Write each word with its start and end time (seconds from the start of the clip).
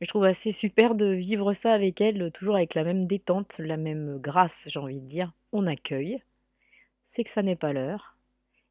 je 0.00 0.06
trouve 0.06 0.26
assez 0.26 0.52
super 0.52 0.94
de 0.94 1.06
vivre 1.06 1.52
ça 1.54 1.72
avec 1.72 2.00
elle, 2.00 2.30
toujours 2.30 2.54
avec 2.54 2.76
la 2.76 2.84
même 2.84 3.08
détente, 3.08 3.58
la 3.58 3.76
même 3.76 4.20
grâce, 4.20 4.68
j'ai 4.70 4.78
envie 4.78 5.00
de 5.00 5.08
dire. 5.08 5.32
On 5.50 5.66
accueille. 5.66 6.22
C'est 7.06 7.24
que 7.24 7.30
ça 7.30 7.42
n'est 7.42 7.56
pas 7.56 7.72
l'heure. 7.72 8.16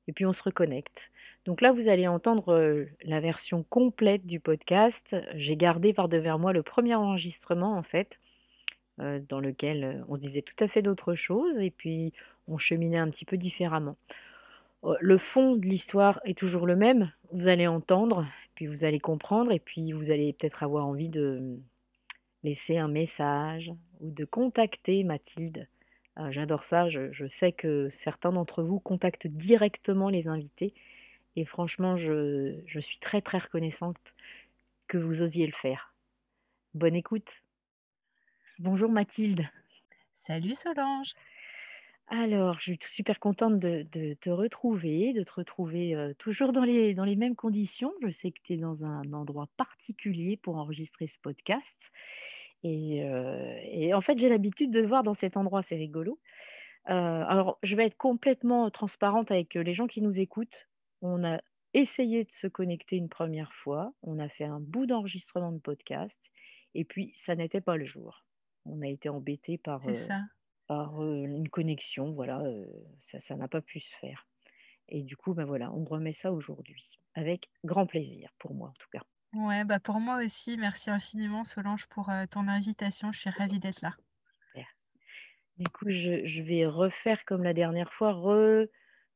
Et 0.07 0.13
puis 0.13 0.25
on 0.25 0.31
se 0.31 0.43
reconnecte. 0.43 1.11
Donc 1.47 1.61
là, 1.61 1.71
vous 1.71 1.87
allez 1.87 2.09
entendre 2.09 2.85
la 3.03 3.21
version 3.21 3.63
complète 3.63 4.25
du 4.25 4.41
podcast. 4.41 5.15
J'ai 5.33 5.55
gardé 5.55 5.93
par 5.93 6.09
devers 6.09 6.39
moi 6.39 6.51
le 6.51 6.61
premier 6.61 6.93
enregistrement, 6.93 7.77
en 7.77 7.83
fait, 7.83 8.19
dans 8.97 9.39
lequel 9.39 10.03
on 10.09 10.17
disait 10.17 10.41
tout 10.41 10.61
à 10.61 10.67
fait 10.67 10.81
d'autres 10.81 11.15
choses 11.15 11.57
et 11.61 11.71
puis 11.71 12.11
on 12.49 12.57
cheminait 12.57 12.97
un 12.97 13.09
petit 13.09 13.23
peu 13.23 13.37
différemment. 13.37 13.95
Le 14.99 15.17
fond 15.17 15.55
de 15.55 15.65
l'histoire 15.65 16.19
est 16.25 16.37
toujours 16.37 16.67
le 16.67 16.75
même. 16.75 17.13
Vous 17.31 17.47
allez 17.47 17.65
entendre, 17.65 18.27
puis 18.53 18.67
vous 18.67 18.83
allez 18.83 18.99
comprendre, 18.99 19.53
et 19.53 19.59
puis 19.59 19.93
vous 19.93 20.11
allez 20.11 20.33
peut-être 20.33 20.63
avoir 20.63 20.85
envie 20.85 21.09
de 21.09 21.59
laisser 22.43 22.77
un 22.77 22.89
message 22.89 23.71
ou 24.01 24.11
de 24.11 24.25
contacter 24.25 25.05
Mathilde. 25.05 25.69
Ah, 26.17 26.29
j'adore 26.29 26.63
ça. 26.63 26.89
je 26.89 27.27
sais 27.29 27.53
que 27.53 27.87
certains 27.89 28.33
d'entre 28.33 28.63
vous 28.63 28.81
contactent 28.81 29.27
directement 29.27 30.09
les 30.09 30.27
invités 30.27 30.73
et 31.37 31.45
franchement, 31.45 31.95
je, 31.95 32.59
je 32.65 32.79
suis 32.79 32.97
très 32.97 33.21
très 33.21 33.37
reconnaissante 33.37 34.15
que 34.87 34.97
vous 34.97 35.21
osiez 35.21 35.45
le 35.45 35.53
faire. 35.53 35.93
Bonne 36.73 36.95
écoute. 36.95 37.43
Bonjour 38.57 38.91
Mathilde. 38.91 39.47
Salut 40.17 40.55
Solange. 40.55 41.13
Alors, 42.07 42.55
je 42.59 42.73
suis 42.73 42.79
super 42.81 43.19
contente 43.19 43.59
de, 43.59 43.83
te 44.15 44.29
retrouver, 44.31 45.13
de 45.13 45.21
te 45.21 45.33
retrouver 45.33 45.93
euh, 45.93 46.13
toujours 46.17 46.53
dans 46.53 46.63
les, 46.63 46.95
dans 46.95 47.03
les 47.03 47.15
mêmes 47.15 47.35
conditions. 47.35 47.93
Je 48.01 48.09
sais 48.09 48.31
que 48.31 48.39
tu 48.41 48.53
es 48.53 48.57
dans 48.57 48.83
un 48.83 49.13
endroit 49.13 49.47
particulier 49.57 50.37
pour 50.37 50.55
enregistrer 50.55 51.05
ce 51.05 51.19
podcast. 51.19 51.77
Et, 52.63 53.03
euh, 53.03 53.59
et 53.63 53.93
en 53.93 54.01
fait, 54.01 54.17
j'ai 54.17 54.29
l'habitude 54.29 54.71
de 54.71 54.81
te 54.81 54.87
voir 54.87 55.03
dans 55.03 55.13
cet 55.13 55.37
endroit, 55.37 55.61
c'est 55.61 55.75
rigolo. 55.75 56.17
Euh, 56.89 57.23
alors, 57.27 57.59
je 57.61 57.75
vais 57.75 57.85
être 57.85 57.97
complètement 57.97 58.71
transparente 58.71 59.29
avec 59.29 59.53
les 59.53 59.73
gens 59.73 59.87
qui 59.87 60.01
nous 60.01 60.19
écoutent. 60.19 60.66
On 61.01 61.23
a 61.23 61.39
essayé 61.73 62.23
de 62.23 62.31
se 62.31 62.47
connecter 62.47 62.95
une 62.95 63.09
première 63.09 63.53
fois, 63.53 63.93
on 64.01 64.19
a 64.19 64.29
fait 64.29 64.45
un 64.45 64.59
bout 64.59 64.85
d'enregistrement 64.85 65.51
de 65.51 65.59
podcast, 65.59 66.31
et 66.73 66.85
puis 66.85 67.13
ça 67.15 67.35
n'était 67.35 67.61
pas 67.61 67.77
le 67.77 67.85
jour. 67.85 68.25
On 68.65 68.81
a 68.81 68.87
été 68.87 69.09
embêté 69.09 69.57
par, 69.57 69.81
par 70.67 71.03
une 71.03 71.49
connexion, 71.49 72.11
voilà, 72.11 72.41
ça 73.01 73.35
n'a 73.35 73.47
pas 73.47 73.61
pu 73.61 73.79
se 73.79 73.95
faire. 73.97 74.27
Et 74.89 75.03
du 75.03 75.17
coup, 75.17 75.33
ben 75.33 75.45
voilà, 75.45 75.71
on 75.73 75.83
remet 75.83 76.13
ça 76.13 76.31
aujourd'hui, 76.31 76.99
avec 77.13 77.49
grand 77.63 77.85
plaisir, 77.85 78.31
pour 78.39 78.53
moi 78.53 78.69
en 78.69 78.75
tout 78.79 78.89
cas. 78.91 79.03
Ouais, 79.33 79.65
bah 79.65 79.79
pour 79.79 79.99
moi 79.99 80.23
aussi, 80.23 80.57
merci 80.57 80.89
infiniment 80.89 81.43
Solange 81.43 81.85
pour 81.87 82.09
ton 82.31 82.47
invitation, 82.47 83.11
je 83.11 83.19
suis 83.19 83.29
ravie 83.29 83.59
d'être 83.59 83.81
là. 83.81 83.93
Super. 84.47 84.67
Du 85.57 85.67
coup, 85.67 85.89
je, 85.89 86.25
je, 86.25 86.41
vais 86.41 86.65
refaire 86.65 87.25
comme 87.25 87.43
la 87.43 87.53
dernière 87.53 87.91
fois, 87.93 88.13
re, 88.13 88.67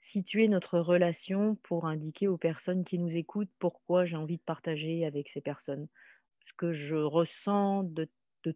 situer 0.02 0.48
notre 0.48 0.80
relation 0.80 1.56
pour 1.64 1.86
indiquer 1.86 2.28
aux 2.28 2.38
personnes 2.38 2.84
qui 2.84 2.98
nous 3.00 3.16
écoutent 3.16 3.52
pourquoi 3.60 4.06
j'ai 4.06 4.18
envie 4.18 4.38
de 4.38 4.44
partager 4.44 5.06
avec 5.06 5.30
ces 5.30 5.42
personnes 5.42 5.88
ce 6.44 6.54
que 6.54 6.74
je 6.74 6.96
ressens 6.96 7.84
de, 7.84 8.10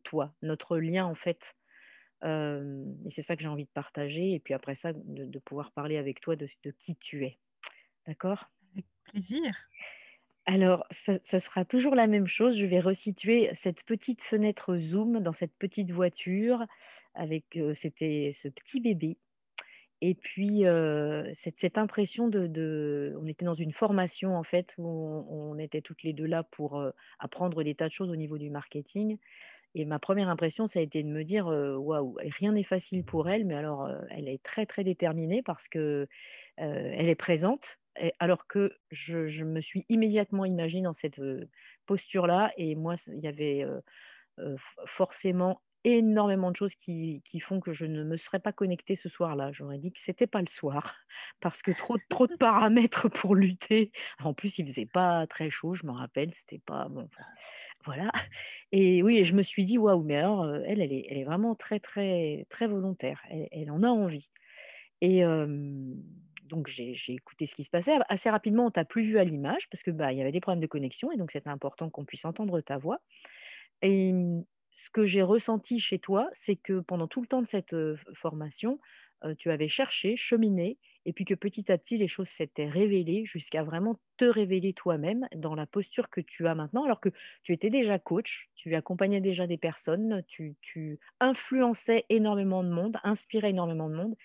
toi, 0.03 0.33
notre 0.41 0.77
lien 0.77 1.05
en 1.05 1.13
fait. 1.13 1.55
et 2.23 3.09
c'est 3.09 3.21
ça 3.21 3.35
que 3.35 3.43
j'ai 3.43 3.47
envie 3.47 3.65
de 3.65 3.69
partager. 3.73 4.33
Et 4.33 4.39
puis 4.39 4.55
après 4.55 4.73
ça, 4.73 4.91
de, 4.93 5.39
pouvoir 5.39 5.71
parler 5.71 5.97
avec 5.97 6.19
toi 6.19 6.35
de, 6.35 6.49
qui 6.79 6.95
tu 6.95 7.25
es. 7.25 7.37
D'accord? 8.07 8.49
Avec 8.73 8.85
plaisir. 9.03 9.55
Alors, 10.47 10.85
ça, 10.91 11.19
sera 11.39 11.65
toujours 11.65 11.95
la 11.95 12.07
même 12.07 12.27
chose. 12.27 12.57
Je 12.57 12.65
vais 12.65 12.79
resituer 12.79 13.49
cette 13.53 13.83
petite 13.83 14.21
fenêtre 14.21 14.77
Zoom 14.77 15.19
dans 15.19 15.31
cette 15.31 15.55
petite 15.55 15.91
voiture 15.91 16.65
avec 17.13 17.57
c'était 17.75 18.31
ce 18.33 18.47
petit 18.47 18.79
bébé 18.79 19.17
et 20.01 20.13
puis, 20.13 20.63
cette, 21.33 21.77
impression 21.77 22.27
de, 22.27 23.15
On 23.21 23.27
était 23.27 23.45
dans 23.45 23.53
une 23.53 23.71
formation, 23.71 24.35
en 24.35 24.43
fait, 24.43 24.73
où 24.77 24.87
on, 24.87 25.57
était 25.57 25.81
toutes 25.81 26.03
les 26.03 26.13
deux 26.13 26.25
là 26.25 26.43
pour 26.43 26.83
apprendre 27.19 27.63
des 27.63 27.75
tas 27.75 27.87
de 27.87 27.93
choses 27.93 28.09
au 28.09 28.15
niveau 28.15 28.37
du 28.37 28.49
marketing. 28.49 29.17
Et 29.73 29.85
ma 29.85 29.99
première 29.99 30.29
impression, 30.29 30.67
ça 30.67 30.79
a 30.79 30.81
été 30.81 31.03
de 31.03 31.09
me 31.09 31.23
dire 31.23 31.47
waouh, 31.47 32.17
rien 32.39 32.53
n'est 32.53 32.63
facile 32.63 33.03
pour 33.03 33.29
elle, 33.29 33.45
mais 33.45 33.55
alors 33.55 33.89
elle 34.09 34.27
est 34.27 34.41
très, 34.43 34.65
très 34.65 34.83
déterminée 34.83 35.41
parce 35.43 35.67
qu'elle 35.67 36.07
est 36.57 37.15
présente. 37.15 37.77
alors 38.19 38.47
que 38.47 38.73
je, 38.91 39.43
me 39.43 39.61
suis 39.61 39.85
immédiatement 39.89 40.45
imaginée 40.45 40.83
dans 40.83 40.93
cette 40.93 41.21
posture-là. 41.85 42.51
Et 42.57 42.75
moi, 42.75 42.95
il 43.07 43.19
y 43.19 43.27
avait 43.27 43.65
forcément 44.85 45.61
énormément 45.85 46.49
de 46.51 46.55
choses 46.55 46.75
qui, 46.75 47.21
font 47.39 47.59
que 47.59 47.71
je 47.71 47.85
ne 47.85 48.03
me 48.03 48.17
serais 48.17 48.39
pas 48.39 48.51
connectée 48.51 48.95
ce 48.95 49.07
soir-là. 49.07 49.51
J'aurais 49.51 49.77
dit 49.77 49.91
que 49.93 49.99
c'était 49.99 50.27
pas 50.27 50.41
le 50.41 50.47
soir 50.47 50.95
parce 51.39 51.61
que 51.61 51.71
trop, 51.71 51.97
trop 52.09 52.27
de 52.27 52.35
paramètres 52.35 53.07
pour 53.09 53.35
lutter. 53.35 53.91
En 54.23 54.33
plus, 54.33 54.57
il 54.57 54.67
faisait 54.67 54.87
pas 54.87 55.27
très 55.27 55.49
chaud, 55.49 55.75
je 55.75 55.85
me 55.85 55.91
rappelle, 55.91 56.33
c'était 56.33 56.61
pas 56.65 56.89
bon. 56.89 57.07
Voilà. 57.85 58.11
Et 58.71 59.03
oui, 59.03 59.23
je 59.23 59.35
me 59.35 59.43
suis 59.43 59.63
dit 59.63 59.77
waouh, 59.77 60.03
mais 60.03 60.17
alors 60.17 60.43
euh, 60.43 60.61
elle, 60.65 60.81
elle 60.81 60.91
est, 60.91 61.05
elle 61.09 61.19
est 61.19 61.23
vraiment 61.23 61.53
très, 61.53 61.79
très, 61.79 62.47
très 62.49 62.65
volontaire. 62.65 63.21
Elle, 63.29 63.69
en 63.69 63.83
a 63.83 63.87
envie. 63.87 64.29
Et 65.01 65.23
donc 66.45 66.67
j'ai 66.67 66.95
écouté 67.09 67.45
ce 67.45 67.53
qui 67.53 67.63
se 67.63 67.69
passait. 67.69 67.93
Assez 68.09 68.29
rapidement, 68.29 68.65
on 68.65 68.71
t'a 68.71 68.85
plus 68.85 69.03
vu 69.03 69.19
à 69.19 69.23
l'image 69.23 69.69
parce 69.69 69.83
que 69.83 69.91
bah 69.91 70.11
il 70.11 70.17
y 70.17 70.21
avait 70.21 70.31
des 70.31 70.39
problèmes 70.39 70.61
de 70.61 70.67
connexion 70.67 71.11
et 71.11 71.17
donc 71.17 71.31
c'était 71.31 71.49
important 71.49 71.89
qu'on 71.89 72.05
puisse 72.05 72.25
entendre 72.25 72.59
ta 72.61 72.77
voix. 72.77 72.99
Et 73.81 74.13
ce 74.75 74.89
que 74.89 75.05
j'ai 75.05 75.21
ressenti 75.21 75.79
chez 75.79 75.99
toi, 75.99 76.29
c'est 76.33 76.57
que 76.57 76.81
pendant 76.81 77.07
tout 77.07 77.21
le 77.21 77.27
temps 77.27 77.41
de 77.41 77.47
cette 77.47 77.75
formation, 78.13 78.77
tu 79.37 79.49
avais 79.49 79.69
cherché, 79.69 80.17
cheminé, 80.17 80.77
et 81.05 81.13
puis 81.13 81.23
que 81.23 81.33
petit 81.33 81.71
à 81.71 81.77
petit, 81.77 81.97
les 81.97 82.07
choses 82.07 82.27
s'étaient 82.27 82.67
révélées 82.67 83.25
jusqu'à 83.25 83.63
vraiment 83.63 83.97
te 84.17 84.25
révéler 84.25 84.73
toi-même 84.73 85.27
dans 85.33 85.55
la 85.55 85.65
posture 85.65 86.09
que 86.09 86.19
tu 86.19 86.45
as 86.45 86.55
maintenant, 86.55 86.83
alors 86.83 86.99
que 86.99 87.09
tu 87.43 87.53
étais 87.53 87.69
déjà 87.69 87.97
coach, 87.99 88.49
tu 88.55 88.75
accompagnais 88.75 89.21
déjà 89.21 89.47
des 89.47 89.57
personnes, 89.57 90.23
tu, 90.27 90.99
influençais 91.21 92.05
énormément 92.09 92.63
de 92.63 92.69
monde, 92.69 92.97
inspirais 93.03 93.51
énormément 93.51 93.89
de 93.89 93.95
monde. 93.95 94.15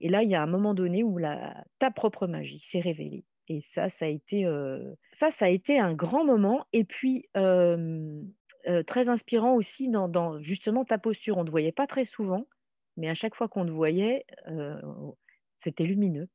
Et 0.00 0.08
là, 0.08 0.22
il 0.22 0.30
y 0.30 0.34
a 0.34 0.42
un 0.42 0.46
moment 0.46 0.72
donné 0.72 1.04
où 1.04 1.18
la, 1.18 1.64
ta 1.78 1.90
propre 1.90 2.26
magie 2.26 2.60
s'est 2.60 2.80
révélée. 2.80 3.24
Et 3.48 3.60
ça, 3.60 3.88
ça 3.88 4.06
a 4.06 4.08
été, 4.08 4.46
ça, 5.12 5.30
ça 5.30 5.46
a 5.46 5.48
été 5.48 5.78
un 5.78 5.92
grand 5.94 6.24
moment. 6.24 6.66
Et 6.72 6.84
puis, 6.84 7.28
très 8.86 9.08
inspirant 9.08 9.54
aussi 9.54 9.88
dans, 9.88 10.40
justement 10.42 10.84
ta 10.84 10.98
posture. 10.98 11.38
On 11.38 11.42
ne 11.42 11.46
te 11.46 11.50
voyait 11.50 11.72
pas 11.72 11.86
très 11.86 12.04
souvent, 12.04 12.46
mais 12.96 13.08
à 13.08 13.14
chaque 13.14 13.34
fois 13.34 13.48
qu'on 13.48 13.64
te 13.64 13.70
voyait, 13.70 14.26
c'était 15.56 15.84
lumineux. 15.84 16.28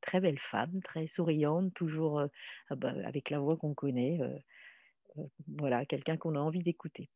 Très 0.00 0.20
belle 0.20 0.38
femme, 0.38 0.80
très 0.82 1.06
souriante, 1.06 1.74
toujours 1.74 2.22
ah 2.70 2.76
bah, 2.76 2.94
avec 3.04 3.30
la 3.30 3.38
voix 3.38 3.56
qu'on 3.56 3.74
connaît. 3.74 4.20
voilà, 5.58 5.84
quelqu'un 5.84 6.16
qu'on 6.16 6.34
a 6.34 6.40
envie 6.40 6.62
d'écouter. 6.62 7.08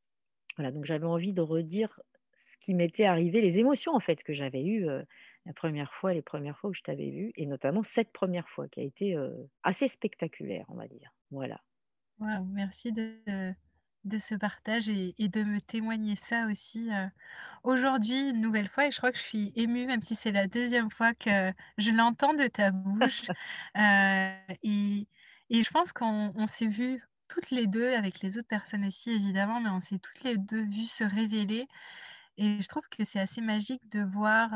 Voilà, 0.57 0.71
donc 0.71 0.85
j'avais 0.85 1.07
envie 1.07 1.33
de 1.33 1.41
redire 1.41 2.01
ce 2.35 2.57
qui 2.59 2.75
m'était 2.75 3.05
arrivé, 3.05 3.41
les 3.41 3.59
émotions 3.59 3.95
en 3.95 4.01
fait 4.01 4.23
que 4.23 4.33
j'avais 4.33 4.65
eues 4.65 4.87
la 5.47 5.53
première 5.53 5.93
fois, 5.95 6.13
les 6.13 6.23
premières 6.23 6.59
fois 6.59 6.71
où 6.71 6.75
je 6.75 6.83
t'avais 6.83 7.11
vu, 7.11 7.33
et 7.37 7.47
notamment 7.47 7.83
cette 7.83 8.13
première 8.13 8.49
fois 8.49 8.69
qui 8.69 8.81
a 8.81 8.83
été 8.83 9.17
assez 9.63 9.89
spectaculaire, 9.89 10.67
on 10.69 10.75
va 10.75 10.87
dire. 10.87 11.15
Voilà. 11.31 11.61
merci 12.19 12.93
de, 12.93 13.55
de 14.05 14.19
ce 14.19 14.35
partage 14.35 14.89
et, 14.89 15.15
de 15.19 15.45
me 15.45 15.61
témoigner 15.61 16.17
ça 16.17 16.47
aussi 16.47 16.91
aujourd'hui 17.63 18.31
une 18.31 18.41
nouvelle 18.41 18.69
fois. 18.69 18.87
Et 18.87 18.91
je 18.91 18.99
crois 18.99 19.13
que 19.13 19.19
je 19.19 19.23
suis 19.23 19.53
émue, 19.57 19.87
même 19.87 20.03
si 20.03 20.15
c'est 20.15 20.33
la 20.33 20.47
deuxième 20.47 20.91
fois 20.91 21.15
que 21.15 21.53
je 21.79 21.91
l'entends 21.91 22.35
de 22.35 22.47
ta 22.47 22.71
bouche. 22.71 23.23
et, 23.77 25.07
et, 25.51 25.63
je 25.63 25.71
pense 25.71 25.93
qu'on 25.93 26.47
s'est 26.47 26.67
vu 26.67 27.03
toutes 27.29 27.51
les 27.51 27.67
deux, 27.67 27.95
avec 27.95 28.21
les 28.21 28.37
autres 28.39 28.49
personnes 28.49 28.85
aussi 28.85 29.11
évidemment, 29.11 29.61
mais 29.61 29.71
on 29.71 29.81
s'est 29.81 29.99
toutes 29.99 30.23
les 30.23 30.37
deux 30.37 30.65
vues 30.65 30.87
se 30.87 31.05
révéler. 31.05 31.67
Et 32.39 32.61
je 32.61 32.69
trouve 32.69 32.89
que 32.91 33.05
c'est 33.05 33.21
assez 33.21 33.41
magique 33.41 33.89
de 33.91 34.03
voir 34.03 34.51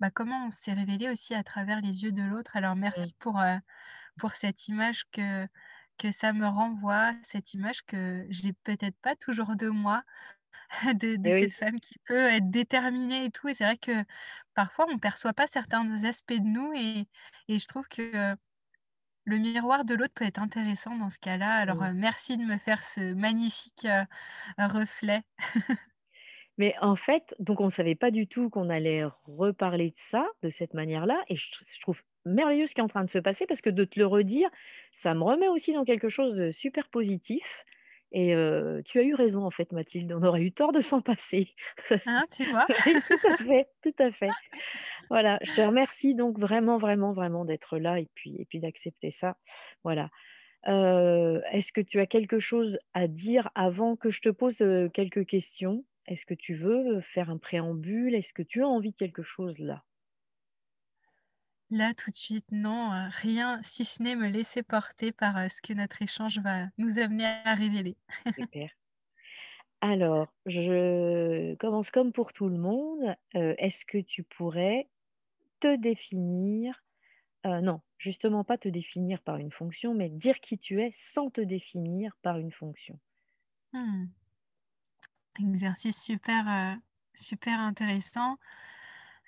bah, 0.00 0.10
comment 0.10 0.46
on 0.46 0.50
s'est 0.50 0.72
révélé 0.72 1.08
aussi 1.08 1.34
à 1.34 1.42
travers 1.42 1.80
les 1.80 2.04
yeux 2.04 2.12
de 2.12 2.22
l'autre. 2.22 2.56
Alors 2.56 2.76
merci 2.76 3.14
pour, 3.18 3.42
pour 4.18 4.32
cette 4.32 4.68
image 4.68 5.04
que, 5.10 5.46
que 5.98 6.10
ça 6.12 6.32
me 6.32 6.46
renvoie, 6.46 7.12
cette 7.22 7.54
image 7.54 7.84
que 7.86 8.26
j'ai 8.30 8.52
peut-être 8.52 8.96
pas 9.00 9.16
toujours 9.16 9.56
de 9.56 9.68
moi, 9.68 10.02
de, 10.94 11.16
de 11.16 11.30
cette 11.30 11.54
femme 11.54 11.80
qui 11.80 11.96
peut 12.06 12.28
être 12.28 12.50
déterminée 12.50 13.26
et 13.26 13.30
tout. 13.30 13.48
Et 13.48 13.54
c'est 13.54 13.64
vrai 13.64 13.78
que 13.78 14.04
parfois 14.54 14.86
on 14.90 14.98
perçoit 14.98 15.34
pas 15.34 15.46
certains 15.48 16.04
aspects 16.04 16.34
de 16.34 16.40
nous 16.48 16.72
et, 16.74 17.08
et 17.48 17.58
je 17.58 17.66
trouve 17.68 17.88
que 17.88 18.36
le 19.26 19.38
miroir 19.38 19.84
de 19.84 19.94
l'autre 19.94 20.14
peut 20.14 20.24
être 20.24 20.40
intéressant 20.40 20.96
dans 20.96 21.10
ce 21.10 21.18
cas-là. 21.18 21.54
Alors 21.56 21.82
merci 21.94 22.36
de 22.36 22.44
me 22.44 22.58
faire 22.58 22.82
ce 22.84 23.14
magnifique 23.14 23.86
reflet. 24.58 25.24
Mais 26.56 26.74
en 26.80 26.96
fait, 26.96 27.34
donc 27.40 27.60
on 27.60 27.66
ne 27.66 27.70
savait 27.70 27.94
pas 27.94 28.10
du 28.10 28.26
tout 28.26 28.48
qu'on 28.48 28.70
allait 28.70 29.04
reparler 29.26 29.90
de 29.90 29.96
ça, 29.96 30.26
de 30.42 30.50
cette 30.50 30.74
manière-là. 30.74 31.22
Et 31.28 31.36
je, 31.36 31.50
trouve 31.80 32.00
merveilleux 32.24 32.66
ce 32.66 32.74
qui 32.74 32.80
est 32.80 32.84
en 32.84 32.88
train 32.88 33.04
de 33.04 33.10
se 33.10 33.18
passer 33.18 33.46
parce 33.46 33.60
que 33.60 33.70
de 33.70 33.84
te 33.84 33.98
le 33.98 34.06
redire, 34.06 34.48
ça 34.92 35.14
me 35.14 35.22
remet 35.22 35.48
aussi 35.48 35.72
dans 35.72 35.84
quelque 35.84 36.08
chose 36.08 36.36
de 36.36 36.50
super 36.50 36.88
positif. 36.88 37.64
Et 38.16 38.32
tu 38.84 39.00
as 39.00 39.02
eu 39.02 39.14
raison, 39.14 39.44
en 39.44 39.50
fait, 39.50 39.72
Mathilde. 39.72 40.12
On 40.12 40.22
aurait 40.22 40.42
eu 40.42 40.52
tort 40.52 40.70
de 40.70 40.80
s'en 40.80 41.00
passer. 41.00 41.48
Hein, 42.06 42.24
tu 42.32 42.44
vois? 42.48 42.66
Tout 43.08 43.28
à 43.28 43.36
fait, 43.38 43.68
tout 43.82 43.94
à 43.98 44.12
fait. 44.12 44.30
Voilà, 45.10 45.40
je 45.42 45.52
te 45.52 45.60
remercie 45.60 46.14
donc 46.14 46.38
vraiment, 46.38 46.78
vraiment, 46.78 47.12
vraiment 47.12 47.44
d'être 47.44 47.76
là 47.76 47.98
et 47.98 48.08
puis, 48.14 48.36
et 48.38 48.44
puis 48.44 48.60
d'accepter 48.60 49.10
ça. 49.10 49.36
Voilà. 49.82 50.10
Est-ce 50.64 51.72
que 51.72 51.80
tu 51.80 51.98
as 51.98 52.06
quelque 52.06 52.38
chose 52.38 52.78
à 52.94 53.08
dire 53.08 53.50
avant 53.56 53.96
que 53.96 54.10
je 54.10 54.20
te 54.20 54.28
pose 54.28 54.64
quelques 54.92 55.26
questions? 55.26 55.84
Est-ce 56.06 56.26
que 56.26 56.34
tu 56.34 56.54
veux 56.54 57.00
faire 57.00 57.30
un 57.30 57.38
préambule? 57.38 58.14
Est-ce 58.14 58.32
que 58.32 58.42
tu 58.42 58.62
as 58.62 58.68
envie 58.68 58.90
de 58.90 58.96
quelque 58.96 59.22
chose 59.22 59.58
là? 59.58 59.84
Là, 61.70 61.92
tout 61.94 62.10
de 62.10 62.16
suite, 62.16 62.44
non, 62.52 63.08
rien, 63.10 63.60
si 63.62 63.84
ce 63.84 64.02
n'est 64.02 64.16
me 64.16 64.28
laisser 64.28 64.62
porter 64.62 65.12
par 65.12 65.50
ce 65.50 65.60
que 65.62 65.72
notre 65.72 66.02
échange 66.02 66.38
va 66.38 66.66
nous 66.78 66.98
amener 66.98 67.24
à 67.24 67.54
révéler. 67.54 67.96
Super. 68.36 68.70
Alors, 69.80 70.28
je 70.46 71.54
commence 71.56 71.90
comme 71.90 72.12
pour 72.12 72.32
tout 72.32 72.48
le 72.48 72.58
monde. 72.58 73.16
Est-ce 73.32 73.84
que 73.84 73.98
tu 73.98 74.22
pourrais 74.22 74.88
te 75.60 75.76
définir 75.76 76.84
Non, 77.44 77.80
justement 77.98 78.44
pas 78.44 78.58
te 78.58 78.68
définir 78.68 79.20
par 79.22 79.38
une 79.38 79.50
fonction, 79.50 79.94
mais 79.94 80.10
dire 80.10 80.40
qui 80.40 80.58
tu 80.58 80.80
es 80.80 80.90
sans 80.92 81.30
te 81.30 81.40
définir 81.40 82.16
par 82.22 82.38
une 82.38 82.52
fonction? 82.52 82.98
Mmh. 83.72 84.06
Exercice 85.40 86.00
super, 86.00 86.48
euh, 86.48 86.76
super 87.14 87.58
intéressant. 87.58 88.36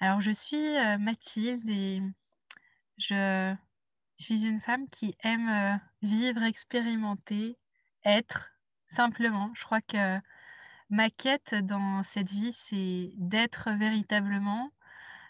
Alors, 0.01 0.21
je 0.21 0.31
suis 0.31 0.77
euh, 0.77 0.99
Mathilde 0.99 1.69
et 1.69 2.01
je 2.97 3.55
suis 4.19 4.47
une 4.47 4.61
femme 4.61 4.89
qui 4.89 5.17
aime 5.25 5.49
euh, 5.49 5.75
vivre, 6.03 6.45
expérimenter, 6.45 7.59
être 8.05 8.53
simplement. 8.87 9.51
Je 9.55 9.65
crois 9.65 9.81
que 9.81 10.21
ma 10.91 11.11
quête 11.11 11.55
dans 11.55 12.05
cette 12.05 12.31
vie, 12.31 12.53
c'est 12.53 13.11
d'être 13.17 13.71
véritablement. 13.73 14.71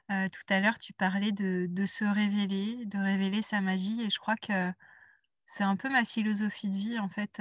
tout 0.08 0.46
à 0.50 0.60
l'heure, 0.60 0.78
tu 0.78 0.92
parlais 0.92 1.32
de 1.32 1.86
se 1.86 2.04
révéler, 2.04 2.84
de 2.84 2.98
révéler 2.98 3.40
sa 3.40 3.62
magie 3.62 4.02
et 4.02 4.10
je 4.10 4.18
crois 4.18 4.36
que 4.36 4.70
c'est 5.46 5.64
un 5.64 5.76
peu 5.76 5.88
ma 5.88 6.04
philosophie 6.04 6.68
de 6.68 6.76
vie 6.76 6.98
en 6.98 7.08
fait 7.08 7.40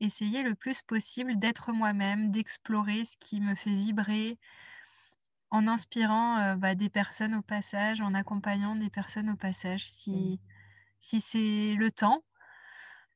essayer 0.00 0.42
le 0.42 0.54
plus 0.54 0.82
possible 0.82 1.38
d'être 1.38 1.72
moi-même, 1.72 2.30
d'explorer 2.30 3.04
ce 3.04 3.16
qui 3.18 3.40
me 3.40 3.54
fait 3.54 3.74
vibrer, 3.74 4.38
en 5.50 5.68
inspirant 5.68 6.56
bah, 6.56 6.74
des 6.74 6.88
personnes 6.88 7.34
au 7.34 7.42
passage, 7.42 8.00
en 8.00 8.14
accompagnant 8.14 8.74
des 8.74 8.90
personnes 8.90 9.30
au 9.30 9.36
passage, 9.36 9.88
si, 9.88 10.10
mmh. 10.10 10.38
si 11.00 11.20
c'est 11.20 11.74
le 11.78 11.90
temps. 11.90 12.24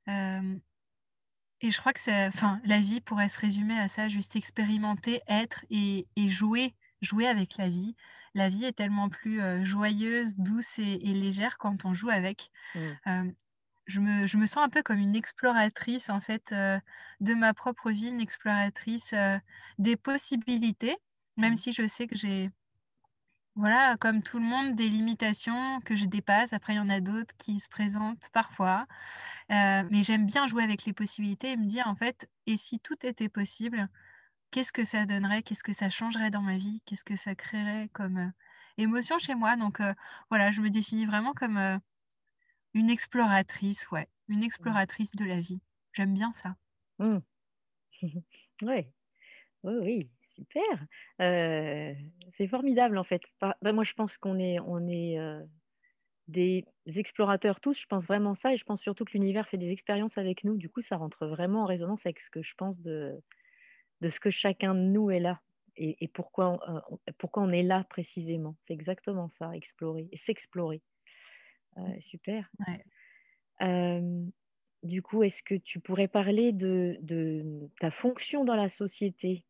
et 0.07 1.71
je 1.71 1.79
crois 1.79 1.93
que 1.93 2.29
enfin, 2.29 2.61
la 2.65 2.81
vie 2.81 3.01
pourrait 3.01 3.29
se 3.29 3.39
résumer 3.39 3.79
à 3.79 3.89
ça, 3.89 4.09
juste 4.09 4.37
expérimenter, 4.37 5.21
être 5.27 5.65
et, 5.71 6.07
jouer, 6.17 6.75
jouer 7.03 7.27
avec 7.27 7.57
la 7.57 7.69
vie. 7.69 7.97
La 8.35 8.49
vie 8.49 8.65
est 8.65 8.77
tellement 8.77 9.09
plus 9.09 9.41
joyeuse, 9.65 10.37
douce 10.37 10.79
et, 10.79 10.99
légère 10.99 11.59
quand 11.59 11.85
on 11.85 11.95
joue 11.95 12.11
avec. 12.11 12.51
Mmh 13.05 13.33
je 13.89 14.01
me, 14.01 14.47
sens 14.47 14.59
un 14.65 14.69
peu 14.69 14.83
comme 14.83 14.99
une 14.99 15.17
exploratrice 15.17 16.11
en 16.11 16.21
fait 16.21 16.53
euh, 16.53 16.79
de 17.21 17.35
ma 17.35 17.55
propre 17.55 17.91
vie, 17.91 18.09
une 18.09 18.21
exploratrice 18.21 19.13
euh, 19.15 19.39
des 19.79 19.97
possibilités, 19.97 20.97
même 21.37 21.55
mmh. 21.55 21.57
si 21.57 21.73
je 21.73 21.87
sais 21.87 22.07
que 22.07 22.15
j'ai, 22.15 22.51
voilà, 23.57 23.97
comme 23.97 24.23
tout 24.23 24.39
le 24.39 24.45
monde, 24.45 24.75
des 24.75 24.89
limitations 24.89 25.81
que 25.81 25.97
je 25.97 26.05
dépasse. 26.05 26.53
Après, 26.53 26.75
il 26.75 26.77
y 26.77 26.81
en 26.81 26.91
a 26.91 27.01
d'autres 27.01 27.35
qui 27.39 27.61
se 27.61 27.69
présentent 27.69 28.29
parfois. 28.33 28.87
Euh, 29.51 29.83
mais 29.91 30.03
j'aime 30.03 30.27
bien 30.27 30.47
jouer 30.47 30.65
avec 30.65 30.85
les 30.85 30.93
possibilités 30.93 31.53
et 31.53 31.57
me 31.57 31.67
dire 31.67 31.87
en 31.89 31.95
fait, 31.97 32.29
et 32.47 32.59
si 32.59 32.79
tout 32.81 33.07
était 33.07 33.31
possible, 33.31 33.89
qu'est-ce 34.51 34.73
que 34.73 34.85
ça 34.85 35.07
donnerait, 35.07 35.43
qu'est-ce 35.43 35.65
que 35.65 35.73
ça 35.73 35.89
changerait 35.89 36.31
dans 36.31 36.43
ma 36.43 36.59
vie, 36.59 36.83
qu'est-ce 36.85 37.05
que 37.05 37.17
ça 37.17 37.35
créerait 37.35 37.89
comme 37.95 38.33
émotion 38.77 39.19
chez 39.19 39.35
moi? 39.35 39.57
Donc 39.57 39.81
voilà, 40.29 40.51
je 40.51 40.61
me 40.61 40.69
définis 40.69 41.07
vraiment 41.07 41.33
comme 41.33 41.81
une 42.75 42.91
exploratrice, 42.91 43.91
ouais. 43.91 44.09
Une 44.29 44.41
mmh. 44.41 44.45
exploratrice 44.45 45.15
de 45.17 45.25
la 45.25 45.41
vie. 45.41 45.61
J'aime 45.93 46.15
bien 46.15 46.33
ça. 46.33 46.57
Mmh. 46.99 47.19
ouais. 48.63 48.93
Oui, 49.65 49.75
oui, 49.83 50.11
super. 50.35 50.87
Euh, 51.21 51.95
c'est 52.33 52.47
formidable 52.47 52.99
en 52.99 53.05
fait. 53.05 53.23
Bah, 53.41 53.57
moi, 53.73 53.85
je 53.85 53.95
pense 53.95 54.17
qu'on 54.19 54.39
est, 54.39 54.61
on 54.61 54.87
est 54.87 55.19
euh, 55.19 55.43
des 56.29 56.65
explorateurs 56.87 57.61
tous. 57.61 57.81
Je 57.81 57.87
pense 57.87 58.07
vraiment 58.07 58.35
ça 58.35 58.53
et 58.53 58.57
je 58.57 58.65
pense 58.65 58.81
surtout 58.81 59.05
que 59.05 59.13
l'univers 59.13 59.49
fait 59.49 59.59
des 59.59 59.71
expériences 59.71 60.19
avec 60.19 60.45
nous. 60.45 60.57
Du 60.57 60.69
coup, 60.69 60.83
ça 60.83 60.97
rentre 60.97 61.27
vraiment 61.27 61.63
en 61.63 61.67
résonance 61.67 62.07
avec 62.07 62.21
ce 62.21 62.31
que 62.31 62.43
je 62.43 62.55
pense 62.55 62.81
de, 62.83 63.21
de 64.01 64.09
ce 64.09 64.21
que 64.21 64.31
chacun 64.31 64.75
de 64.75 64.81
nous 64.81 65.11
est 65.11 65.21
là 65.21 65.41
et, 65.79 65.97
et 66.05 66.09
pourquoi, 66.09 66.61
on, 66.69 66.77
euh, 66.77 67.13
pourquoi 67.19 67.43
on 67.43 67.51
est 67.51 67.63
là 67.63 67.85
précisément. 67.85 68.57
C'est 68.67 68.75
exactement 68.75 69.29
ça, 69.29 69.55
explorer 69.55 70.09
et 70.13 70.17
s'explorer. 70.17 70.83
Mmh. 71.77 72.01
super. 72.01 72.51
du 74.83 75.03
coup, 75.03 75.23
est-ce 75.23 75.43
que 75.43 75.55
tu 75.55 75.81
pourrais 75.81 76.09
parler 76.09 76.53
de, 76.53 76.99
ta 77.81 77.91
fonction 77.91 78.45
dans 78.45 78.57
la 78.57 78.69
société? 78.69 79.45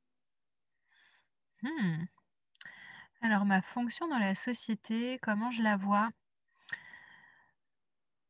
Mmh. 1.63 2.05
Alors, 3.21 3.45
ma 3.45 3.63
fonction 3.63 4.07
dans 4.09 4.19
la 4.19 4.35
société, 4.35 5.19
comment 5.21 5.51
je 5.51 5.63
la 5.63 5.77
vois? 5.77 6.11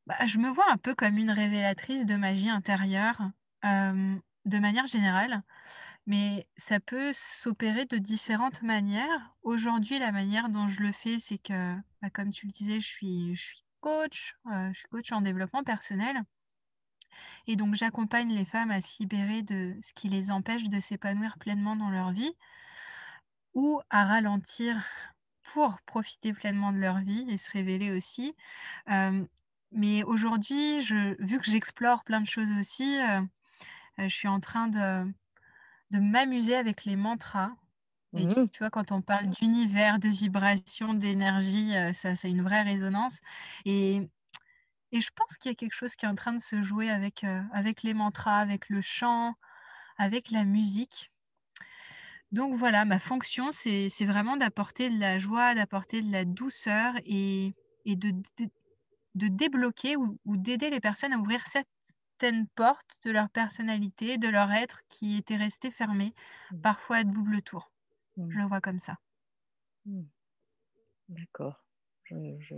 Bah, 0.06 0.26
Je 0.26 0.38
me 0.38 0.48
vois 0.48 0.70
un 0.70 0.78
peu 0.78 0.94
comme 0.94 1.18
une 1.18 1.30
révélatrice 1.30 2.06
de 2.06 2.14
magie 2.16 2.48
intérieure, 2.48 3.20
de 3.62 4.58
manière 4.58 4.86
générale 4.86 5.42
mais 6.08 6.48
ça 6.56 6.80
peut 6.80 7.12
s'opérer 7.12 7.84
de 7.84 7.98
différentes 7.98 8.62
manières. 8.62 9.34
Aujourd'hui, 9.42 9.98
la 9.98 10.10
manière 10.10 10.48
dont 10.48 10.66
je 10.66 10.80
le 10.80 10.90
fais, 10.90 11.18
c'est 11.18 11.36
que, 11.36 11.74
bah, 12.00 12.08
comme 12.10 12.30
tu 12.30 12.46
le 12.46 12.52
disais, 12.52 12.80
je 12.80 12.86
suis, 12.86 13.36
je 13.36 13.42
suis 13.42 13.62
coach, 13.80 14.36
euh, 14.46 14.70
je 14.72 14.78
suis 14.78 14.88
coach 14.88 15.12
en 15.12 15.20
développement 15.20 15.64
personnel. 15.64 16.22
Et 17.46 17.56
donc, 17.56 17.74
j'accompagne 17.74 18.32
les 18.32 18.44
femmes 18.44 18.70
à 18.70 18.80
se 18.80 18.98
libérer 19.00 19.42
de 19.42 19.76
ce 19.82 19.92
qui 19.92 20.08
les 20.08 20.30
empêche 20.30 20.68
de 20.68 20.80
s'épanouir 20.80 21.38
pleinement 21.38 21.76
dans 21.76 21.90
leur 21.90 22.12
vie 22.12 22.34
ou 23.54 23.80
à 23.90 24.04
ralentir 24.04 24.84
pour 25.42 25.80
profiter 25.86 26.32
pleinement 26.32 26.72
de 26.72 26.78
leur 26.78 26.98
vie 26.98 27.24
et 27.28 27.38
se 27.38 27.50
révéler 27.50 27.90
aussi. 27.90 28.34
Euh, 28.90 29.24
mais 29.72 30.02
aujourd'hui, 30.04 30.80
vu 31.18 31.38
que 31.38 31.50
j'explore 31.50 32.04
plein 32.04 32.20
de 32.20 32.26
choses 32.26 32.50
aussi, 32.58 32.98
euh, 33.00 33.22
je 33.98 34.08
suis 34.08 34.28
en 34.28 34.40
train 34.40 34.68
de, 34.68 35.10
de 35.90 35.98
m'amuser 35.98 36.54
avec 36.54 36.84
les 36.84 36.96
mantras 36.96 37.52
Et 38.16 38.26
tu 38.26 38.36
Mmh 38.36 38.48
tu 38.52 38.58
vois, 38.60 38.70
quand 38.70 38.92
on 38.92 39.02
parle 39.02 39.28
d'univers, 39.30 39.98
de 40.00 40.08
vibration, 40.08 40.94
d'énergie, 40.94 41.72
ça 41.94 42.14
ça 42.16 42.28
a 42.28 42.30
une 42.30 42.42
vraie 42.42 42.62
résonance 42.62 43.20
et 43.64 44.08
et 44.92 45.00
je 45.00 45.10
pense 45.14 45.36
qu'il 45.38 45.50
y 45.50 45.52
a 45.52 45.56
quelque 45.56 45.74
chose 45.74 45.96
qui 45.96 46.06
est 46.06 46.08
en 46.08 46.14
train 46.14 46.32
de 46.34 46.40
se 46.42 46.62
jouer 46.62 46.90
avec, 46.90 47.24
avec 47.52 47.82
les 47.82 47.94
mantras, 47.94 48.38
avec 48.38 48.68
le 48.70 48.82
chant, 48.82 49.34
avec 49.98 50.30
la 50.30 50.44
musique. 50.44 51.12
Donc 52.32 52.54
voilà, 52.56 52.84
ma 52.84 52.98
fonction, 52.98 53.52
c'est 53.52 53.88
c'est 53.88 54.04
vraiment 54.06 54.36
d'apporter 54.36 54.90
de 54.90 54.98
la 54.98 55.18
joie, 55.18 55.54
d'apporter 55.54 56.02
de 56.02 56.10
la 56.12 56.24
douceur 56.24 56.94
et 57.04 57.54
et 57.84 57.96
de 57.96 58.12
de 59.14 59.28
débloquer 59.28 59.96
ou 59.96 60.18
ou 60.24 60.36
d'aider 60.38 60.70
les 60.70 60.80
personnes 60.80 61.12
à 61.12 61.18
ouvrir 61.18 61.44
certaines 61.46 62.46
portes 62.48 62.98
de 63.04 63.10
leur 63.10 63.28
personnalité, 63.30 64.16
de 64.18 64.28
leur 64.28 64.50
être 64.52 64.80
qui 64.88 65.16
étaient 65.16 65.36
restées 65.36 65.70
fermées, 65.70 66.14
Mmh. 66.50 66.62
parfois 66.62 66.98
à 66.98 67.04
double 67.04 67.42
tour. 67.42 67.70
Je 68.30 68.38
Mmh. 68.38 68.40
le 68.40 68.46
vois 68.46 68.62
comme 68.62 68.78
ça. 68.78 68.96
Mmh. 69.86 70.04
D'accord. 71.10 71.66
Je 72.04 72.14
je 72.40 72.54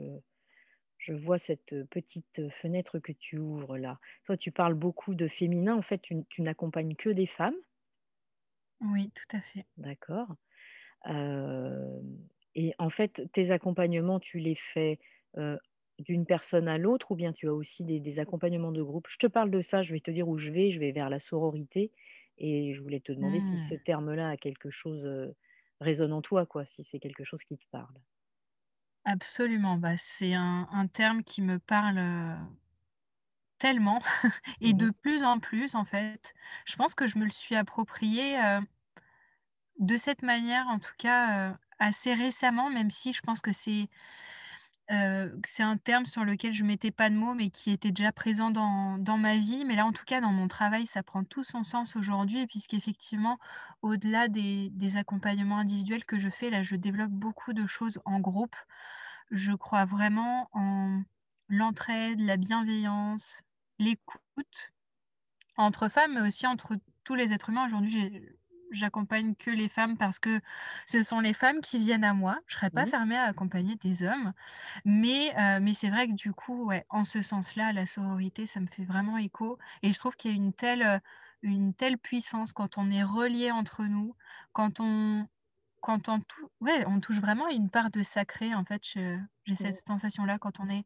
je 0.99 1.15
vois 1.15 1.39
cette, 1.39 1.75
petite, 1.91 2.49
fenêtre 2.51 2.99
que 3.01 3.13
tu 3.13 3.39
ouvres 3.39 3.79
là. 3.79 3.99
Toi, 4.25 4.37
tu 4.37 4.53
parles 4.53 4.75
beaucoup 4.75 5.15
de 5.15 5.29
féminin. 5.29 5.77
En 5.77 5.83
fait, 5.83 5.99
tu 6.03 6.25
tu 6.31 6.43
n'accompagnes 6.43 6.97
que 6.97 7.11
des 7.11 7.27
femmes? 7.27 7.57
Oui, 8.81 9.11
tout 9.15 9.37
à 9.37 9.41
fait. 9.41 9.67
D'accord. 9.77 10.37
Hem 11.07 12.29
et 12.57 12.75
en 12.79 12.91
fait, 12.91 13.23
tes 13.33 13.53
accompagnements, 13.53 14.21
tu 14.21 14.39
les 14.41 14.57
fais, 14.57 14.99
heu, 15.39 15.59
d'une 16.01 16.27
personne 16.27 16.69
à 16.69 16.79
l'autre 16.79 17.13
ou 17.13 17.17
bien 17.17 17.33
tu 17.33 17.49
as 17.49 17.55
aussi 17.55 17.85
des 17.85 18.01
des 18.01 18.21
accompagnements 18.21 18.73
de 18.73 18.83
groupe? 18.83 19.09
Je 19.11 19.19
te 19.19 19.27
parle 19.29 19.51
de 19.53 19.61
ça, 19.63 19.83
je 19.83 19.93
vais 19.95 20.01
te 20.01 20.11
dire 20.13 20.29
où 20.29 20.39
je 20.39 20.51
vais, 20.53 20.71
je 20.71 20.81
vais 20.81 20.93
vers 20.93 21.11
la 21.11 21.21
sororité 21.21 21.93
et 22.39 22.75
je 22.75 22.83
voulais 22.83 23.01
te 23.01 23.13
demander 23.13 23.41
si 23.41 23.59
ce 23.59 23.75
Mmh. 23.75 23.81
terme-là 23.85 24.31
a 24.31 24.37
quelque 24.39 24.71
chose, 24.71 25.05
heu, 25.07 25.35
résonne 25.81 26.13
en 26.13 26.23
toi 26.23 26.47
quoi, 26.47 26.65
si 26.65 26.85
c'est 26.85 27.01
quelque 27.01 27.25
chose 27.25 27.45
qui 27.45 27.59
te 27.59 27.65
parle? 27.71 28.01
Absolument, 29.05 29.77
bah, 29.77 29.99
c'est 29.99 30.33
un 30.33 30.67
un 30.73 30.87
terme 30.87 31.23
qui 31.23 31.43
me 31.43 31.59
parle, 31.59 31.99
heu, 31.99 32.37
tellement 33.59 34.01
et 34.61 34.73
Mmh 34.73 34.75
de 34.75 34.91
plus 34.91 35.23
en 35.25 35.39
plus, 35.39 35.75
en 35.75 35.85
fait. 35.85 36.35
Je 36.67 36.77
pense 36.77 36.95
que 36.95 37.07
je 37.07 37.19
me 37.19 37.25
le 37.25 37.31
suis 37.31 37.55
approprié, 37.57 38.39
heu, 38.39 38.61
de 39.79 39.97
cette 39.97 40.23
manière, 40.23 40.67
en 40.69 40.79
tout 40.79 40.93
cas, 40.99 41.51
heu, 41.53 41.55
assez 41.79 42.15
récemment, 42.15 42.71
même 42.71 42.91
si 42.91 43.13
je 43.13 43.21
pense 43.23 43.41
que 43.41 43.53
c'est, 43.53 43.89
que 44.91 45.49
c'est 45.49 45.63
un 45.63 45.77
terme 45.77 46.05
sur 46.05 46.25
lequel 46.25 46.53
je 46.53 46.65
mettais 46.65 46.91
pas 46.91 47.11
de 47.11 47.15
mots, 47.15 47.35
mais 47.35 47.51
qui 47.51 47.71
était 47.71 47.93
déjà 47.93 48.13
présent 48.13 48.51
dans 48.51 49.19
ma 49.19 49.37
vie. 49.39 49.65
Mais 49.65 49.77
là, 49.77 49.87
en 49.87 49.93
tout 49.93 50.05
cas, 50.05 50.21
dans 50.21 50.33
mon 50.33 50.49
travail, 50.49 50.87
ça 50.87 51.03
prend 51.03 51.23
tout 51.25 51.45
son 51.45 51.63
sens 51.63 51.97
aujourd'hui 51.97 52.47
puisqu'effectivement, 52.47 53.39
au-delà 53.83 54.29
des 54.29 54.71
des 54.73 54.97
accompagnements 54.97 55.59
individuels 55.59 56.05
que 56.05 56.19
je 56.19 56.29
fais, 56.29 56.51
là, 56.51 56.63
je 56.63 56.77
développe 56.77 57.13
beaucoup 57.13 57.53
de 57.53 57.67
choses 57.67 58.01
en 58.05 58.21
groupe. 58.21 58.57
Je 59.31 59.53
crois 59.53 59.85
vraiment 59.85 60.49
en 60.53 61.03
l'entraide, 61.49 62.21
la 62.21 62.37
bienveillance, 62.37 63.43
l'écoute 63.79 64.73
entre 65.57 65.89
femmes, 65.89 66.15
mais 66.15 66.27
aussi 66.27 66.47
entre 66.47 66.77
tous 67.05 67.15
les 67.15 67.33
êtres 67.33 67.51
humains. 67.51 67.67
Aujourd'hui, 67.67 68.23
j'accompagne 68.71 69.35
que 69.37 69.51
les 69.51 69.69
femmes 69.69 69.97
parce 69.99 70.19
que 70.19 70.41
ce 70.87 71.03
sont 71.03 71.21
les 71.21 71.35
femmes 71.35 71.61
qui 71.61 71.79
viennent 71.79 72.05
à 72.05 72.15
moi. 72.15 72.39
Je 72.47 72.55
serais 72.57 72.71
pas 72.71 72.85
Mmh. 72.85 72.91
fermée 72.91 73.17
à 73.17 73.25
accompagner 73.25 73.77
des 73.77 74.03
hommes, 74.03 74.33
mais 74.85 75.33
heu, 75.39 75.61
mais 75.61 75.75
c'est 75.75 75.91
vrai 75.91 76.09
que 76.09 76.15
du 76.15 76.33
coup, 76.33 76.65
ouais, 76.67 76.87
en 76.91 77.05
ce 77.05 77.23
sens-là, 77.23 77.73
la 77.73 77.87
sororité, 77.87 78.47
ça 78.47 78.61
me 78.61 78.67
fait 78.69 78.85
vraiment 78.85 79.19
écho 79.19 79.59
et 79.83 79.93
je 79.93 79.99
trouve 79.99 80.17
qu'il 80.17 80.31
y 80.33 80.35
a 80.35 80.37
une 80.37 80.53
telle, 80.55 80.83
heu, 80.83 81.01
une 81.43 81.75
telle 81.75 81.99
puissance 81.99 82.53
quand 82.53 82.79
on 82.79 82.91
est 82.91 83.03
reliés 83.05 83.51
entre 83.53 83.85
nous, 83.85 84.15
quand 84.53 84.81
on 84.81 85.29
quand 85.83 86.09
on 86.11 86.21
tou 86.21 86.49
ouais, 86.61 86.85
on 86.87 87.01
touche 87.01 87.21
vraiment 87.21 87.47
à 87.49 87.53
une 87.53 87.71
part 87.71 87.91
de 87.91 88.03
sacré, 88.03 88.55
en 88.55 88.65
fait, 88.65 88.83
j'ai 88.85 89.55
cette 89.57 89.77
Mmh. 89.77 89.81
sensation-là 89.87 90.39
quand 90.39 90.61
on 90.61 90.69
est 90.69 90.85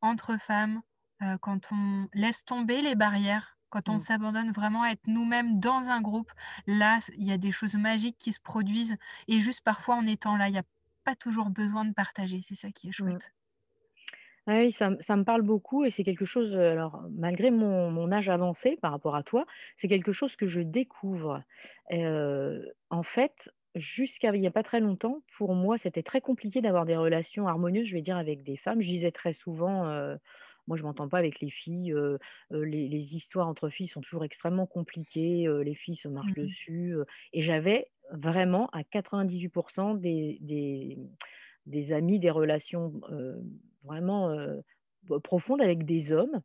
entre 0.00 0.38
femmes, 0.38 0.82
heu, 1.22 1.38
quand 1.40 1.72
on 1.72 2.08
laisse 2.14 2.44
tomber 2.44 2.82
les 2.82 2.94
barrières, 2.96 3.57
quand 3.70 3.88
on 3.88 3.98
Mmh. 3.98 4.00
s'abandonne 4.00 4.52
vraiment 4.52 4.82
à 4.82 4.90
être 4.90 5.06
nous-mêmes 5.06 5.60
dans 5.60 5.90
un 5.90 6.00
groupe, 6.00 6.30
là, 6.66 7.00
il 7.16 7.24
y 7.26 7.32
a 7.32 7.38
des 7.38 7.52
choses 7.52 7.74
magiques 7.76 8.18
qui 8.18 8.32
se 8.32 8.40
produisent 8.40 8.96
et 9.28 9.40
juste 9.40 9.60
parfois 9.62 9.96
en 9.96 10.06
étant 10.06 10.36
là, 10.36 10.48
il 10.48 10.54
y 10.54 10.58
a 10.58 10.64
pas 11.04 11.14
toujours 11.16 11.50
besoin 11.50 11.84
de 11.84 11.92
partager, 11.94 12.42
c'est 12.46 12.54
ça 12.54 12.70
qui 12.72 12.88
est 12.88 12.92
Mmh. 12.98 13.18
chouette. 13.18 13.32
Ah 14.46 14.60
oui, 14.60 14.70
ça 14.72 14.90
me 14.90 14.96
ça 15.00 15.14
me 15.16 15.24
parle 15.24 15.42
beaucoup 15.42 15.84
et 15.84 15.90
c'est 15.90 16.04
quelque 16.04 16.24
chose, 16.24 16.54
heu, 16.56 16.70
alors 16.70 17.02
malgré 17.10 17.50
mon 17.50 17.90
mon 17.90 18.10
âge 18.12 18.28
avancé 18.30 18.76
par 18.80 18.92
rapport 18.92 19.14
à 19.14 19.22
toi, 19.22 19.44
c'est 19.76 19.88
quelque 19.88 20.12
chose 20.12 20.36
que 20.36 20.46
je 20.46 20.60
découvre. 20.62 21.42
Heu, 21.92 22.72
en 22.90 23.02
fait, 23.02 23.50
jusqu'à 23.74 24.34
il 24.34 24.42
y 24.42 24.46
a 24.46 24.50
pas 24.50 24.62
très 24.62 24.80
longtemps, 24.80 25.22
pour 25.36 25.54
moi, 25.54 25.76
c'était 25.78 26.02
très 26.02 26.20
compliqué 26.22 26.62
d'avoir 26.62 26.86
des 26.86 26.96
relations 26.96 27.46
harmonieuses, 27.46 27.86
je 27.88 27.94
vais 27.94 28.00
dire, 28.02 28.16
avec 28.16 28.42
des 28.42 28.56
femmes. 28.56 28.80
Je 28.80 28.88
disais 28.88 29.12
très 29.12 29.32
souvent, 29.34 29.86
heu: 29.86 30.18
«Moi, 30.68 30.76
je 30.78 30.84
m'entends 30.84 31.08
pas 31.08 31.18
avec 31.18 31.40
les 31.40 31.50
filles, 31.50 31.94
les 32.52 32.88
les 32.88 33.16
histoires 33.16 33.48
entre 33.48 33.70
filles 33.70 33.88
sont 33.88 34.02
toujours 34.02 34.24
extrêmement 34.24 34.66
compliquées, 34.66 35.46
les 35.64 35.74
filles 35.74 35.96
se 35.96 36.08
marchent 36.08 36.34
Mmh 36.34 36.34
dessus», 36.34 36.94
et 37.32 37.42
j'avais 37.42 37.90
vraiment 38.12 38.68
à 38.70 38.84
98 38.84 39.96
des 40.00 40.38
des 40.42 40.98
des 41.66 41.92
amis, 41.92 42.20
des 42.20 42.30
relations, 42.30 43.00
vraiment, 43.84 44.34
profondes 45.24 45.62
avec 45.62 45.84
des 45.86 46.12
hommes 46.12 46.42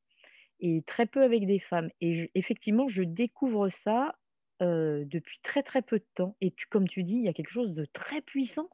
et 0.62 0.84
très 0.88 1.08
peu 1.08 1.24
avec 1.24 1.48
des 1.48 1.60
femmes 1.60 1.90
et 2.02 2.16
je 2.16 2.28
effectivement, 2.36 2.88
je 2.88 3.04
découvre 3.04 3.70
ça, 3.70 4.16
depuis 4.62 5.40
très, 5.44 5.64
très 5.64 5.82
peu 5.84 6.00
de 6.00 6.06
temps 6.16 6.38
et 6.42 6.52
tu 6.52 6.68
comme 6.68 6.88
tu 6.90 7.04
dis, 7.04 7.16
il 7.18 7.24
y 7.26 7.30
a 7.30 7.34
quelque 7.34 7.52
chose 7.52 7.74
de 7.74 7.86
très 7.86 8.22
puissant. 8.22 8.70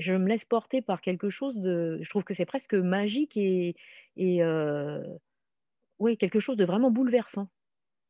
Je 0.00 0.14
me 0.14 0.28
laisse 0.28 0.44
porter 0.46 0.82
par 0.82 1.02
quelque 1.02 1.30
chose 1.30 1.56
de 1.60 2.00
je 2.02 2.10
trouve 2.10 2.24
que 2.24 2.34
c'est 2.34 2.46
presque 2.46 2.74
magique 2.74 3.36
et 3.38 3.76
et 4.16 4.42
heu, 4.44 5.04
oui, 6.00 6.18
quelque 6.18 6.40
chose 6.40 6.56
de 6.58 6.64
vraiment 6.66 6.90
bouleversant. 6.90 7.48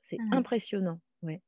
C'est 0.02 0.22
mh. 0.22 0.40
impressionnant, 0.40 1.00
ouais. 1.22 1.42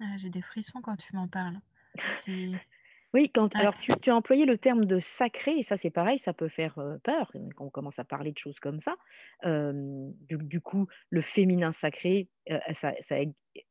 Ah, 0.00 0.16
j'ai 0.16 0.30
des 0.30 0.40
frissons 0.40 0.80
quand 0.80 0.96
tu 0.96 1.14
m'en 1.14 1.28
parles. 1.28 1.60
Oui, 3.14 3.30
quand 3.32 3.54
ouais. 3.54 3.60
alors 3.60 3.76
tu 3.78 3.92
tu 4.00 4.10
as 4.10 4.16
employé 4.16 4.44
le 4.46 4.58
terme 4.58 4.84
de 4.84 4.98
«sacré» 5.00 5.52
et 5.58 5.62
ça, 5.62 5.76
c'est 5.76 5.90
pareil, 5.90 6.18
ça 6.18 6.34
peut 6.34 6.48
faire, 6.48 6.78
heu, 6.78 6.98
peur 7.02 7.30
euh, 7.34 7.40
quand 7.56 7.64
on 7.66 7.70
commence 7.70 7.98
à 7.98 8.04
parler 8.04 8.32
de 8.32 8.38
choses 8.38 8.60
comme 8.60 8.78
ça. 8.80 8.96
Du 9.44 10.36
du 10.38 10.60
coup, 10.60 10.86
le 11.10 11.20
féminin 11.22 11.72
sacré, 11.72 12.28
heu, 12.50 12.58
ça 12.72 12.92
ça 13.00 13.16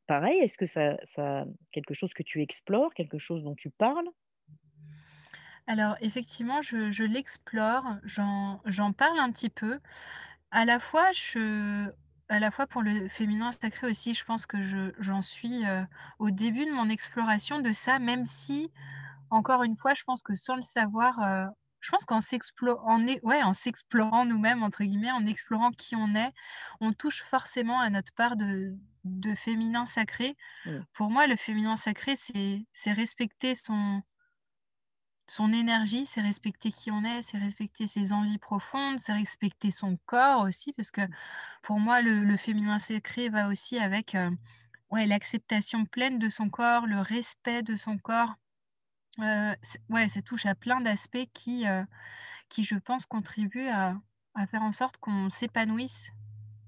pareil, 0.08 0.40
est-ce 0.40 0.58
que 0.58 0.66
ça 0.66 0.98
ça 1.04 1.46
quelque 1.72 1.94
chose 1.94 2.14
que 2.14 2.24
tu 2.24 2.42
explores, 2.42 2.94
quelque 2.94 3.18
chose 3.20 3.44
dont 3.44 3.56
tu 3.56 3.70
parles? 3.70 4.08
Alors 5.68 5.96
effectivement, 6.02 6.62
je 6.62 6.92
je 6.92 7.04
l'explore, 7.04 7.84
j'en 8.04 8.62
j'en 8.66 8.94
parle 8.94 9.20
un 9.20 9.32
petit 9.32 9.50
peu. 9.50 9.80
À 10.52 10.66
la 10.66 10.80
fois, 10.80 11.12
je 11.12 11.92
à 12.30 12.40
la 12.40 12.52
fois 12.52 12.68
pour 12.68 12.82
le 12.84 13.08
féminin 13.10 13.52
sacré 13.52 13.88
aussi, 13.88 14.14
je 14.14 14.24
pense 14.26 14.46
que 14.46 14.62
je 14.64 14.94
j'en 15.00 15.22
suis, 15.22 15.66
heu, 15.66 15.86
au 16.20 16.30
début 16.32 16.66
de 16.66 16.72
mon 16.72 16.90
exploration 16.90 17.60
de 17.62 17.72
ça, 17.72 18.00
même 18.00 18.26
si, 18.26 18.72
encore 19.32 19.64
une 19.64 19.76
fois, 19.78 19.94
je 19.96 20.04
pense 20.06 20.24
que 20.24 20.36
sans 20.36 20.56
le 20.58 20.64
savoir, 20.64 21.20
heu, 21.22 21.48
je 21.82 21.92
pense 21.92 22.06
qu'en 22.06 22.22
s'explo 22.22 22.80
en 22.86 23.08
é 23.08 23.20
ouais, 23.24 23.44
en 23.44 23.54
«s'explorant 23.54 24.26
nous-mêmes» 24.26 24.64
entre 24.64 24.84
guillemets, 24.86 25.12
en 25.12 25.26
explorant 25.28 25.72
qui 25.72 25.96
on 25.96 26.16
est, 26.16 26.34
on 26.82 26.94
touche 26.94 27.24
forcément 27.24 27.80
à 27.82 27.90
notre 27.92 28.14
part 28.16 28.36
de 28.38 28.76
de 29.06 29.36
féminin 29.36 29.86
sacré. 29.86 30.38
Mmh. 30.66 30.86
Pour 30.94 31.10
moi, 31.12 31.28
le 31.28 31.36
féminin 31.38 31.76
sacré, 31.78 32.16
c'est 32.16 32.66
c'est 32.74 32.94
respecter 32.94 33.56
son 33.56 34.02
son 35.30 35.54
énergie, 35.54 36.06
c'est 36.06 36.22
respecter 36.22 36.72
qui 36.72 36.92
on 36.92 37.04
est, 37.04 37.22
c'est 37.24 37.38
respecter 37.40 37.88
ses 37.88 38.14
envies 38.14 38.38
profondes, 38.40 39.00
c'est 39.00 39.14
respecter 39.14 39.72
son 39.72 39.98
corps 40.06 40.42
aussi, 40.44 40.74
parce 40.74 40.92
que 40.92 41.02
pour 41.64 41.80
moi, 41.80 42.02
le 42.02 42.24
le 42.26 42.38
féminin 42.38 42.80
sacré 42.80 43.30
va 43.30 43.50
aussi 43.50 43.80
avec, 43.80 44.16
heu, 44.16 44.32
ouais, 44.92 45.06
l'acceptation 45.08 45.86
pleine 45.86 46.20
de 46.20 46.30
son 46.30 46.50
corps, 46.50 46.88
le 46.88 47.02
respect 47.02 47.64
de 47.64 47.76
son 47.78 47.98
corps. 48.00 48.36
Heu, 49.22 49.56
c 49.64 49.80
ouais, 49.90 50.08
ça 50.10 50.22
touche 50.24 50.46
à 50.48 50.56
plein 50.56 50.82
d'aspects 50.82 51.28
qui, 51.34 51.68
heu, 51.68 51.86
qui 52.50 52.64
je 52.64 52.76
pense 52.78 53.06
contribuent 53.08 53.70
à 53.70 53.98
à 54.36 54.48
faire 54.48 54.64
en 54.64 54.72
sorte 54.74 54.98
qu'on 55.00 55.30
s'épanouisse 55.32 56.12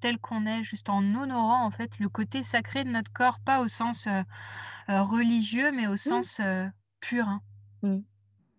tel 0.02 0.20
qu'on 0.20 0.46
est, 0.48 0.64
juste 0.64 0.90
en 0.90 1.00
honorant 1.16 1.66
en 1.66 1.72
fait 1.72 2.00
le 2.00 2.10
côté 2.10 2.44
sacré 2.44 2.84
de 2.86 2.90
notre 2.92 3.12
corps, 3.14 3.40
pas 3.42 3.62
au 3.62 3.68
sens, 3.70 4.08
religieux, 4.90 5.72
mais 5.74 5.88
au 5.88 5.98
Mmh. 6.06 6.28
sens, 6.28 6.42
pur, 7.02 7.30
hein. 7.30 7.42
Mmh. 7.84 8.08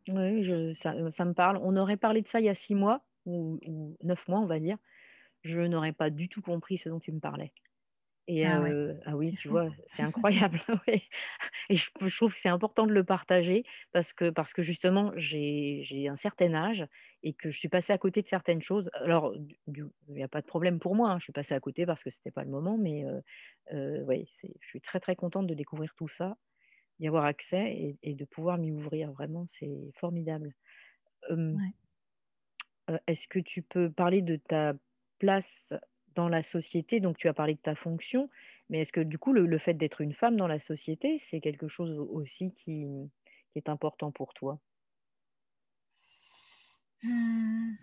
Oui, 0.09 0.43
je 0.43 0.73
ça, 0.75 0.95
me 0.95 1.33
parle. 1.35 1.59
On 1.62 1.77
aurait 1.77 1.97
parlé 1.99 2.23
de 2.23 2.29
ça 2.29 2.41
il 2.41 2.47
y 2.47 2.49
a 2.49 2.55
6 2.55 2.75
mois 2.75 3.05
ou 3.27 3.59
ou 3.67 3.97
9 4.03 4.27
mois, 4.29 4.41
on 4.41 4.47
va 4.47 4.59
dire. 4.59 4.79
Je 5.43 5.61
n'aurais 5.62 5.93
pas 5.93 6.11
du 6.11 6.29
tout 6.29 6.43
compris 6.43 6.79
ce 6.79 6.88
dont 6.91 7.00
tu 7.00 7.12
me 7.12 7.21
parlais. 7.21 7.53
Et 8.29 8.45
Ah 8.45 8.61
ouais, 8.61 8.77
heu, 8.77 9.00
ah 9.07 9.17
oui, 9.17 9.37
tu 9.37 9.49
fou. 9.49 9.50
vois? 9.50 9.71
C'est 9.88 10.03
incroyable, 10.03 10.61
oui 10.88 11.03
et 11.71 11.77
je 11.77 11.91
je 12.00 12.17
trouve 12.17 12.33
que 12.35 12.38
c'est 12.41 12.49
important 12.50 12.87
de 12.87 12.93
le 12.95 13.05
partager 13.05 13.65
parce 13.93 14.12
que 14.15 14.31
parce 14.31 14.55
que 14.55 14.62
justement 14.62 15.12
j'ai 15.17 15.83
j'ai 15.85 16.09
un 16.09 16.17
certain 16.17 16.55
âge 16.55 16.87
et 17.25 17.35
que 17.35 17.50
je 17.50 17.59
suis 17.59 17.69
passée 17.71 17.93
à 17.95 17.99
côté 17.99 18.23
de 18.23 18.29
certaines 18.29 18.62
choses. 18.62 18.91
Alors 18.95 19.35
il 19.69 19.91
y 20.11 20.23
a 20.25 20.29
pas 20.29 20.43
de 20.43 20.47
problème 20.47 20.79
pour 20.81 20.95
moi, 20.97 21.11
hein, 21.12 21.19
je 21.21 21.25
suis 21.25 21.33
passée 21.35 21.55
à 21.55 21.61
côté 21.61 21.87
parce 21.87 22.05
que 22.05 22.11
c'était 22.11 22.31
pas 22.33 22.45
le 22.45 22.50
moment 22.50 22.79
mais 22.79 23.05
ouais, 23.73 24.27
c'est 24.31 24.55
je 24.61 24.69
suis 24.69 24.81
très, 24.81 25.00
très 25.00 25.17
contente 25.17 25.47
de 25.47 25.55
découvrir 25.55 25.95
tout 25.95 26.09
ça 26.09 26.37
y 27.00 27.07
avoir 27.07 27.25
accès 27.25 27.97
et, 28.02 28.14
de 28.14 28.25
pouvoir 28.25 28.59
m'y 28.59 28.71
ouvrir. 28.73 29.12
Vraiment, 29.12 29.47
c'est 29.47 29.93
formidable. 29.95 30.55
Est-ce 33.07 33.28
que 33.28 33.38
tu 33.38 33.62
peux 33.62 33.90
parler 33.90 34.23
de 34.23 34.37
ta 34.37 34.73
place 35.19 35.75
dans 36.14 36.28
la 36.28 36.43
société? 36.43 37.00
Donc, 37.00 37.19
tu 37.19 37.28
as 37.28 37.35
parlé 37.35 37.55
de 37.55 37.61
ta 37.61 37.75
fonction, 37.75 38.31
mais 38.71 38.81
est-ce 38.81 38.93
que 38.93 39.00
du 39.00 39.19
coup, 39.19 39.33
le, 39.33 39.59
fait 39.59 39.75
d'être 39.75 40.00
une 40.00 40.14
femme 40.14 40.37
dans 40.37 40.47
la 40.47 40.59
société, 40.59 41.19
c'est 41.19 41.40
quelque 41.40 41.69
chose 41.69 41.99
aussi 41.99 42.52
qui, 42.52 42.87
est 43.55 43.69
important 43.69 44.12
pour 44.12 44.35
toi? 44.35 44.61
Mmh. 47.02 47.75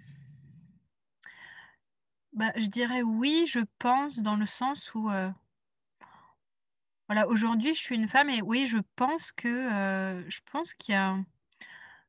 bah, 2.34 2.52
Je 2.56 2.68
dirais 2.68 3.02
oui, 3.02 3.46
je 3.48 3.60
pense, 3.80 4.20
dans 4.20 4.36
le 4.36 4.46
sens 4.46 4.94
où 4.96 5.10
voilà, 7.08 7.28
aujourd'hui, 7.28 7.74
je 7.76 7.80
suis 7.80 7.96
une 7.96 8.08
femme 8.08 8.30
et 8.30 8.42
oui, 8.42 8.66
je 8.66 8.80
pense 8.96 9.32
que, 9.32 10.26
je 10.28 10.40
pense 10.52 10.74
qu'il 10.74 10.94
y 10.94 10.98
a 10.98 11.18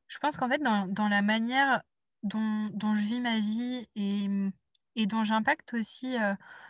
je 0.07 0.17
pense 0.19 0.37
qu'en 0.37 0.47
fait, 0.49 0.61
dans 0.61 1.07
la 1.09 1.21
manière 1.21 1.81
dont 2.23 2.69
dont 2.73 2.95
je 2.95 3.01
vis 3.01 3.19
ma 3.19 3.39
vie 3.39 3.87
et 3.95 4.27
mmh, 4.27 4.51
et 4.95 5.05
dont 5.05 5.23
j'impacte 5.23 5.73
aussi, 5.73 6.15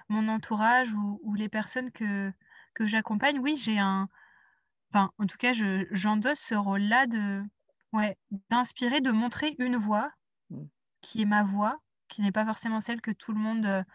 mon 0.10 0.27
entourage 0.27 0.93
ou 0.93 1.34
les 1.36 1.50
personnes 1.50 1.91
que 1.91 2.31
que 2.74 2.88
j'accompagne, 2.88 3.39
oui, 3.39 3.55
j'ai 3.57 3.79
un 3.79 4.10
enfin, 4.91 5.12
en 5.19 5.27
tout 5.27 5.38
cas, 5.38 5.53
je 5.53 5.86
j'endosse 5.91 6.39
ce 6.39 6.55
rôle-là 6.55 7.07
de 7.07 7.43
ouais, 7.93 8.17
d'inspirer, 8.50 9.01
de 9.01 9.12
montrer 9.12 9.55
une 9.60 9.77
voie 9.77 10.12
mmh. 10.50 10.63
qui 11.01 11.22
est 11.22 11.25
ma 11.25 11.43
voix, 11.43 11.79
qui 12.07 12.22
n'est 12.22 12.31
pas 12.31 12.46
forcément 12.46 12.81
celle 12.81 13.01
que 13.01 13.12
tout 13.12 13.31
le 13.34 13.39
monde, 13.39 13.86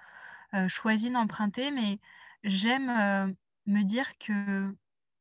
choisit 0.68 1.12
d'emprunter, 1.12 1.70
mais 1.70 1.98
j'aime, 2.44 3.34
me 3.66 3.82
dire 3.82 4.18
que 4.18 4.74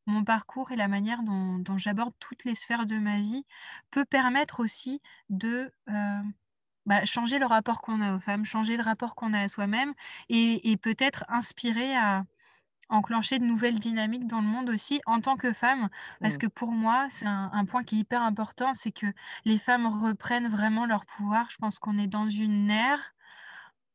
mon 0.08 0.24
parcours 0.24 0.72
et 0.72 0.76
la 0.76 0.88
manière 0.88 1.24
dont, 1.24 1.78
j'aborde 1.78 2.14
toutes 2.20 2.44
les 2.44 2.56
sphères 2.56 2.86
de 2.86 2.98
ma 2.98 3.20
vie 3.20 3.46
peut 3.92 4.06
permettre 4.06 4.60
aussi 4.60 5.02
de 5.30 5.72
euh, 5.90 6.22
bah, 6.86 7.06
changer 7.06 7.40
le 7.40 7.46
rapport 7.46 7.82
qu'on 7.82 8.02
a 8.02 8.16
aux 8.16 8.20
femmes, 8.20 8.46
changer 8.46 8.78
le 8.78 8.84
rapport 8.84 9.16
qu'on 9.16 9.34
a 9.34 9.42
à 9.42 9.48
soi-même 9.48 9.94
et, 10.30 10.78
peut-être 10.78 11.24
inspirer 11.30 11.96
à 11.96 12.24
enclencher 12.90 13.40
de 13.40 13.46
nouvelles 13.46 13.80
dynamiques 13.80 14.28
dans 14.28 14.42
le 14.42 14.48
monde 14.48 14.70
aussi 14.70 15.02
en 15.06 15.22
tant 15.22 15.38
que 15.38 15.54
femme. 15.54 15.90
Parce 16.20 16.36
mmh. 16.36 16.40
que 16.40 16.48
pour 16.48 16.72
moi, 16.72 17.08
c'est 17.10 17.28
un, 17.28 17.50
un, 17.54 17.66
point 17.66 17.84
qui 17.84 17.96
est 17.96 18.00
hyper 18.00 18.22
important, 18.22 18.74
c'est 18.74 18.92
que 18.92 19.06
les 19.46 19.58
femmes 19.58 19.86
reprennent 19.86 20.50
vraiment 20.50 20.86
leur 20.86 21.06
pouvoir. 21.06 21.50
Je 21.52 21.58
pense 21.58 21.80
qu'on 21.80 21.98
est 21.98 22.08
dans 22.08 22.28
une 22.28 22.70
ère 22.70 23.14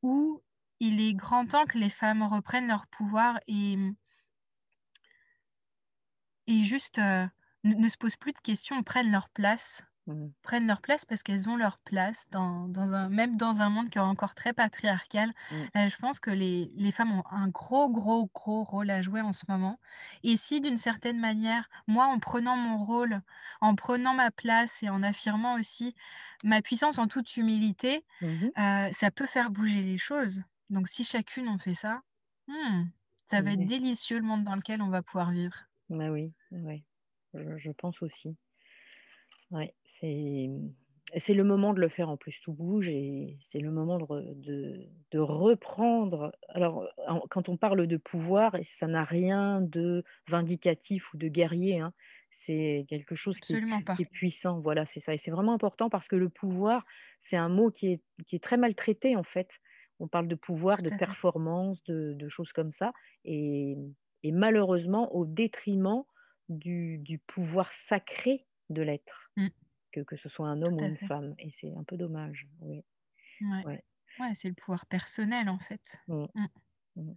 où 0.03 0.41
il 0.81 1.01
est 1.01 1.15
grand 1.15 1.47
temps 1.47 1.65
que 1.67 1.79
les 1.79 1.91
femmes 1.91 2.23
reprennent 2.23 2.69
leur 2.69 2.87
pouvoir 2.87 3.41
et 3.49 3.77
et 6.47 6.59
juste 6.59 7.01
ne, 7.65 7.89
se 7.89 7.97
posent 7.97 8.17
plus 8.17 8.33
de 8.33 8.39
questions, 8.39 8.83
prennent 8.83 9.11
leur 9.11 9.29
place. 9.31 9.85
Mmh. 10.07 10.29
Prennent 10.43 10.69
leur 10.69 10.81
place 10.81 11.05
parce 11.05 11.25
qu'elles 11.25 11.49
ont 11.49 11.57
leur 11.57 11.79
place, 11.79 12.29
dans, 12.31 12.69
dans, 12.69 12.93
un, 12.93 13.09
même 13.09 13.37
dans 13.37 13.61
un 13.61 13.69
monde 13.69 13.91
qui 13.91 13.99
est 13.99 14.01
encore 14.01 14.37
très 14.37 14.53
patriarcal. 14.53 15.33
Mmh. 15.51 15.89
je 15.89 15.97
pense 15.97 16.21
que 16.21 16.31
les, 16.31 16.71
les, 16.77 16.93
femmes 16.93 17.11
ont 17.11 17.25
un 17.33 17.49
gros, 17.49 17.91
gros, 17.91 18.31
gros 18.33 18.63
rôle 18.63 18.91
à 18.91 19.03
jouer 19.03 19.21
en 19.21 19.33
ce 19.33 19.43
moment. 19.49 19.81
Et 20.23 20.37
si 20.37 20.61
d'une 20.61 20.79
certaine 20.79 21.19
manière, 21.19 21.69
moi, 21.89 22.07
en 22.07 22.21
prenant 22.21 22.57
mon 22.57 22.77
rôle, 22.77 23.21
en 23.61 23.75
prenant 23.75 24.15
ma 24.15 24.31
place 24.31 24.83
et 24.85 24.89
en 24.89 25.03
affirmant 25.03 25.55
aussi 25.55 25.97
ma 26.45 26.63
puissance 26.63 26.99
en 26.99 27.09
toute 27.09 27.37
humilité, 27.37 28.05
mmh 28.21 28.91
ça 28.93 29.11
peut 29.11 29.27
faire 29.27 29.51
bouger 29.51 29.83
les 29.83 29.99
choses. 29.99 30.45
Donc 30.71 30.89
si 30.89 31.05
chacune 31.05 31.49
en 31.49 31.59
fait 31.59 31.75
ça, 31.75 32.03
hmm, 32.49 32.85
ça 33.25 33.41
va 33.43 33.53
être 33.53 33.67
délicieux 33.67 34.19
le 34.19 34.25
monde 34.25 34.45
dans 34.45 34.55
lequel 34.55 34.83
on 34.83 34.89
va 34.89 35.03
pouvoir 35.03 35.31
vivre. 35.31 35.57
Bah 35.91 36.11
oui, 36.11 36.33
ouais, 36.51 36.83
je, 37.35 37.71
pense 37.71 38.03
aussi. 38.03 38.37
Ouais, 39.53 39.73
c'est, 39.85 40.51
c'est 41.17 41.35
le 41.35 41.45
moment 41.45 41.73
de 41.73 41.81
le 41.81 41.89
faire 41.89 42.09
en 42.09 42.17
plus, 42.17 42.41
tout 42.41 42.53
bouge 42.53 42.89
et 42.89 43.39
c'est 43.41 43.61
le 43.61 43.71
moment 43.71 43.99
de, 43.99 44.89
de, 45.13 45.19
reprendre. 45.19 46.33
Alors, 46.49 46.89
quand 47.31 47.49
on 47.49 47.57
parle 47.57 47.87
de 47.87 47.97
pouvoir, 47.97 48.57
ça 48.65 48.89
n'a 48.89 49.05
rien 49.05 49.61
de 49.61 50.03
vindicatif 50.29 51.15
ou 51.15 51.19
de 51.19 51.29
guerrier, 51.29 51.79
hein, 51.79 51.93
c'est 52.31 52.85
quelque 52.89 53.15
chose 53.15 53.39
qui 53.39 53.55
est, 53.55 54.11
puissant, 54.11 54.61
voilà, 54.61 54.85
c'est 54.85 55.01
ça. 55.01 55.15
Et 55.15 55.19
c'est 55.19 55.31
vraiment 55.31 55.55
important 55.55 55.89
parce 55.89 56.09
que 56.09 56.17
le 56.17 56.29
pouvoir, 56.29 56.85
c'est 57.19 57.37
un 57.37 57.49
mot 57.49 57.71
qui 57.71 57.93
est, 57.93 58.03
qui 58.27 58.37
est 58.37 58.43
très 58.43 58.57
maltraité 58.57 59.17
en 59.17 59.23
fait. 59.23 59.61
On 60.01 60.09
parle 60.09 60.29
de 60.29 60.35
pouvoir, 60.35 60.83
de 60.83 60.91
performance, 60.91 61.83
de, 61.85 62.13
de 62.15 62.29
choses 62.29 62.53
comme 62.53 62.73
ça. 62.73 62.93
Et 63.25 63.79
et 64.23 64.33
malheureusement 64.33 65.15
au 65.15 65.27
détriment 65.27 66.05
du, 66.49 67.21
pouvoir 67.27 67.73
sacré 67.73 68.47
de 68.71 68.83
l'être, 68.83 69.31
mmh. 69.37 69.49
que, 69.93 70.01
que, 70.01 70.17
ce 70.17 70.29
soit 70.29 70.49
un 70.49 70.63
homme 70.63 70.75
ou 70.75 70.85
une 70.85 70.97
femme. 70.97 71.35
Et 71.39 71.51
c'est 71.51 71.73
un 71.75 71.85
peu 71.85 71.97
dommage. 71.97 72.47
Oui. 72.61 72.85
Ouais. 73.41 73.83
Ouais. 74.19 74.35
c'est 74.35 74.49
le 74.49 74.55
pouvoir 74.55 74.87
personnel 74.87 75.49
en 75.49 75.59
fait. 75.59 76.01
Mmh. 76.09 76.27
Mmh. 76.97 77.13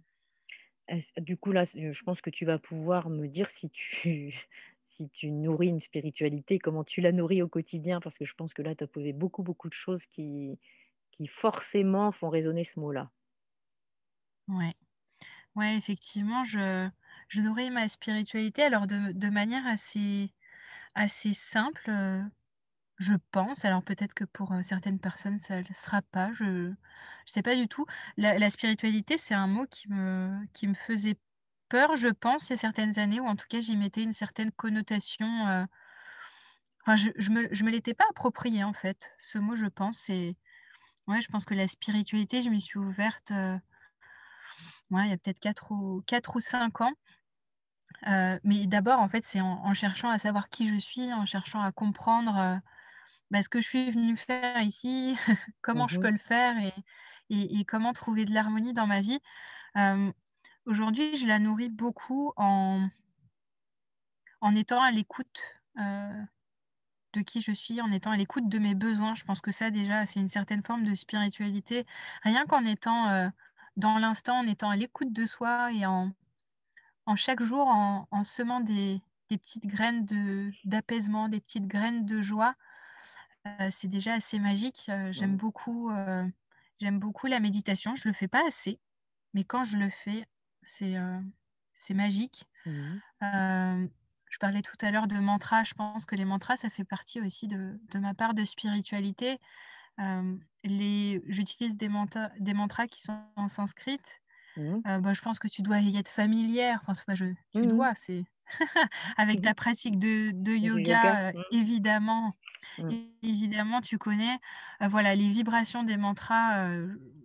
Du 1.18 1.36
coup, 1.36 1.52
là, 1.52 1.64
je 1.64 2.02
pense 2.02 2.20
que 2.20 2.30
tu 2.30 2.44
vas 2.44 2.58
pouvoir 2.58 3.10
me 3.10 3.28
dire 3.28 3.50
si 3.50 3.70
tu, 3.70 4.34
si 4.82 5.08
tu 5.10 5.30
nourris 5.30 5.68
une 5.68 5.80
spiritualité, 5.80 6.58
comment 6.58 6.84
tu 6.84 7.00
la 7.00 7.12
nourris 7.12 7.42
au 7.42 7.48
quotidien, 7.48 8.00
parce 8.00 8.18
que 8.18 8.24
je 8.24 8.34
pense 8.34 8.54
que 8.54 8.62
là, 8.62 8.74
tu 8.74 8.84
as 8.84 8.88
posé 8.88 9.12
beaucoup, 9.12 9.42
beaucoup 9.42 9.68
de 9.68 9.74
choses 9.74 10.04
qui, 10.06 10.58
qui 11.10 11.26
forcément 11.26 12.12
font 12.12 12.28
résonner 12.28 12.64
ce 12.64 12.80
mot-là. 12.80 13.10
Ouais. 14.48 14.74
Ouais, 15.56 15.76
effectivement, 15.76 16.44
je, 16.44 16.88
je 17.28 17.40
nourris 17.40 17.70
ma 17.70 17.88
spiritualité 17.88 18.62
alors 18.62 18.86
de 18.86 19.28
manière 19.30 19.66
assez 19.66 20.32
simple, 21.32 21.90
je 22.98 23.14
pense. 23.32 23.64
Alors 23.64 23.82
peut-être 23.82 24.14
que 24.14 24.24
pour, 24.24 24.54
certaines 24.64 24.98
personnes 25.00 25.38
ça 25.38 25.56
ne 25.58 25.62
le 25.68 25.74
sera 25.74 26.02
pas, 26.02 26.32
je 26.34 26.44
ne 26.44 26.74
sais 27.26 27.42
pas 27.42 27.56
du 27.56 27.68
tout. 27.68 27.86
La 28.16 28.50
spiritualité, 28.50 29.18
c'est 29.18 29.34
un 29.34 29.46
mot 29.48 29.66
qui 29.66 29.88
me 29.88 30.74
faisait 30.74 31.18
peur, 31.68 31.96
je 31.96 32.08
pense, 32.08 32.48
il 32.48 32.52
y 32.52 32.54
a 32.54 32.56
certaines 32.56 32.98
années 32.98 33.20
ou 33.20 33.26
en 33.26 33.36
tout 33.36 33.46
cas 33.48 33.60
j'y 33.60 33.76
mettais 33.76 34.02
une 34.02 34.12
certaine 34.12 34.52
connotation, 34.52 35.66
enfin 36.82 36.96
je 36.96 37.10
je 37.16 37.30
me 37.64 37.70
l'étais 37.70 37.94
pas 37.94 38.04
approprié 38.10 38.64
en 38.64 38.72
fait, 38.72 39.10
ce 39.18 39.38
mot 39.38 39.56
je 39.56 39.66
pense. 39.66 39.98
C'est 39.98 40.36
ouais, 41.08 41.20
je 41.22 41.28
pense 41.28 41.44
que 41.46 41.54
la 41.54 41.68
spiritualité, 41.68 42.42
je 42.42 42.50
m'y 42.50 42.60
suis 42.60 42.78
ouverte, 42.78 43.32
ouais, 44.90 45.06
il 45.06 45.10
y 45.10 45.12
a 45.12 45.16
peut-être 45.16 45.40
4 45.40 45.72
ou 45.72 46.02
4 46.06 46.36
ou 46.36 46.40
5 46.40 46.80
ans 46.80 46.92
mais 48.44 48.66
d'abord, 48.66 49.00
en 49.00 49.08
fait, 49.08 49.24
c'est 49.24 49.40
en 49.40 49.74
cherchant 49.74 50.08
à 50.08 50.18
savoir 50.18 50.48
qui 50.48 50.68
je 50.68 50.78
suis, 50.78 51.12
en 51.12 51.26
cherchant 51.26 51.60
à 51.60 51.72
comprendre, 51.72 52.60
bah, 53.30 53.42
ce 53.42 53.48
que 53.48 53.60
je 53.60 53.68
suis 53.68 53.90
venue 53.90 54.16
faire 54.16 54.60
ici, 54.62 55.16
comment 55.60 55.88
je 55.88 55.98
mmh 55.98 56.02
peux 56.02 56.10
le 56.10 56.18
faire 56.18 56.56
et 56.58 56.72
et 57.32 57.64
comment 57.64 57.92
trouver 57.92 58.24
de 58.24 58.34
l'harmonie 58.34 58.72
dans 58.72 58.88
ma 58.88 59.00
vie. 59.00 59.20
aujourd'hui, 60.66 61.14
je 61.16 61.26
la 61.26 61.38
nourris 61.38 61.68
beaucoup 61.68 62.32
en 62.36 62.88
en 64.40 64.56
étant 64.56 64.82
à 64.82 64.90
l'écoute, 64.90 65.54
de 65.76 67.22
qui 67.22 67.40
je 67.40 67.52
suis, 67.52 67.80
en 67.80 67.90
étant 67.92 68.10
à 68.10 68.16
l'écoute 68.16 68.48
de 68.48 68.58
mes 68.58 68.74
besoins. 68.74 69.14
Je 69.14 69.24
pense 69.24 69.40
que 69.40 69.50
ça, 69.50 69.70
déjà, 69.70 70.06
c'est 70.06 70.20
une 70.20 70.28
certaine 70.28 70.62
forme 70.64 70.84
de 70.84 70.94
spiritualité. 70.94 71.86
Rien 72.22 72.46
qu'en 72.46 72.64
étant, 72.64 73.30
dans 73.76 73.98
l'instant, 73.98 74.38
en 74.38 74.46
étant 74.46 74.70
à 74.70 74.76
l'écoute 74.76 75.12
de 75.12 75.26
soi 75.26 75.72
et 75.72 75.86
en 75.86 76.12
en 77.06 77.16
chaque 77.16 77.42
jour, 77.42 77.66
en, 77.66 78.24
semant 78.24 78.60
des, 78.60 79.02
petites 79.28 79.66
graines 79.66 80.04
de, 80.04 80.52
d'apaisement, 80.64 81.28
des 81.28 81.40
petites 81.40 81.66
graines 81.66 82.06
de 82.06 82.20
joie, 82.20 82.54
euh, 83.46 83.68
c'est 83.70 83.88
déjà 83.88 84.14
assez 84.14 84.38
magique. 84.38 84.86
Euh, 84.88 85.12
j'aime 85.12 85.36
beaucoup, 85.36 85.90
euh, 85.90 86.24
j'aime 86.80 87.00
beaucoup 87.00 87.26
la 87.26 87.40
méditation. 87.40 87.94
Je 87.96 88.08
le 88.08 88.14
fais 88.14 88.28
pas 88.28 88.46
assez, 88.46 88.78
mais 89.34 89.44
quand 89.44 89.64
je 89.64 89.76
le 89.76 89.90
fais, 89.90 90.26
c'est, 90.62 90.96
c'est 91.72 91.94
magique. 91.94 92.44
Mmh 92.66 93.88
je 94.30 94.38
parlais 94.38 94.62
tout 94.62 94.76
à 94.80 94.92
l'heure 94.92 95.08
de 95.08 95.16
mantras. 95.16 95.64
Je 95.64 95.74
pense 95.74 96.04
que 96.04 96.14
les 96.14 96.24
mantras, 96.24 96.56
ça 96.56 96.70
fait 96.70 96.84
partie 96.84 97.20
aussi 97.20 97.48
de, 97.48 97.80
ma 97.94 98.14
part 98.14 98.32
de 98.32 98.44
spiritualité. 98.44 99.40
Les, 100.64 101.22
j'utilise 101.26 101.76
des, 101.76 101.90
des 102.38 102.54
mantras 102.54 102.86
qui 102.86 103.02
sont 103.02 103.18
en 103.36 103.48
sanskrit. 103.48 104.00
Mmh. 104.56 105.00
bah, 105.00 105.12
je 105.12 105.20
pense 105.20 105.38
que 105.38 105.48
tu 105.48 105.62
dois 105.62 105.78
y 105.78 105.96
être 105.96 106.08
familière. 106.08 106.82
Enfin, 106.86 107.14
je, 107.14 107.26
tu 107.52 107.60
mmh 107.60 107.66
dois, 107.66 107.94
c'est 107.94 108.24
avec 109.16 109.42
ta 109.42 109.54
pratique 109.54 109.98
de, 109.98 110.32
de 110.34 110.52
yoga, 110.52 111.32
mmh. 111.32 111.42
évidemment, 111.52 112.36
évidemment, 113.22 113.80
tu 113.80 113.96
connais. 113.96 114.38
voilà, 114.80 115.14
les 115.14 115.28
vibrations 115.28 115.84
des 115.84 115.96
mantras, 115.96 116.68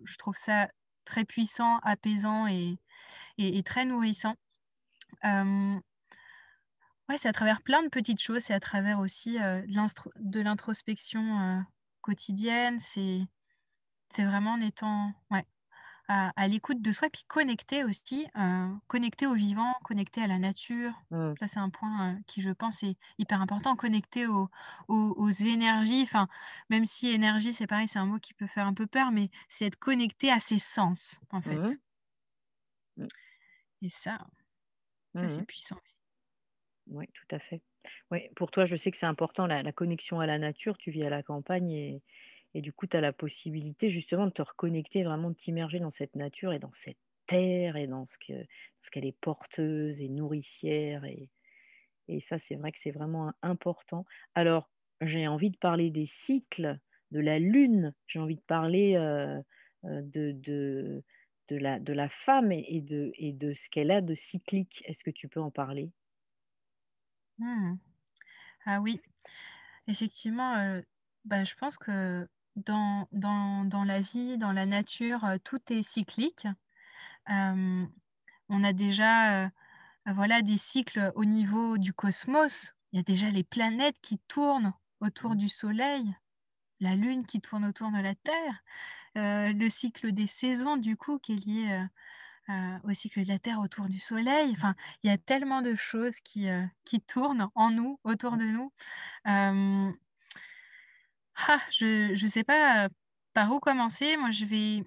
je 0.04 0.16
trouve 0.18 0.36
ça 0.36 0.68
très 1.04 1.24
puissant, 1.24 1.78
apaisant 1.82 2.46
et, 2.46 2.78
et, 3.38 3.62
très 3.64 3.84
nourrissant. 3.84 4.36
ouais, 5.24 5.80
c'est 7.16 7.28
à 7.28 7.32
travers 7.32 7.60
plein 7.62 7.82
de 7.82 7.88
petites 7.88 8.22
choses, 8.22 8.42
c'est 8.42 8.54
à 8.54 8.60
travers 8.60 9.00
aussi 9.00 9.36
de 9.38 10.40
l'introspection 10.40 11.64
quotidienne. 12.06 12.78
C'est, 12.80 13.22
c'est 14.10 14.24
vraiment 14.24 14.52
en 14.52 14.60
étant, 14.60 15.12
ouais, 15.30 15.46
à 16.08 16.32
à 16.36 16.48
l'écoute 16.48 16.82
de 16.82 16.92
soi, 16.92 17.10
puis 17.10 17.24
connecté 17.28 17.84
aussi, 17.84 18.28
heu, 18.36 18.68
connecté 18.88 19.26
au 19.28 19.34
vivant, 19.34 19.74
connecté 19.84 20.22
à 20.22 20.26
la 20.28 20.38
nature. 20.38 20.92
Mmh. 21.10 21.36
Ça, 21.40 21.48
c'est 21.48 21.60
un 21.60 21.70
point, 21.70 22.14
heu, 22.14 22.18
qui 22.28 22.42
je 22.42 22.50
pense 22.50 22.82
est 22.84 22.96
hyper 23.18 23.40
important, 23.42 23.76
connecté 23.76 24.26
aux 24.88 25.30
énergies, 25.30 26.02
enfin, 26.02 26.28
même 26.70 26.86
si 26.86 27.08
énergie, 27.08 27.52
c'est 27.54 27.66
pareil, 27.66 27.88
c'est 27.88 27.98
un 27.98 28.06
mot 28.06 28.18
qui 28.18 28.34
peut 28.34 28.46
faire 28.46 28.66
un 28.66 28.74
peu 28.74 28.86
peur, 28.86 29.10
mais 29.12 29.30
c'est 29.48 29.66
être 29.66 29.76
connecté 29.78 30.30
à 30.32 30.40
ses 30.40 30.58
sens, 30.60 31.16
en 31.30 31.42
fait 31.42 31.80
Mmh. 32.96 33.08
et 33.82 33.88
ça 33.88 34.26
ça, 35.14 35.28
c'est 35.28 35.44
puissant 35.44 35.76
aussi. 35.84 35.94
Oui, 36.88 37.06
tout 37.14 37.34
à 37.34 37.38
fait. 37.38 37.62
Pour 38.36 38.50
toi, 38.50 38.64
je 38.64 38.76
sais 38.76 38.90
que 38.90 38.96
c'est 38.96 39.06
important 39.06 39.46
la 39.46 39.72
connexion 39.72 40.20
à 40.20 40.26
la 40.26 40.38
nature. 40.38 40.78
Tu 40.78 40.90
vis 40.90 41.04
à 41.04 41.10
la 41.10 41.22
campagne 41.22 41.72
et 42.54 42.62
du 42.62 42.72
coup, 42.72 42.86
tu 42.86 42.96
as 42.96 43.00
la 43.00 43.12
possibilité 43.12 43.90
justement 43.90 44.26
de 44.26 44.30
te 44.32 44.42
reconnecter, 44.42 45.04
vraiment 45.04 45.30
de 45.30 45.36
t'immerger 45.36 45.78
dans 45.80 45.90
cette 45.90 46.16
nature 46.16 46.52
et 46.52 46.58
dans 46.58 46.72
cette 46.72 46.98
terre 47.26 47.76
et 47.76 47.86
dans 47.86 48.06
ce 48.06 48.16
que 48.18 48.32
ce 48.80 48.90
qu'elle 48.90 49.04
est 49.06 49.18
porteuse 49.20 50.00
et 50.02 50.08
nourricière 50.08 51.04
et 52.08 52.20
ça, 52.20 52.38
c'est 52.38 52.56
vrai 52.56 52.72
que 52.72 52.78
c'est 52.78 52.90
vraiment 52.92 53.32
important. 53.42 54.04
Alors, 54.34 54.70
j'ai 55.00 55.26
envie 55.28 55.50
de 55.50 55.56
parler 55.58 55.90
des 55.90 56.06
cycles, 56.06 56.78
de 57.10 57.20
la 57.20 57.38
lune, 57.38 57.94
j'ai 58.06 58.18
envie 58.18 58.36
de 58.36 58.42
parler, 58.46 58.94
heu 58.96 59.42
heu, 59.84 60.02
de 60.02 61.92
la 61.92 62.08
femme 62.08 62.52
et 62.52 62.80
de 62.82 63.54
ce 63.54 63.68
qu'elle 63.70 63.90
a 63.90 64.00
de 64.00 64.14
cyclique. 64.14 64.82
Est-ce 64.86 65.04
que 65.04 65.10
tu 65.10 65.28
peux 65.28 65.40
en 65.40 65.50
parler? 65.50 65.90
Mmh 67.38 67.76
Ah 68.66 68.80
oui, 68.80 69.00
effectivement, 69.88 70.80
bah, 71.24 71.44
je 71.44 71.54
pense 71.56 71.78
que 71.78 72.28
dans 72.56 73.08
dans 73.12 73.64
dans 73.66 73.84
la 73.84 74.00
vie, 74.00 74.38
dans 74.38 74.52
la 74.52 74.66
nature, 74.66 75.26
tout 75.44 75.60
est 75.70 75.82
cyclique. 75.82 76.46
On 78.48 78.64
a 78.64 78.72
déjà, 78.72 79.50
voilà, 80.06 80.42
des 80.42 80.56
cycles 80.58 81.12
au 81.14 81.24
niveau 81.24 81.78
du 81.78 81.92
cosmos. 81.92 82.74
Il 82.92 82.96
y 82.98 83.00
a 83.00 83.02
déjà 83.02 83.30
les 83.30 83.44
planètes 83.44 83.96
qui 84.02 84.18
tournent 84.28 84.72
autour 85.00 85.36
du 85.36 85.48
soleil, 85.48 86.14
la 86.80 86.96
lune 86.96 87.26
qui 87.26 87.40
tourne 87.40 87.64
autour 87.66 87.90
de 87.92 87.98
la 87.98 88.14
Terre, 88.16 88.64
le 89.16 89.68
cycle 89.68 90.12
des 90.12 90.26
saisons 90.28 90.76
du 90.78 90.96
coup 90.96 91.18
qui 91.18 91.34
est 91.34 91.46
lié, 91.46 91.86
heu 92.48 92.52
heu, 92.52 92.80
au 92.84 92.94
cycle 92.94 93.22
de 93.24 93.28
la 93.28 93.38
Terre 93.38 93.60
autour 93.60 93.88
du 93.88 93.98
soleil. 93.98 94.52
Enfin, 94.52 94.74
il 95.02 95.08
y 95.10 95.12
a 95.12 95.18
tellement 95.18 95.62
de 95.62 95.74
choses 95.74 96.20
qui, 96.20 96.48
heu, 96.48 96.64
qui 96.84 97.00
tournent 97.00 97.48
en 97.54 97.70
nous, 97.70 98.00
autour 98.04 98.32
Mmh. 98.32 98.38
de 98.38 98.44
nous. 98.44 98.72
Ah, 101.34 101.60
je 101.70 102.14
je 102.14 102.26
sais 102.26 102.44
pas, 102.44 102.88
par 103.34 103.52
où 103.52 103.60
commencer. 103.60 104.16
Moi, 104.16 104.30
je 104.30 104.44
vais 104.46 104.82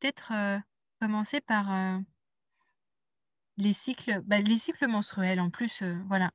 peut-être, 0.00 0.32
commencer 1.00 1.40
par, 1.40 1.70
les 3.58 3.72
cycles, 3.72 4.22
bah, 4.24 4.40
les 4.40 4.58
cycles 4.58 4.86
menstruels 4.86 5.40
en 5.40 5.50
plus, 5.50 5.82
voilà. 6.08 6.30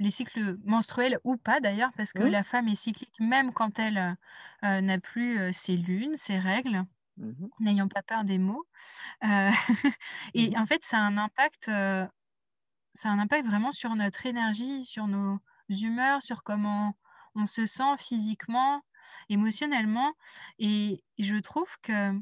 Les 0.00 0.10
cycles 0.10 0.58
menstruels 0.64 1.18
ou 1.24 1.36
pas 1.38 1.60
d'ailleurs, 1.60 1.92
parce 1.96 2.12
que 2.14 2.24
la 2.24 2.44
femme 2.44 2.68
est 2.68 2.76
cyclique 2.76 3.14
même 3.20 3.52
quand 3.54 3.78
elle, 3.78 4.16
n'a 4.62 5.00
plus, 5.00 5.52
ses 5.54 5.76
lunes, 5.76 6.16
ses 6.16 6.38
règles, 6.38 6.84
Mmh 7.16 7.30
mh. 7.46 7.48
n'ayons 7.60 7.88
pas 7.88 8.02
peur 8.02 8.24
des 8.24 8.38
mots. 8.38 8.66
Heu 9.24 9.50
Mmh 10.34 10.52
et 10.52 10.56
en 10.58 10.66
fait, 10.66 10.84
ça 10.84 10.98
a 10.98 11.02
un 11.02 11.18
impact, 11.18 11.66
ça 11.66 13.10
a 13.10 13.10
un 13.10 13.18
impact 13.20 13.46
vraiment 13.46 13.72
sur 13.72 13.94
notre 13.96 14.26
énergie, 14.26 14.84
sur 14.84 15.06
nos 15.08 15.38
humeurs, 15.70 16.22
sur 16.22 16.42
comment 16.44 16.96
on 17.36 17.46
se 17.46 17.66
sent 17.66 17.96
physiquement, 17.98 18.82
émotionnellement 19.30 20.14
et 20.58 21.04
et 21.18 21.24
je 21.24 21.36
trouve 21.36 21.68
que 21.82 22.12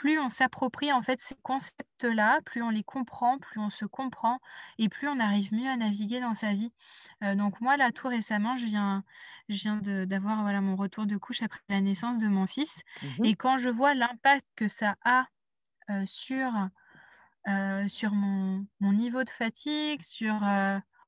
plus 0.00 0.18
on 0.18 0.28
s'approprie 0.30 0.92
en 0.92 1.02
fait 1.02 1.20
ces 1.20 1.34
concepts-là, 1.42 2.40
plus 2.46 2.62
on 2.62 2.70
les 2.70 2.82
comprend, 2.82 3.38
plus 3.38 3.60
on 3.60 3.68
se 3.70 3.84
comprend 3.84 4.40
et 4.78 4.88
plus 4.88 5.08
on 5.08 5.20
arrive 5.20 5.52
mieux 5.54 5.68
à 5.68 5.76
naviguer 5.76 6.20
dans 6.20 6.32
sa 6.34 6.54
vie. 6.54 6.72
Heu, 7.22 7.36
donc 7.36 7.60
moi 7.60 7.76
là, 7.76 7.92
tout 7.92 8.08
récemment, 8.08 8.56
je 8.56 8.64
viens 8.66 9.04
je 9.50 9.56
viens 9.56 9.76
d'avoir, 10.06 10.42
voilà, 10.42 10.60
mon 10.62 10.76
retour 10.76 11.04
de 11.06 11.16
couche 11.18 11.42
après 11.42 11.60
la 11.68 11.80
naissance 11.82 12.18
de 12.18 12.28
mon 12.28 12.46
fils 12.46 12.80
Mmh 13.02 13.20
et 13.22 13.34
quand 13.36 13.58
je 13.58 13.68
vois 13.68 13.94
l'impact 13.94 14.46
que 14.56 14.68
ça 14.68 14.96
a, 15.04 15.26
heu, 15.90 16.06
sur, 16.06 16.52
heu, 17.48 17.88
sur 17.88 18.12
mon 18.14 18.66
mon 18.80 18.92
niveau 18.92 19.24
de 19.24 19.30
fatigue, 19.30 20.02
sur, 20.02 20.40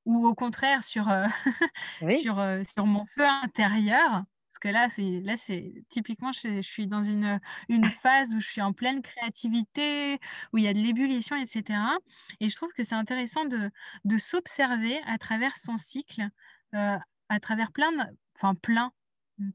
ou 0.06 0.26
au 0.26 0.34
contraire 0.34 0.82
sur, 0.84 1.06
Oui. 2.00 2.26
sur, 2.26 2.42
sur 2.64 2.86
mon 2.86 3.06
feu 3.06 3.26
intérieur. 3.26 4.24
Parce 4.52 4.58
que 4.60 4.68
là, 4.68 4.88
c'est 4.90 5.20
là, 5.22 5.36
c'est 5.36 5.72
typiquement, 5.88 6.30
je 6.32 6.56
je 6.56 6.60
suis 6.60 6.86
dans 6.86 7.02
une, 7.02 7.40
une 7.70 7.88
phase 7.90 8.34
où 8.34 8.40
je 8.40 8.46
suis 8.48 8.60
en 8.62 8.74
pleine 8.74 9.00
créativité, 9.02 10.18
où 10.52 10.58
il 10.58 10.64
y 10.64 10.68
a 10.68 10.74
de 10.74 10.78
l'ébullition 10.78 11.36
et 11.36 11.46
cetera 11.46 11.96
et 12.40 12.48
je 12.48 12.56
trouve 12.56 12.70
que 12.74 12.84
c'est 12.84 12.94
intéressant 12.94 13.46
de 13.46 13.70
de 14.04 14.18
s'observer 14.18 15.00
à 15.06 15.16
travers 15.18 15.56
son 15.56 15.78
cycle, 15.78 16.22
heu, 16.74 16.98
à 17.30 17.40
travers 17.40 17.72
plein 17.72 17.92
de 17.92 18.02
enfin 18.36 18.54
plein, 18.54 18.92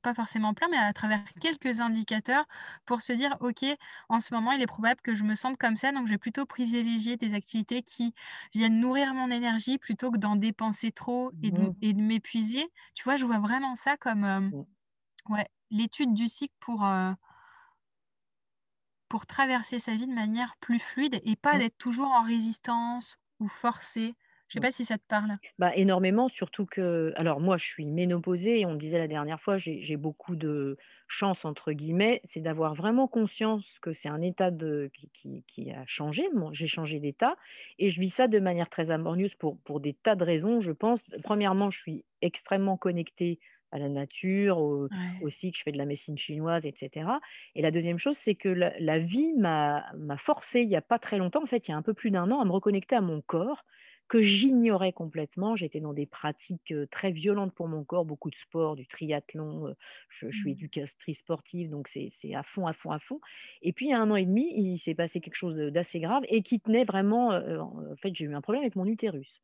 pas 0.02 0.14
forcément 0.14 0.54
plein, 0.54 0.68
mais 0.70 0.78
à 0.78 0.92
travers 0.94 1.24
quelques 1.40 1.80
indicateurs 1.82 2.46
pour 2.86 3.02
se 3.02 3.14
dire: 3.14 3.38
«OK, 3.42 3.64
en 4.10 4.20
ce 4.20 4.34
moment, 4.34 4.52
il 4.52 4.62
est 4.62 4.66
probable 4.68 5.02
que 5.02 5.14
je 5.16 5.24
me 5.24 5.36
sente 5.36 5.58
comme 5.58 5.76
ça, 5.76 5.92
donc 5.92 6.08
je 6.08 6.12
vais 6.14 6.18
plutôt 6.18 6.46
privilégier 6.46 7.18
des 7.18 7.34
activités 7.34 7.84
qui 7.84 8.14
viennent 8.54 8.80
nourrir 8.80 9.14
mon 9.14 9.30
énergie 9.32 9.78
plutôt 9.78 10.12
que 10.12 10.18
d'en 10.18 10.36
dépenser 10.36 10.92
trop 10.92 11.32
et 11.42 11.52
de 11.52 11.62
Mmh 11.62 11.74
m 11.74 11.76
et 11.82 11.94
de 11.94 12.02
m'épuiser. 12.02 12.66
Tu 12.96 13.04
vois? 13.04 13.16
Je 13.16 13.26
vois 13.26 13.40
vraiment 13.40 13.76
ça 13.76 13.96
comme, 13.98 14.26
hem, 14.26 14.52
Mmh. 14.52 14.68
Ouais, 15.30 15.48
l'étude 15.72 16.14
du 16.14 16.28
cycle 16.28 16.56
pour, 16.60 16.84
heu 16.86 17.14
pour 19.10 19.26
traverser 19.26 19.80
sa 19.80 19.96
vie 19.96 20.08
de 20.08 20.14
manière 20.14 20.56
plus 20.62 20.80
fluide 20.80 21.20
et 21.26 21.36
pas 21.36 21.58
Mmh. 21.58 21.60
d'être 21.60 21.78
toujours 21.78 22.08
en 22.12 22.22
résistance 22.24 23.18
ou 23.40 23.48
forcé. 23.50 24.16
Je 24.48 24.54
sais 24.56 24.60
Mmh. 24.60 24.62
pas 24.62 24.72
si 24.72 24.86
ça 24.86 24.98
te 24.98 25.06
parle? 25.06 25.38
Bah, 25.60 25.72
énormément, 25.76 26.28
surtout 26.30 26.66
que 26.66 27.14
alors 27.16 27.40
moi, 27.40 27.58
je 27.58 27.66
suis 27.66 27.86
ménopausée 27.86 28.60
et 28.62 28.66
on 28.66 28.76
disait 28.76 28.98
la 28.98 29.08
dernière 29.08 29.40
fois, 29.42 29.58
j'ai 29.58 29.98
beaucoup 29.98 30.36
de 30.36 30.78
«chance» 31.08 31.46
entre 31.46 31.74
guillemets, 31.74 32.22
c'est 32.26 32.42
d'avoir 32.42 32.74
vraiment 32.76 33.08
conscience 33.08 33.78
que 33.80 33.94
c'est 33.94 34.10
un 34.10 34.22
état 34.22 34.52
de 34.52 34.90
qui 34.94 35.10
qui 35.14 35.44
qui 35.48 35.72
a 35.72 35.84
changé. 35.88 36.28
J'ai 36.54 36.68
changé 36.68 37.00
d'état 37.00 37.36
et 37.80 37.90
je 37.90 38.00
vis 38.00 38.10
ça 38.10 38.28
de 38.28 38.40
manière 38.40 38.70
très 38.70 38.90
harmonieuse 38.92 39.36
pour 39.36 39.60
pour 39.62 39.80
des 39.80 39.94
tas 39.94 40.16
de 40.16 40.24
raisons, 40.24 40.62
je 40.62 40.72
pense. 40.72 41.06
Premièrement, 41.24 41.70
je 41.72 41.80
suis 41.80 42.06
extrêmement 42.22 42.78
connectée 42.78 43.40
à 43.72 43.80
la 43.80 43.90
nature, 43.90 44.58
au 44.60 44.90
Ouais. 44.90 45.18
aussi 45.20 45.52
que 45.52 45.58
je 45.58 45.64
fais 45.64 45.72
de 45.72 45.78
la 45.78 45.86
médecine 45.86 46.18
chinoise 46.18 46.66
et 46.66 46.74
cetera 46.76 47.20
et 47.56 47.62
la 47.62 47.72
deuxième 47.72 47.98
chose, 48.00 48.18
c'est 48.18 48.36
que 48.36 48.50
la 48.50 48.78
la 48.80 49.00
vie 49.00 49.34
m'a 49.38 49.84
forcée, 50.18 50.62
il 50.62 50.70
y 50.70 50.76
a 50.76 50.82
pas 50.82 51.00
très 51.00 51.18
longtemps, 51.18 51.44
en 51.44 51.46
fait, 51.48 51.68
il 51.68 51.72
y 51.72 51.74
a 51.74 51.78
un 51.78 51.82
peu 51.82 51.94
plus 51.94 52.12
d'un 52.12 52.32
an, 52.32 52.40
à 52.42 52.46
me 52.46 52.52
reconnecter 52.52 52.96
à 52.96 53.02
mon 53.02 53.22
corps 53.22 53.64
que 54.08 54.22
j'ignorais 54.22 54.94
complètement. 54.94 55.56
J'étais 55.58 55.82
dans 55.82 55.94
des 55.94 56.06
pratiques, 56.06 56.74
très 56.92 57.12
violentes 57.12 57.54
pour 57.54 57.68
mon 57.68 57.84
corps, 57.84 58.06
beaucoup 58.06 58.30
de 58.30 58.36
sport, 58.36 58.76
du 58.76 58.88
triathlon, 58.88 59.74
je 60.10 60.30
je 60.30 60.38
suis 60.38 60.52
Mmh. 60.52 60.54
éducatrice 60.54 61.20
sportive, 61.20 61.70
donc 61.70 61.88
c'est 61.90 62.10
à 62.36 62.44
fond, 62.44 62.68
à 62.68 62.74
fond, 62.74 62.92
à 62.92 63.00
fond 63.00 63.20
et 63.62 63.74
puis 63.74 63.88
il 63.88 63.90
y 63.90 63.94
a 63.94 64.00
1 64.00 64.10
an 64.12 64.16
et 64.16 64.26
demi, 64.26 64.52
il 64.56 64.78
s'est 64.78 64.96
passé 64.96 65.20
quelque 65.22 65.36
chose, 65.36 65.56
d'assez 65.58 66.00
grave 66.00 66.24
et 66.30 66.42
qui 66.44 66.60
tenait 66.60 66.86
vraiment, 66.86 67.30
en 67.32 67.96
fait, 68.02 68.14
j'ai 68.16 68.26
eu 68.26 68.34
un 68.36 68.42
problème 68.42 68.64
avec 68.64 68.76
mon 68.76 68.86
utérus. 68.86 69.42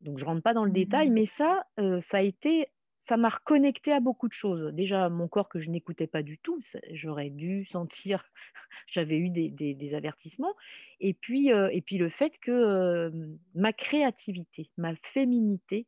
Donc 0.00 0.18
je 0.18 0.24
rentre 0.24 0.42
pas 0.42 0.54
dans 0.54 0.64
le 0.64 0.70
détail, 0.72 1.10
Mmh. 1.10 1.12
mais 1.12 1.26
ça, 1.26 1.64
ça 2.00 2.18
a 2.18 2.22
été 2.22 2.68
ça 2.98 3.16
m'a 3.16 3.28
reconnectée 3.28 3.92
à 3.92 4.00
beaucoup 4.00 4.28
de 4.28 4.32
choses. 4.32 4.72
Déjà 4.74 5.08
mon 5.08 5.28
corps 5.28 5.48
que 5.48 5.60
je 5.60 5.70
n'écoutais 5.70 6.06
pas 6.06 6.22
du 6.22 6.38
tout, 6.38 6.60
j'aurais 6.92 7.30
dû 7.30 7.64
sentir 7.64 8.24
j'avais 8.88 9.18
eu 9.18 9.30
des 9.30 9.50
des 9.50 9.74
des 9.74 9.94
avertissements 9.94 10.54
et 11.00 11.14
puis, 11.14 11.52
heu 11.52 11.68
et 11.72 11.82
puis 11.82 11.98
le 11.98 12.08
fait 12.10 12.38
que, 12.38 13.10
ma 13.54 13.72
créativité, 13.72 14.70
ma 14.78 14.94
féminité 14.96 15.86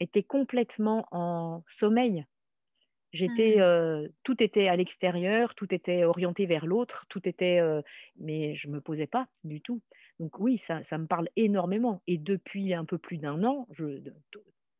était 0.00 0.22
complètement 0.24 1.06
en 1.12 1.64
sommeil. 1.70 2.24
J'étais, 3.12 3.56
Mmh. 3.56 3.60
heu, 3.60 4.12
tout 4.24 4.42
était 4.42 4.68
à 4.68 4.76
l'extérieur, 4.76 5.54
tout 5.54 5.72
était 5.74 6.04
orienté 6.04 6.44
vers 6.46 6.66
l'autre, 6.66 7.06
tout 7.08 7.26
était, 7.28 7.60
mais 8.16 8.54
je 8.54 8.68
me 8.68 8.80
posais 8.80 9.06
pas 9.06 9.28
du 9.44 9.62
tout. 9.62 9.80
Donc 10.20 10.38
oui, 10.40 10.58
ça 10.58 10.82
ça 10.84 10.98
me 10.98 11.06
parle 11.06 11.28
énormément 11.36 12.02
et 12.06 12.18
depuis 12.18 12.74
un 12.74 12.84
peu 12.84 12.98
plus 12.98 13.18
d'un 13.18 13.42
an, 13.44 13.68
je 13.70 14.00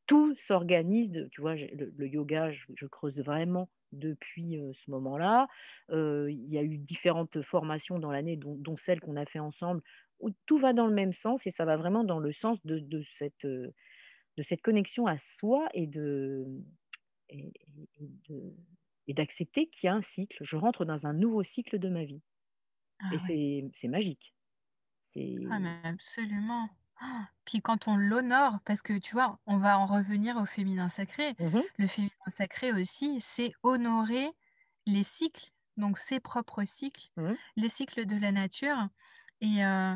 tout 0.07 0.35
s'organise 0.37 1.29
tu 1.33 1.41
vois? 1.41 1.55
Le 1.57 1.93
le 1.97 2.09
yoga, 2.09 2.53
je 2.53 2.65
je 2.77 2.87
creuse 2.87 3.21
vraiment 3.21 3.71
depuis, 3.93 4.59
ce 4.75 4.91
moment-là. 4.91 5.49
Il 5.91 6.47
y 6.49 6.59
a 6.59 6.63
eu 6.63 6.79
différentes 6.79 7.43
formations 7.43 7.99
dans 7.99 8.11
l'année, 8.13 8.37
dont 8.37 8.55
dont 8.57 8.77
celle 8.77 9.01
qu'on 9.01 9.17
a 9.17 9.27
fait 9.27 9.39
ensemble, 9.41 9.83
où 10.21 10.31
tout 10.47 10.59
va 10.59 10.73
dans 10.73 10.87
le 10.87 10.95
même 10.95 11.13
sens 11.13 11.47
et 11.47 11.51
ça 11.51 11.65
va 11.65 11.77
vraiment 11.77 12.05
dans 12.05 12.19
le 12.21 12.33
sens 12.33 12.59
de 12.65 12.79
de 12.81 13.03
cette, 13.13 13.47
de 13.47 14.43
cette 14.43 14.63
connexion 14.63 15.07
à 15.07 15.19
soi 15.19 15.69
et 15.75 15.87
de 15.87 16.47
et 17.31 17.53
et 17.79 17.91
et 18.01 18.09
de 18.29 18.55
et 19.09 19.15
d'accepter 19.15 19.69
qu'il 19.69 19.89
y 19.89 19.91
a 19.91 19.95
un 19.95 20.03
cycle. 20.03 20.39
Je 20.43 20.57
rentre 20.57 20.85
dans 20.85 21.07
un 21.07 21.15
nouveau 21.15 21.43
cycle 21.45 21.79
de 21.79 21.89
ma 21.91 22.05
vie 22.05 22.23
et 23.11 23.19
Ah 23.19 23.23
ouais. 23.25 23.31
c'est 23.31 23.65
c'est 23.75 23.89
magique. 23.89 24.35
Ah 25.51 25.59
mais 25.59 25.81
absolument. 25.85 26.69
Puis 27.45 27.61
quand 27.63 27.89
on 27.89 27.97
l'honore, 27.97 28.61
parce 28.65 28.83
que 28.83 28.99
tu 28.99 29.13
vois, 29.15 29.41
on 29.47 29.59
va 29.59 29.79
en 29.79 29.87
revenir 29.87 30.37
au 30.37 30.47
féminin 30.47 30.89
sacré. 30.89 31.37
mmh 31.39 31.55
mh. 31.55 31.67
Le 31.79 31.87
féminin 31.87 32.11
sacré 32.29 32.73
aussi, 32.73 33.21
c'est 33.21 33.53
honorer 33.63 34.31
les 34.87 35.03
cycles 35.03 35.51
donc 35.77 35.99
ses 35.99 36.21
propres 36.21 36.65
cycles, 36.65 37.11
Mmh. 37.17 37.37
les 37.57 37.69
cycles 37.69 38.07
de 38.07 38.17
la 38.17 38.33
nature. 38.33 38.89
Et, 39.43 39.63
euh, 39.65 39.95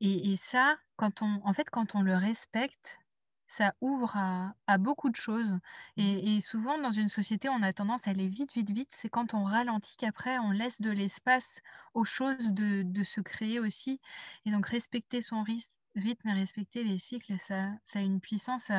et, 0.00 0.30
et 0.32 0.36
ça, 0.36 0.78
quand 0.96 1.22
on, 1.22 1.40
en 1.44 1.52
fait, 1.52 1.68
quand 1.70 1.94
on 1.96 2.02
le 2.02 2.14
respecte, 2.16 3.00
ça 3.48 3.74
ouvre 3.80 4.16
à, 4.16 4.54
à 4.66 4.78
beaucoup 4.78 5.08
de 5.10 5.16
choses. 5.16 5.58
Mmh. 5.96 5.96
Et, 5.96 6.36
et 6.36 6.40
souvent, 6.40 6.78
dans 6.78 6.90
une 6.92 7.08
société, 7.08 7.48
on 7.48 7.62
a 7.62 7.72
tendance 7.72 8.08
à 8.08 8.10
aller 8.10 8.28
vite, 8.28 8.52
vite, 8.54 8.70
vite. 8.70 8.90
C'est 8.92 9.08
quand 9.08 9.34
on 9.34 9.44
ralentit 9.44 9.96
qu'après, 9.96 10.38
on 10.38 10.50
laisse 10.50 10.80
de 10.80 10.90
l'espace 10.90 11.60
aux 11.94 12.04
choses 12.04 12.52
de, 12.52 12.82
de 12.84 13.02
se 13.04 13.20
créer 13.20 13.60
aussi. 13.60 14.00
Et 14.44 14.50
donc, 14.50 14.66
respecter 14.66 15.22
son 15.22 15.42
ris- 15.42 15.66
rythme 15.96 16.28
et 16.28 16.32
respecter 16.34 16.84
les 16.84 16.98
cycles, 16.98 17.38
ça, 17.38 17.70
ça 17.84 17.98
a 17.98 18.02
une 18.02 18.20
puissance 18.20 18.70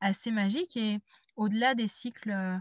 assez 0.00 0.30
magique. 0.30 0.76
Et 0.76 1.00
au-delà 1.36 1.74
des 1.74 1.88
cycles 1.88 2.60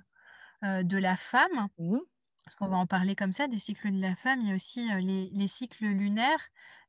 de 0.64 0.98
la 0.98 1.18
femme, 1.18 1.70
Mmh. 1.78 1.98
parce 2.44 2.56
qu'on 2.56 2.68
va 2.68 2.78
en 2.78 2.88
parler 2.88 3.16
comme 3.16 3.34
ça, 3.34 3.48
des 3.48 3.58
cycles 3.58 3.92
de 3.92 4.02
la 4.02 4.16
femme, 4.16 4.42
il 4.42 4.50
y 4.50 4.52
a 4.52 4.56
aussi 4.56 4.88
les, 5.02 5.30
les 5.32 5.48
cycles 5.48 5.86
lunaires 5.86 6.48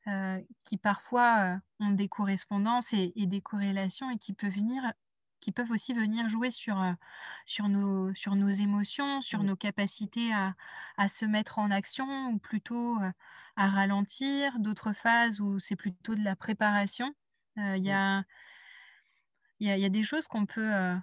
euh, 0.08 0.40
qui 0.64 0.76
parfois 0.76 1.60
ont 1.78 1.90
des 1.90 2.08
correspondances 2.08 2.92
et, 2.92 3.12
et 3.14 3.26
des 3.26 3.40
corrélations 3.40 4.10
et 4.10 4.18
qui 4.18 4.32
peuvent 4.32 4.50
venir 4.52 4.82
qui 5.42 5.52
peuvent 5.52 5.70
aussi 5.72 5.94
venir 5.94 6.28
jouer 6.30 6.50
sur, 6.52 6.82
sur, 7.46 7.68
nos, 7.68 8.14
sur 8.14 8.36
nos 8.36 8.48
émotions, 8.50 9.20
sur 9.22 9.42
Oui. 9.42 9.44
nos 9.44 9.56
capacités 9.56 10.32
à, 10.32 10.54
à 10.96 11.08
se 11.10 11.26
mettre 11.26 11.58
en 11.58 11.70
action 11.70 12.30
ou 12.30 12.38
plutôt 12.38 12.98
à 13.56 13.68
ralentir, 13.68 14.58
d'autres 14.60 14.92
phases 14.94 15.40
où 15.40 15.58
c'est 15.58 15.76
plutôt 15.76 16.14
de 16.14 16.22
la 16.24 16.36
préparation. 16.36 17.14
Euh, 17.58 17.76
Il 17.76 17.84
y, 17.86 17.90
Mmh. 17.90 17.92
a, 17.92 18.24
y, 19.60 19.70
a, 19.70 19.76
y 19.78 19.84
a 19.84 19.88
des 19.88 20.04
choses 20.04 20.26
qu'on 20.28 20.46
peut, 20.46 20.74
euh, 20.74 20.96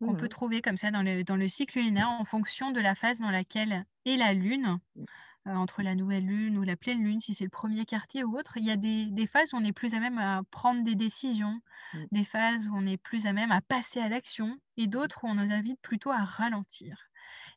Mmh 0.00 0.08
peut 0.18 0.28
mh. 0.28 0.30
trouver 0.30 0.62
comme 0.62 0.76
ça 0.76 0.90
dans 0.90 1.02
le, 1.02 1.24
dans 1.24 1.36
le 1.36 1.48
cycle 1.48 1.78
lunaire 1.80 2.10
en 2.10 2.24
fonction 2.24 2.70
de 2.70 2.80
la 2.80 2.94
phase 2.94 3.18
dans 3.20 3.30
laquelle 3.30 3.86
est 4.04 4.16
la 4.16 4.32
lune, 4.34 4.78
Mmh. 4.94 5.06
Entre 5.46 5.82
la 5.82 5.94
nouvelle 5.94 6.26
lune 6.26 6.58
ou 6.58 6.62
la 6.62 6.76
pleine 6.76 7.02
lune, 7.02 7.20
si 7.20 7.34
c'est 7.34 7.44
le 7.44 7.50
premier 7.50 7.84
quartier 7.84 8.24
ou 8.24 8.36
autre. 8.36 8.56
Il 8.56 8.64
y 8.64 8.70
a 8.70 8.76
des, 8.76 9.06
des 9.06 9.26
phases 9.26 9.52
où 9.54 9.56
on 9.56 9.64
est 9.64 9.72
plus 9.72 9.94
à 9.94 10.00
même 10.00 10.18
à 10.18 10.42
prendre 10.50 10.82
des 10.84 10.94
décisions, 10.94 11.60
Mmh. 11.92 12.04
des 12.10 12.24
phases 12.24 12.66
où 12.68 12.72
on 12.74 12.86
est 12.86 12.96
plus 12.96 13.26
à 13.26 13.32
même 13.32 13.52
à 13.52 13.60
passer 13.60 14.00
à 14.00 14.08
l'action 14.08 14.58
et 14.76 14.86
d'autres 14.88 15.24
où 15.24 15.28
on 15.28 15.34
nous 15.34 15.52
invite 15.52 15.80
plutôt 15.80 16.10
à 16.10 16.24
ralentir. 16.24 16.98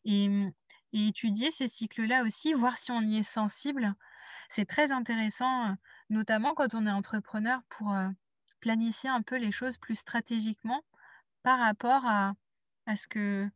Et, 0.05 0.25
et 0.93 1.07
étudier 1.07 1.51
ces 1.51 1.67
cycles-là 1.67 2.23
aussi, 2.23 2.53
voir 2.53 2.77
si 2.77 2.91
on 2.91 3.01
y 3.01 3.17
est 3.17 3.23
sensible, 3.23 3.95
c'est 4.49 4.65
très 4.65 4.91
intéressant, 4.91 5.69
euh, 5.71 5.73
notamment 6.09 6.53
quand 6.53 6.73
on 6.75 6.85
est 6.87 6.91
entrepreneur 6.91 7.61
pour 7.69 7.93
euh, 7.93 8.09
planifier 8.59 9.09
un 9.09 9.21
peu 9.21 9.37
les 9.37 9.51
choses 9.51 9.77
plus 9.77 9.95
stratégiquement 9.95 10.83
par 11.43 11.59
rapport 11.59 12.05
à, 12.05 12.33
à 12.85 12.95
ce 12.95 13.07
que 13.07 13.49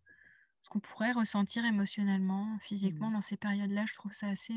ce 0.63 0.69
qu'on 0.69 0.81
pourrait 0.81 1.13
ressentir 1.13 1.65
émotionnellement, 1.65 2.57
physiquement 2.61 3.11
Mmh. 3.11 3.11
dans 3.11 3.21
ces 3.21 3.37
périodes-là. 3.37 3.85
Je 3.87 3.95
trouve 3.95 4.13
ça 4.13 4.29
assez 4.29 4.55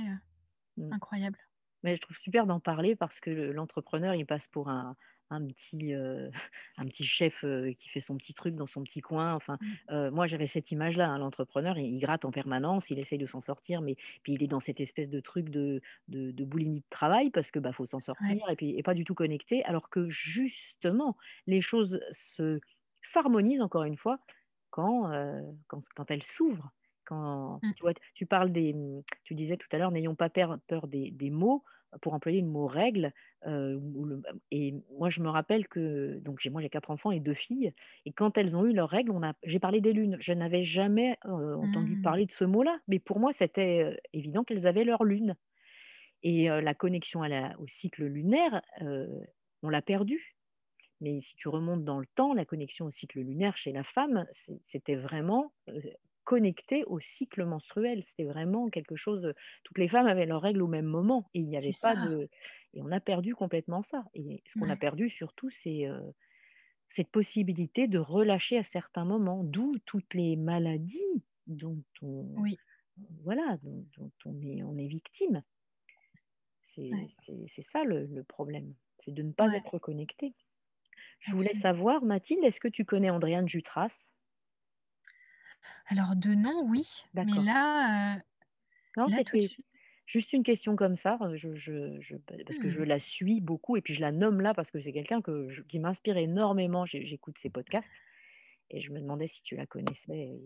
Mmh. 0.76 0.92
incroyable. 0.92 1.38
Mais 1.82 1.96
je 1.96 2.00
trouve 2.02 2.16
super 2.16 2.46
d'en 2.46 2.60
parler 2.60 2.96
parce 2.96 3.20
que 3.20 3.30
le 3.30 3.52
l'entrepreneur, 3.52 4.14
il 4.14 4.26
passe 4.26 4.48
pour 4.48 4.68
un 4.70 4.96
un 5.30 5.44
petit, 5.48 5.92
un 6.78 6.84
petit 6.86 7.04
chef, 7.04 7.44
qui 7.78 7.88
fait 7.88 8.00
son 8.00 8.16
petit 8.16 8.34
truc 8.34 8.54
dans 8.56 8.66
son 8.66 8.84
petit 8.84 9.00
coin. 9.00 9.34
Enfin, 9.34 9.58
Mmh. 9.60 9.76
moi, 9.90 10.26
j'avais 10.28 10.46
cette 10.46 10.70
image-là, 10.72 11.08
hein, 11.08 11.18
l'entrepreneur, 11.18 11.78
il 11.78 11.94
il 11.96 12.00
gratte 12.00 12.24
en 12.24 12.30
permanence, 12.32 12.90
il 12.90 12.98
essaye 13.00 13.18
de 13.18 13.26
s'en 13.26 13.40
sortir, 13.40 13.82
mais 13.82 13.96
puis 14.22 14.34
il 14.34 14.42
est 14.44 14.46
dans 14.48 14.60
cette 14.60 14.80
espèce 14.80 15.10
de 15.10 15.20
truc 15.20 15.50
de 15.50 15.80
de 16.08 16.30
de 16.32 16.44
boulimie 16.44 16.80
de 16.82 16.86
travail 16.90 17.30
parce 17.30 17.50
que, 17.52 17.58
bah, 17.60 17.72
faut 17.72 17.86
s'en 17.86 18.00
Ouais. 18.20 18.36
sortir 18.36 18.48
et 18.50 18.56
puis 18.56 18.78
et 18.78 18.82
pas 18.84 18.94
du 18.94 19.04
tout 19.04 19.14
connecté. 19.14 19.64
Alors 19.64 19.90
que 19.90 20.08
justement, 20.10 21.16
les 21.46 21.60
choses 21.62 22.00
se 22.12 22.60
s'harmonisent 23.02 23.62
encore 23.62 23.84
une 23.84 23.96
fois 23.96 24.20
quand, 24.76 25.12
heu, 25.12 25.42
quand 25.68 25.80
quand 25.96 26.10
elles 26.12 26.22
s'ouvrent. 26.24 26.70
Quand 27.04 27.62
Mmh. 27.62 27.76
tu 27.76 27.84
vois, 27.84 27.94
tu 28.14 28.26
parles 28.26 28.52
des, 28.52 28.74
mmh, 28.74 29.02
tu 29.24 29.34
disais 29.36 29.56
tout 29.56 29.68
à 29.72 29.78
l'heure: 29.78 29.92
«N'ayons 29.92 30.16
pas 30.16 30.28
per 30.30 30.48
peur 30.68 30.88
des 30.88 31.10
des 31.12 31.30
mots», 31.30 31.64
pour 32.02 32.14
employer 32.14 32.40
le 32.42 32.48
mot 32.48 32.66
«règle», 32.66 33.12
ou 33.46 34.04
le 34.06 34.22
et 34.50 34.74
moi 34.98 35.08
je 35.10 35.22
me 35.22 35.28
rappelle 35.30 35.68
que 35.68 36.18
donc 36.20 36.40
j'ai 36.40 36.50
moi 36.50 36.60
j'ai 36.62 36.68
4 36.70 36.90
enfants 36.90 37.12
et 37.12 37.20
2 37.20 37.34
filles 37.34 37.72
et 38.06 38.12
quand 38.12 38.36
elles 38.38 38.56
ont 38.56 38.66
eu 38.66 38.72
leurs 38.74 38.90
règles, 38.90 39.12
on 39.12 39.22
a 39.22 39.34
j'ai 39.44 39.60
parlé 39.60 39.80
des 39.80 39.92
lunes. 39.94 40.16
Je 40.20 40.32
n'avais 40.34 40.64
jamais, 40.64 41.16
heu, 41.26 41.56
entendu 41.56 41.96
Mmh. 41.96 42.08
parler 42.08 42.26
de 42.26 42.32
ce 42.32 42.44
mot-là, 42.44 42.78
mais 42.88 42.98
pour 43.00 43.20
moi 43.20 43.32
c'était, 43.32 43.98
évident 44.12 44.44
qu'elles 44.44 44.66
avaient 44.66 44.84
leur 44.84 45.04
lune 45.04 45.36
et 46.24 46.48
la 46.48 46.74
connexion 46.74 47.22
à 47.22 47.28
la 47.30 47.56
au 47.60 47.66
cycle 47.68 48.04
lunaire, 48.06 48.62
on 49.62 49.68
l'a 49.70 49.82
perdue. 49.82 50.35
Mais 51.00 51.20
si 51.20 51.36
tu 51.36 51.48
remontes 51.48 51.84
dans 51.84 51.98
le 52.00 52.06
temps, 52.14 52.34
la 52.34 52.44
connexion 52.46 52.86
au 52.86 52.90
cycle 52.90 53.20
lunaire 53.20 53.56
chez 53.56 53.72
la 53.72 53.84
femme, 53.84 54.26
c'était 54.62 54.96
vraiment, 54.96 55.52
connecté 56.24 56.84
au 56.86 57.00
cycle 57.00 57.44
menstruel. 57.46 58.04
C'était 58.04 58.24
vraiment 58.24 58.70
quelque 58.70 58.96
chose, 58.96 59.32
toutes 59.64 59.78
les 59.78 59.88
femmes 59.88 60.06
avaient 60.08 60.26
leurs 60.26 60.42
règles 60.42 60.62
au 60.62 60.68
même 60.68 60.86
moment 60.86 61.30
et 61.34 61.40
il 61.40 61.48
n'y 61.48 61.56
avait 61.58 61.74
pas 61.74 61.96
ça. 61.96 61.96
de 61.96 62.28
et 62.74 62.82
on 62.82 62.92
a 62.92 63.00
perdu 63.00 63.34
complètement 63.34 63.82
ça 63.82 64.04
et 64.14 64.42
ce 64.46 64.56
qu'on 64.56 64.70
a 64.70 64.76
perdu 64.76 65.08
surtout, 65.10 65.50
c'est, 65.50 65.86
cette 66.88 67.10
possibilité 67.10 67.88
de 67.88 67.98
relâcher 67.98 68.58
à 68.58 68.64
certains 68.64 69.04
moments, 69.06 69.44
d'où 69.44 69.76
toutes 69.86 70.14
les 70.14 70.36
maladies 70.36 71.24
dont 71.48 71.82
on 72.02 72.26
Oui. 72.36 72.60
voilà, 73.22 73.58
dont 73.62 73.86
dont 73.98 74.12
on 74.26 74.40
est 74.42 74.62
on 74.64 74.78
est 74.78 74.88
victime. 74.88 75.42
C'est 76.62 76.90
Ouais. 76.90 77.10
ça 77.62 77.84
le 77.84 78.06
le 78.06 78.24
problème, 78.24 78.74
c'est 78.98 79.12
de 79.14 79.22
ne 79.22 79.32
pas 79.32 79.48
Ouais. 79.48 79.56
être 79.56 79.78
connecté. 79.78 80.34
Je 81.20 81.36
voulais 81.36 81.52
Absolument. 81.52 81.54
savoir, 81.54 82.02
Mathilde, 82.04 82.42
est-ce 82.44 82.58
que 82.60 82.68
tu 82.68 82.86
connais 82.86 83.10
Andréane 83.10 83.46
Jutras? 83.48 84.12
Alors 85.86 86.14
de 86.16 86.34
nom, 86.34 86.64
oui, 86.68 86.86
mais 87.22 87.38
là, 87.38 88.16
euh, 88.16 88.20
Non, 88.96 89.08
là 89.10 89.24
tout 89.24 89.36
de 89.38 89.42
c'était 89.42 89.44
suite. 89.44 89.66
juste 90.06 90.32
une 90.32 90.42
question 90.42 90.76
comme 90.76 90.96
ça, 90.96 91.18
heu, 91.22 91.36
je 91.36 91.54
je 91.54 92.00
je 92.00 92.16
pa 92.16 92.34
parce 92.46 92.58
que 92.58 92.68
je 92.68 92.80
Hmm. 92.80 92.84
la 92.84 93.00
suis 93.00 93.40
beaucoup 93.40 93.76
et 93.76 93.82
puis 93.82 93.94
je 93.94 94.00
la 94.00 94.12
nomme 94.12 94.40
là 94.40 94.54
parce 94.54 94.70
que 94.70 94.80
c'est 94.80 94.92
quelqu'un 94.92 95.22
que 95.22 95.48
qui 95.64 95.78
m'inspire 95.80 96.16
énormément. 96.16 96.86
J'écoute 96.86 97.38
ses 97.38 97.50
podcasts 97.50 97.92
et 98.70 98.80
je 98.82 98.92
me 98.92 99.00
demandais 99.00 99.26
si 99.28 99.42
tu 99.42 99.56
la 99.56 99.66
connaissais 99.66 100.40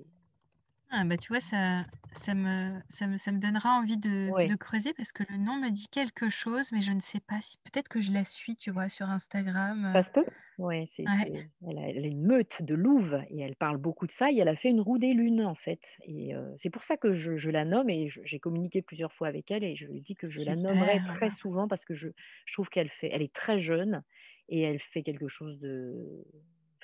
Ah 0.92 1.04
bah 1.04 1.16
tu 1.16 1.28
vois, 1.28 1.38
ça, 1.38 1.84
ça 2.14 2.34
me, 2.34 2.80
ça 2.88 3.06
me, 3.06 3.16
ça 3.16 3.30
me 3.30 3.38
donnera 3.38 3.78
envie 3.78 3.96
de, 3.96 4.54
creuser 4.56 4.92
parce 4.92 5.12
que 5.12 5.22
le 5.30 5.36
nom 5.36 5.56
me 5.56 5.70
dit 5.70 5.86
quelque 5.88 6.30
chose, 6.30 6.72
mais 6.72 6.80
je 6.80 6.90
ne 6.90 6.98
sais 7.00 7.20
pas 7.20 7.40
si 7.40 7.58
peut-être 7.58 7.88
que 7.88 8.00
je 8.00 8.12
la 8.12 8.24
suis, 8.24 8.56
tu 8.56 8.72
vois, 8.72 8.88
sur 8.88 9.08
Instagram. 9.08 9.88
ça 9.92 10.02
se 10.02 10.10
euh. 10.10 10.12
peut? 10.14 10.24
Ouais, 10.58 10.84
c'est 10.88 11.04
Ouais. 11.04 11.32
c'est 11.32 11.68
elle 11.68 11.78
a 11.78 11.88
elle 11.88 12.04
a 12.04 12.08
une 12.08 12.26
meute 12.26 12.62
de 12.62 12.74
louves 12.74 13.22
et 13.30 13.40
elle 13.40 13.56
parle 13.56 13.78
beaucoup 13.78 14.06
de 14.06 14.12
ça 14.12 14.30
et 14.30 14.38
elle 14.38 14.48
a 14.48 14.56
fait 14.56 14.68
une 14.68 14.80
roue 14.80 14.98
des 14.98 15.14
lunes, 15.14 15.44
en 15.44 15.54
fait 15.54 15.80
et 16.06 16.32
c'est 16.58 16.70
pour 16.70 16.82
ça 16.82 16.96
que 16.96 17.14
je 17.14 17.36
je 17.36 17.50
la 17.50 17.64
nomme 17.64 17.88
et 17.88 18.08
je 18.08 18.20
j'ai 18.24 18.40
communiqué 18.40 18.82
plusieurs 18.82 19.12
fois 19.12 19.28
avec 19.28 19.50
elle 19.50 19.64
et 19.64 19.74
je 19.76 19.86
lui 19.86 20.02
dis 20.02 20.16
que 20.16 20.26
je 20.26 20.42
la 20.42 20.56
nommerai 20.56 21.00
très 21.16 21.30
souvent 21.30 21.66
parce 21.66 21.84
que 21.84 21.94
je 21.94 22.08
je 22.44 22.52
trouve 22.52 22.68
qu'elle 22.68 22.90
fait 22.90 23.08
elle 23.10 23.22
est 23.22 23.32
très 23.32 23.58
jeune 23.58 24.02
et 24.50 24.60
elle 24.60 24.80
fait 24.80 25.02
quelque 25.02 25.28
chose 25.28 25.58
de 25.60 26.26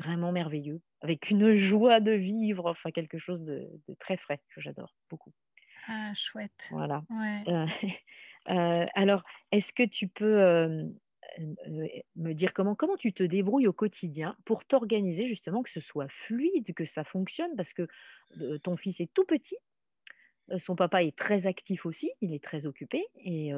vraiment 0.01 0.33
merveilleux, 0.33 0.83
avec 1.03 1.31
une 1.31 1.55
joie 1.57 2.01
de 2.01 2.13
vivre, 2.13 2.67
enfin 2.71 2.91
quelque 2.93 3.19
chose 3.19 3.43
de 3.45 3.69
de 3.89 3.95
très 3.95 4.17
frais 4.17 4.41
que 4.55 4.61
j'adore 4.61 4.97
beaucoup. 5.11 5.33
Ah, 5.89 6.13
chouette. 6.15 6.71
Voilà. 6.71 7.05
Ouais. 7.11 7.49
Heu, 7.49 7.67
heu, 8.51 8.87
alors 8.95 9.23
est-ce 9.53 9.73
que 9.73 9.85
tu 9.85 10.09
peux, 10.09 10.41
heu, 10.41 10.95
me 12.17 12.33
dire 12.33 12.53
comment 12.55 12.75
comment 12.75 12.97
tu 12.97 13.13
te 13.13 13.23
débrouilles 13.23 13.67
au 13.69 13.73
quotidien 13.73 14.37
pour 14.45 14.65
t'organiser 14.65 15.27
justement, 15.27 15.63
que 15.63 15.71
ce 15.71 15.81
soit 15.81 16.09
fluide, 16.09 16.75
que 16.75 16.85
ça 16.85 17.05
fonctionne? 17.05 17.55
Parce 17.57 17.73
que, 17.73 17.87
ton 18.63 18.77
fils 18.77 19.01
est 19.01 19.13
tout 19.15 19.25
petit, 19.25 19.57
son 20.59 20.77
papa 20.77 21.03
est 21.03 21.17
très 21.17 21.47
actif 21.47 21.87
aussi, 21.87 22.13
il 22.21 22.35
est 22.35 22.43
très 22.45 22.67
occupé 22.67 23.07
et 23.17 23.53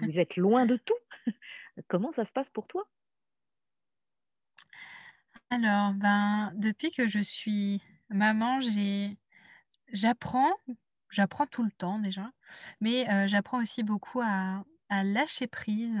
vous 0.00 0.20
êtes 0.20 0.36
loin 0.36 0.66
de 0.66 0.76
tout. 0.76 0.94
Comment 1.88 2.12
ça 2.12 2.24
se 2.26 2.32
passe 2.32 2.50
pour 2.50 2.68
toi? 2.68 2.88
Alors, 5.50 5.92
ben, 5.94 6.52
depuis 6.56 6.90
que 6.90 7.06
je 7.06 7.20
suis 7.20 7.80
maman, 8.10 8.60
j'ai, 8.60 9.18
j'apprends, 9.92 10.52
j'apprends 11.10 11.46
tout 11.46 11.64
le 11.64 11.72
temps 11.72 11.98
déjà, 12.00 12.30
mais 12.80 13.08
euh, 13.10 13.26
j'apprends 13.28 13.62
aussi 13.62 13.82
beaucoup 13.84 14.20
à, 14.22 14.64
à 14.90 15.04
lâcher 15.04 15.46
prise. 15.48 16.00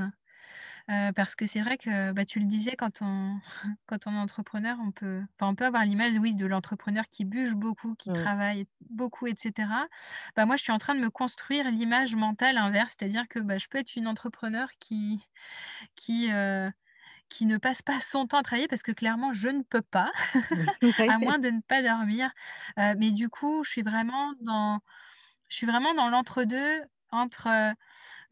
euh, 0.90 1.12
parce 1.12 1.36
que 1.36 1.46
c'est 1.46 1.62
vrai 1.62 1.78
que 1.78 2.12
bah, 2.12 2.24
tu 2.26 2.40
le 2.40 2.46
disais 2.46 2.76
quand 2.76 3.02
on 3.02 3.40
quand 3.88 4.06
on 4.08 4.14
est 4.14 4.18
entrepreneur, 4.18 4.78
on 4.82 4.92
peut 4.92 5.22
enfin, 5.40 5.50
on 5.52 5.56
peut 5.56 5.66
avoir 5.66 5.84
l'image, 5.84 6.14
oui, 6.18 6.34
de 6.36 6.46
l'entrepreneur 6.46 7.06
qui 7.10 7.24
bûche 7.26 7.54
beaucoup, 7.54 7.94
qui 7.96 8.10
Mmh. 8.10 8.12
travaille 8.12 8.66
beaucoup 8.90 9.26
et 9.28 9.34
cetera. 9.38 9.88
Bah, 10.36 10.46
moi, 10.46 10.56
je 10.56 10.62
suis 10.64 10.72
en 10.72 10.78
train 10.78 10.94
de 10.96 11.00
me 11.00 11.10
construire 11.10 11.70
l'image 11.70 12.16
mentale 12.16 12.58
inverse, 12.58 12.96
c'est-à-dire 12.98 13.28
que, 13.28 13.40
bah, 13.40 13.58
je 13.58 13.68
peux 13.68 13.78
être 13.78 13.96
une 13.96 14.08
entrepreneur 14.08 14.68
qui 14.80 15.20
qui 17.34 17.46
ne 17.46 17.58
passe 17.58 17.82
pas 17.82 18.00
son 18.00 18.26
temps 18.26 18.38
à 18.38 18.42
travailler 18.42 18.68
parce 18.68 18.82
que 18.82 18.92
clairement 18.92 19.32
je 19.32 19.48
ne 19.48 19.62
peux 19.62 19.82
pas, 19.82 20.12
à 21.06 21.18
moins 21.18 21.38
de 21.38 21.50
ne 21.50 21.60
pas 21.60 21.82
dormir. 21.82 22.30
Heu, 22.78 22.94
mais 22.98 23.10
du 23.10 23.28
coup, 23.30 23.64
je 23.64 23.70
suis 23.70 23.82
vraiment 23.82 24.32
dans 24.40 24.80
je 25.48 25.56
suis 25.56 25.66
vraiment 25.66 25.94
dans 25.94 26.08
l'entre-deux, 26.08 26.82
entre, 27.10 27.48
heu, 27.48 27.74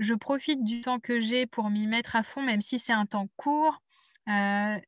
je 0.00 0.14
profite 0.14 0.64
du 0.64 0.80
temps 0.82 1.00
que 1.00 1.20
j'ai 1.20 1.46
pour 1.46 1.70
m'y 1.70 1.86
mettre 1.88 2.16
à 2.16 2.22
fond, 2.24 2.42
même 2.42 2.62
si 2.62 2.78
c'est 2.78 2.92
un 2.94 3.06
temps 3.06 3.28
court. 3.36 3.82
Heu, 4.28 4.80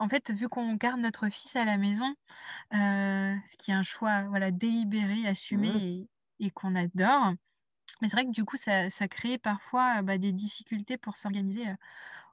en 0.00 0.08
fait, 0.10 0.30
vu 0.32 0.48
qu'on 0.48 0.74
garde 0.76 1.00
notre 1.00 1.28
fils 1.30 1.56
à 1.56 1.64
la 1.66 1.78
maison, 1.78 2.14
ce 2.72 3.56
qui 3.58 3.70
est 3.72 3.74
un 3.74 3.82
choix, 3.84 4.24
voilà, 4.24 4.50
délibéré, 4.52 5.26
assumé 5.28 5.68
Mmh. 5.68 5.82
et 6.00 6.10
et 6.40 6.50
qu'on 6.52 6.76
adore, 6.76 7.34
Mais 8.02 8.08
c'est 8.08 8.16
vrai 8.16 8.26
que 8.26 8.30
du 8.32 8.44
coup, 8.44 8.56
ça 8.56 8.90
ça 8.90 9.08
crée 9.08 9.38
parfois, 9.38 10.02
bah, 10.02 10.18
des 10.18 10.32
difficultés 10.32 10.98
pour 10.98 11.16
s'organiser, 11.16 11.66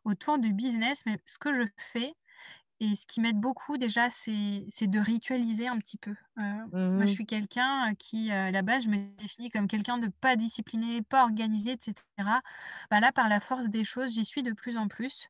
autour 0.06 0.40
du 0.40 0.54
business. 0.54 1.04
Mais 1.06 1.18
ce 1.26 1.38
que 1.40 1.52
je 1.54 1.64
fais 1.78 2.14
et 2.82 2.96
ce 2.96 3.06
qui 3.06 3.22
m'aide 3.22 3.40
beaucoup 3.40 3.78
déjà, 3.78 4.10
c'est 4.10 4.88
de 4.88 5.00
ritualiser 5.00 5.68
un 5.68 5.80
petit 5.80 5.98
peu. 5.98 6.12
Heu, 6.40 6.44
moi, 6.96 7.06
je 7.06 7.12
Mmh 7.12 7.14
suis 7.14 7.26
quelqu'un, 7.26 7.92
heu, 7.92 7.96
qui, 7.96 8.32
à 8.32 8.52
la 8.52 8.62
base, 8.64 8.84
je 8.86 8.90
me 8.90 8.98
définis 9.18 9.50
comme 9.50 9.68
quelqu'un 9.68 9.98
de 9.98 10.10
pas 10.10 10.36
discipliné, 10.36 11.02
pas 11.02 11.24
organisé 11.24 11.72
et 11.74 11.78
cetera. 11.80 12.42
Bah, 12.92 13.00
là, 13.00 13.12
par 13.14 13.30
la 13.30 13.40
force 13.40 13.68
des 13.68 13.86
choses, 13.86 14.14
j'y 14.14 14.26
suis 14.26 14.44
de 14.44 14.54
plus 14.54 14.78
en 14.78 14.88
plus. 14.90 15.30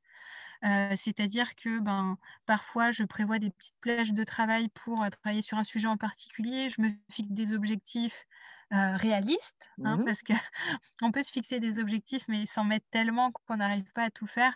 C'est-à-dire 0.96 1.56
que, 1.56 1.80
ben, 1.80 2.18
parfois, 2.46 2.92
je 2.92 3.04
prévois 3.04 3.40
des 3.40 3.52
petites 3.52 3.76
plages 3.82 4.14
de 4.14 4.24
travail 4.24 4.70
pour, 4.70 5.06
travailler 5.22 5.42
sur 5.42 5.58
un 5.58 5.64
sujet 5.64 5.88
en 5.88 5.98
particulier. 5.98 6.70
Je 6.70 6.82
me 6.82 6.90
fixe 7.12 7.32
des 7.32 7.54
objectifs, 7.54 8.26
heu, 8.74 8.96
réalistes, 8.98 9.62
hein, 9.84 10.00
Mmh 10.00 10.06
parce 10.06 10.22
qu'on 10.24 10.34
peut 11.12 11.24
se 11.24 11.32
fixer 11.32 11.60
des 11.60 11.80
objectifs, 11.80 12.26
mais 12.28 12.46
s'en 12.46 12.64
mettre 12.66 12.88
tellement 12.92 13.32
qu'on 13.32 13.58
n'arrive 13.58 13.92
pas 13.94 14.06
à 14.06 14.12
tout 14.12 14.28
faire. 14.28 14.56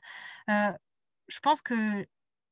Heu, 0.50 0.74
je 1.28 1.40
pense 1.40 1.62
que 1.62 2.08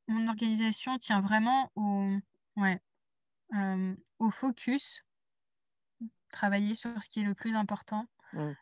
mon 0.07 0.27
organisation 0.29 0.97
tient 0.97 1.21
vraiment 1.21 1.71
au 1.75 2.09
ouais, 2.57 2.81
hem, 3.53 3.97
au 4.19 4.29
focus, 4.31 5.03
travailler 6.29 6.75
sur 6.75 7.01
ce 7.03 7.09
qui 7.09 7.19
est 7.21 7.23
le 7.23 7.35
plus 7.35 7.55
important. 7.55 8.05
Mmh. 8.33 8.55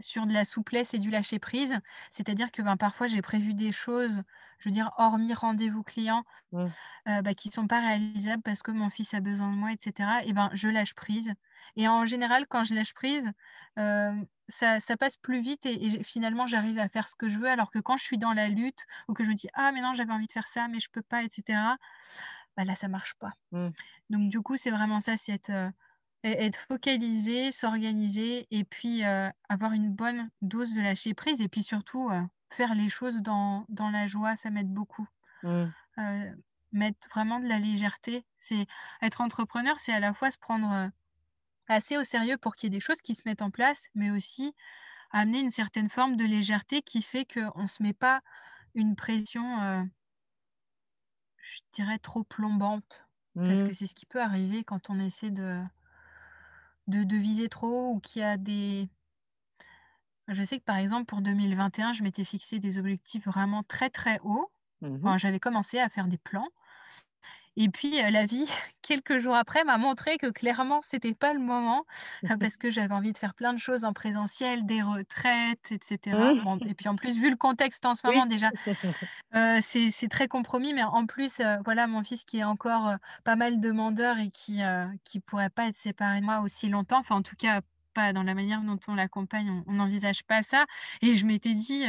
Sur 0.00 0.26
de 0.26 0.32
la 0.32 0.44
souplesse 0.44 0.94
et 0.94 0.98
du 0.98 1.10
lâcher 1.10 1.38
prise, 1.38 1.78
c'est-à-dire 2.10 2.50
que, 2.50 2.62
ben, 2.62 2.76
parfois 2.76 3.06
j'ai 3.06 3.22
prévu 3.22 3.54
des 3.54 3.70
choses, 3.72 4.22
je 4.58 4.68
veux 4.68 4.72
dire 4.72 4.90
hormis 4.98 5.32
rendez-vous 5.34 5.82
client, 5.84 6.24
Mmh. 6.52 6.72
heu, 7.08 7.22
bah, 7.22 7.34
qui 7.34 7.48
sont 7.50 7.66
pas 7.68 7.80
réalisables 7.80 8.42
parce 8.42 8.62
que 8.62 8.70
mon 8.72 8.90
fils 8.90 9.14
a 9.14 9.20
besoin 9.20 9.50
de 9.52 9.56
moi 9.56 9.72
et 9.72 9.76
cetera 9.78 10.24
et 10.24 10.32
ben, 10.32 10.50
je 10.54 10.68
lâche 10.68 10.94
prise 10.94 11.32
et 11.76 11.88
en 11.88 12.04
général 12.06 12.46
quand 12.48 12.62
je 12.64 12.74
lâche 12.74 12.94
prise, 12.94 13.30
hem, 13.76 14.26
ça 14.48 14.80
ça 14.80 14.96
passe 14.96 15.16
plus 15.16 15.40
vite 15.40 15.66
et 15.66 16.02
finalement 16.04 16.46
j'arrive 16.46 16.78
à 16.78 16.88
faire 16.88 17.08
ce 17.08 17.16
que 17.16 17.28
je 17.28 17.38
veux 17.38 17.48
alors 17.48 17.70
que 17.70 17.78
quand 17.80 17.96
je 17.96 18.04
suis 18.04 18.18
dans 18.18 18.32
la 18.34 18.48
lutte 18.48 18.86
ou 19.08 19.14
que 19.14 19.24
je 19.24 19.30
me 19.30 19.34
dis: 19.34 19.48
«Ah 19.54 19.72
mais 19.72 19.80
non 19.82 19.94
j'avais 19.94 20.12
envie 20.12 20.26
de 20.26 20.32
faire 20.32 20.48
ça 20.48 20.68
mais 20.68 20.80
je 20.80 20.90
peux 20.90 21.02
pas» 21.02 21.22
et 21.24 21.28
cetera, 21.30 21.78
bah, 22.56 22.64
là 22.64 22.74
ça 22.76 22.88
marche 22.88 23.14
pas. 23.16 23.34
Mmh. 23.52 23.72
Donc 24.10 24.30
du 24.30 24.40
coup, 24.40 24.56
c'est 24.56 24.70
vraiment 24.70 25.00
ça, 25.00 25.16
c'est 25.16 25.32
être, 25.32 25.50
heu, 25.50 25.70
être 26.24 26.56
focalisé, 26.56 27.52
s'organiser 27.52 28.46
et 28.50 28.64
puis, 28.64 29.02
avoir 29.48 29.72
une 29.72 29.90
bonne 29.92 30.30
dose 30.42 30.74
de 30.74 30.80
lâcher 30.80 31.14
prise 31.14 31.40
et 31.40 31.48
puis 31.48 31.62
surtout, 31.62 32.10
faire 32.50 32.74
les 32.74 32.88
choses 32.88 33.22
dans 33.22 33.64
dans 33.68 33.90
la 33.90 34.06
joie, 34.06 34.36
ça 34.36 34.50
m'aide 34.50 34.72
beaucoup. 34.72 35.06
Mmh. 35.42 35.72
Mettre 36.72 37.06
vraiment 37.10 37.38
de 37.38 37.46
la 37.48 37.58
légèreté. 37.58 38.24
C'est 38.38 38.66
être 39.02 39.20
entrepreneur, 39.20 39.78
c'est 39.78 39.92
à 39.92 40.00
la 40.00 40.14
fois 40.14 40.30
se 40.30 40.38
prendre, 40.38 40.90
assez 41.68 41.96
au 41.98 42.04
sérieux 42.04 42.38
pour 42.38 42.56
qu'il 42.56 42.72
y 42.72 42.74
ait 42.74 42.78
des 42.78 42.80
choses 42.80 43.02
qui 43.02 43.14
se 43.14 43.22
mettent 43.26 43.42
en 43.42 43.50
place, 43.50 43.88
mais 43.94 44.10
aussi 44.10 44.54
amener 45.12 45.40
une 45.40 45.50
certaine 45.50 45.90
forme 45.90 46.16
de 46.16 46.24
légèreté 46.24 46.82
qui 46.82 47.02
fait 47.02 47.26
qu'on 47.26 47.66
se 47.66 47.82
met 47.82 47.94
pas 47.94 48.22
une 48.74 48.96
pression, 48.96 49.88
je 51.36 51.60
dirais 51.72 51.98
trop 51.98 52.24
plombante. 52.24 53.06
Parce 53.46 53.62
Mmh. 53.62 53.68
que 53.68 53.72
c'est 53.74 53.86
ce 53.86 53.94
qui 53.94 54.06
peut 54.06 54.20
arriver 54.22 54.64
quand 54.64 54.88
on 54.90 54.98
essaie 54.98 55.30
de 55.30 55.62
de 56.86 57.04
de 57.04 57.16
viser 57.16 57.48
trop 57.48 57.68
haut 57.68 57.94
ou 57.94 58.00
qu'il 58.00 58.20
y 58.20 58.24
a 58.24 58.36
des 58.36 58.88
je 60.28 60.42
sais 60.42 60.58
que 60.58 60.64
par 60.64 60.76
exemple 60.76 61.06
pour 61.06 61.20
2021, 61.20 61.92
je 61.92 62.02
m'étais 62.02 62.24
fixé 62.24 62.58
des 62.58 62.78
objectifs 62.78 63.26
vraiment 63.26 63.62
très, 63.62 63.90
très 63.90 64.20
hauts. 64.20 64.50
Mmh. 64.80 64.96
Enfin, 64.96 65.16
j'avais 65.16 65.40
commencé 65.40 65.78
à 65.78 65.88
faire 65.88 66.06
des 66.06 66.18
plans 66.18 66.48
et 67.56 67.68
puis, 67.68 67.90
la 68.10 68.26
vie, 68.26 68.46
quelques 68.82 69.18
jours 69.18 69.34
après, 69.36 69.64
m'a 69.64 69.78
montré 69.78 70.18
que 70.18 70.26
clairement 70.28 70.80
c'était 70.82 71.14
pas 71.14 71.32
le 71.34 71.40
moment, 71.40 71.84
heu, 72.30 72.36
parce 72.38 72.56
que 72.56 72.70
j'avais 72.70 72.94
envie 72.94 73.12
de 73.12 73.18
faire 73.18 73.34
plein 73.34 73.52
de 73.52 73.58
choses 73.58 73.84
en 73.84 73.92
présentiel, 73.92 74.66
des 74.66 74.82
retraites 74.82 75.72
et 75.72 75.78
cetera. 75.82 76.32
Mmh. 76.32 76.42
Bon 76.42 76.58
et 76.66 76.74
puis 76.74 76.88
en 76.88 76.96
plus, 76.96 77.18
vu 77.18 77.30
le 77.30 77.36
contexte 77.36 77.84
en 77.86 77.94
ce 77.94 78.06
moment 78.06 78.26
Oui. 78.26 78.26
déjà, 78.26 78.50
c'est 79.60 80.08
très 80.10 80.28
compromis, 80.28 80.74
mais 80.74 80.82
en 80.82 81.06
plus, 81.06 81.40
voilà 81.64 81.86
mon 81.86 82.02
fils 82.04 82.24
qui 82.24 82.38
est 82.38 82.44
encore, 82.44 82.94
pas 83.24 83.36
mal 83.36 83.60
demandeur 83.60 84.18
et 84.18 84.30
qui, 84.30 84.60
qui 85.04 85.20
pourrait 85.20 85.50
pas 85.50 85.68
être 85.68 85.76
séparé 85.76 86.20
de 86.20 86.24
moi 86.26 86.40
aussi 86.40 86.68
longtemps, 86.68 86.98
enfin 87.00 87.16
en 87.16 87.22
tout 87.22 87.36
cas 87.36 87.60
pas 87.94 88.12
dans 88.14 88.22
la 88.22 88.34
manière 88.34 88.62
dont 88.62 88.78
on 88.88 88.94
l'accompagne, 88.94 89.62
on 89.66 89.72
n'envisage 89.74 90.24
pas 90.24 90.42
ça 90.42 90.64
et 91.02 91.14
je 91.14 91.26
m'étais 91.26 91.54
dit, 91.54 91.84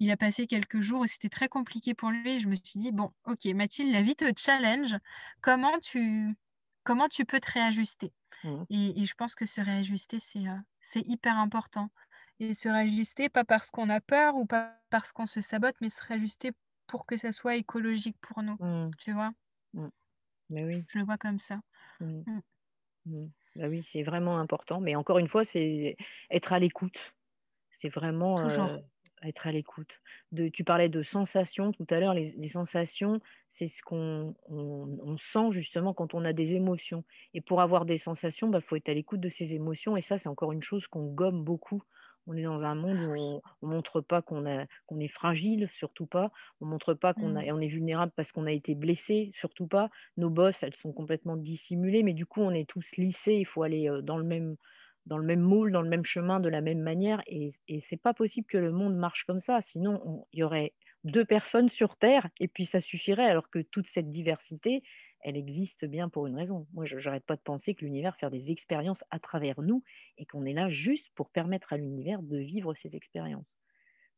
il 0.00 0.10
a 0.10 0.16
passé 0.16 0.46
quelques 0.46 0.80
jours 0.80 1.00
où 1.00 1.06
c'était 1.06 1.28
très 1.28 1.48
compliqué 1.48 1.94
pour 1.94 2.10
lui 2.10 2.32
et 2.36 2.40
je 2.40 2.48
me 2.48 2.54
suis 2.56 2.78
dit: 2.80 2.92
«Bon, 2.92 3.12
OK 3.24 3.44
Mathilde, 3.46 3.92
la 3.92 4.02
vie 4.02 4.16
te 4.16 4.24
challenge, 4.36 4.96
comment 5.42 5.78
tu 5.80 6.34
comment 6.84 7.08
tu 7.08 7.24
peux 7.24 7.40
te 7.40 7.50
réajuster?» 7.52 8.12
Mmh. 8.44 8.64
et 8.70 9.00
et 9.00 9.04
je 9.06 9.14
pense 9.14 9.34
que 9.34 9.46
se 9.46 9.60
réajuster, 9.60 10.20
c'est, 10.20 10.40
heu, 10.46 10.58
c'est 10.80 11.02
hyper 11.06 11.38
important 11.38 11.90
et 12.40 12.54
se 12.54 12.68
réajuster 12.68 13.28
pas 13.28 13.44
parce 13.44 13.70
qu'on 13.70 13.88
a 13.90 14.00
peur 14.00 14.36
ou 14.36 14.46
pas 14.46 14.78
parce 14.90 15.12
qu'on 15.12 15.26
se 15.26 15.40
sabote, 15.40 15.76
mais 15.80 15.90
se 15.90 16.02
réajuster 16.04 16.52
pour 16.86 17.06
que 17.06 17.16
ça 17.16 17.32
soit 17.32 17.56
écologique 17.56 18.18
pour 18.20 18.42
nous, 18.42 18.58
Mmh. 18.58 18.94
tu 18.98 19.12
vois? 19.12 19.32
Mmh. 19.74 19.88
Oui. 20.52 20.86
Je 20.88 20.98
le 20.98 21.04
vois 21.04 21.18
comme 21.18 21.38
ça. 21.38 21.60
Bah 23.56 23.66
oui, 23.68 23.82
c'est 23.82 24.02
vraiment 24.02 24.38
important, 24.38 24.80
mais 24.80 24.94
encore 24.94 25.18
une 25.18 25.26
fois, 25.28 25.44
c'est 25.44 25.96
être 26.30 26.52
à 26.52 26.58
l'écoute. 26.58 27.14
C'est 27.70 27.88
vraiment. 27.90 28.48
Être 29.22 29.46
à 29.46 29.52
l'écoute. 29.52 30.00
De 30.32 30.48
tu 30.48 30.64
parlais 30.64 30.88
de 30.88 31.02
sensations 31.02 31.72
tout 31.72 31.86
à 31.90 32.00
l'heure, 32.00 32.14
les 32.14 32.32
les 32.36 32.48
sensations, 32.48 33.20
c'est 33.48 33.66
ce 33.66 33.82
qu'on 33.82 34.34
on 34.48 34.98
on 35.02 35.16
sent 35.16 35.50
justement 35.50 35.94
quand 35.94 36.14
on 36.14 36.24
a 36.24 36.32
des 36.32 36.54
émotions 36.54 37.04
et 37.34 37.40
pour 37.40 37.60
avoir 37.60 37.84
des 37.86 37.98
sensations, 37.98 38.48
bah, 38.48 38.60
faut 38.60 38.76
être 38.76 38.88
à 38.88 38.94
l'écoute 38.94 39.20
de 39.20 39.28
ses 39.28 39.54
émotions 39.54 39.96
et 39.96 40.00
ça, 40.02 40.18
c'est 40.18 40.28
encore 40.28 40.52
une 40.52 40.62
chose 40.62 40.86
qu'on 40.86 41.06
gomme 41.06 41.44
beaucoup. 41.44 41.82
On 42.26 42.36
est 42.36 42.42
dans 42.42 42.62
un 42.64 42.74
monde 42.74 43.00
où 43.00 43.14
on 43.16 43.40
on 43.62 43.66
montre 43.68 44.00
pas 44.02 44.20
qu'on 44.20 44.44
est 44.44 45.08
fragile, 45.08 45.68
surtout 45.72 46.06
pas. 46.06 46.30
On 46.60 46.66
montre 46.66 46.92
pas 46.94 47.14
qu'on 47.14 47.36
Mmh. 47.36 47.42
on 47.52 47.60
est 47.60 47.68
vulnérable 47.68 48.12
parce 48.14 48.32
qu'on 48.32 48.46
a 48.46 48.52
été 48.52 48.74
blessé, 48.74 49.30
surtout 49.34 49.66
pas. 49.66 49.90
Nos 50.18 50.28
bosses, 50.30 50.62
elles 50.62 50.74
sont 50.76 50.92
complètement 50.92 51.36
dissimulées, 51.36 52.02
mais 52.02 52.12
du 52.14 52.26
coup, 52.26 52.42
on 52.42 52.50
est 52.50 52.68
tous 52.68 52.96
lissés. 52.96 53.34
Il 53.36 53.46
faut 53.46 53.62
aller, 53.62 53.88
heu, 53.88 54.02
dans 54.02 54.18
le 54.18 54.24
même 54.24 54.56
dans 55.08 55.18
le 55.18 55.26
même 55.26 55.40
moule, 55.40 55.72
dans 55.72 55.82
le 55.82 55.88
même 55.88 56.04
chemin, 56.04 56.40
de 56.40 56.48
la 56.48 56.60
même 56.60 56.80
manière 56.80 57.22
et 57.26 57.50
et 57.68 57.80
c'est 57.80 57.96
pas 57.96 58.14
possible 58.14 58.46
que 58.46 58.58
le 58.58 58.72
monde 58.72 58.96
marche 58.96 59.24
comme 59.24 59.40
ça. 59.40 59.60
Sinon, 59.62 60.00
on 60.04 60.26
il 60.32 60.40
y 60.40 60.42
aurait 60.44 60.74
2 61.04 61.24
personnes 61.24 61.68
sur 61.68 61.96
terre 61.96 62.28
et 62.40 62.48
puis 62.48 62.66
ça 62.66 62.80
suffirait 62.80 63.26
alors 63.28 63.50
que 63.50 63.60
toute 63.60 63.86
cette 63.88 64.10
diversité, 64.10 64.82
elle 65.20 65.36
existe 65.36 65.84
bien 65.86 66.08
pour 66.08 66.26
une 66.26 66.36
raison. 66.36 66.66
Moi, 66.72 66.84
je 66.86 66.98
j'arrête 66.98 67.24
pas 67.26 67.36
de 67.36 67.42
penser 67.42 67.74
que 67.74 67.84
l'univers 67.84 68.16
fait 68.16 68.30
des 68.30 68.50
expériences 68.52 69.04
à 69.10 69.18
travers 69.18 69.60
nous 69.62 69.82
et 70.18 70.26
qu'on 70.26 70.44
est 70.44 70.52
là 70.52 70.68
juste 70.68 71.10
pour 71.14 71.30
permettre 71.30 71.72
à 71.72 71.76
l'univers 71.78 72.22
de 72.22 72.38
vivre 72.38 72.74
ces 72.74 72.96
expériences. 72.96 73.46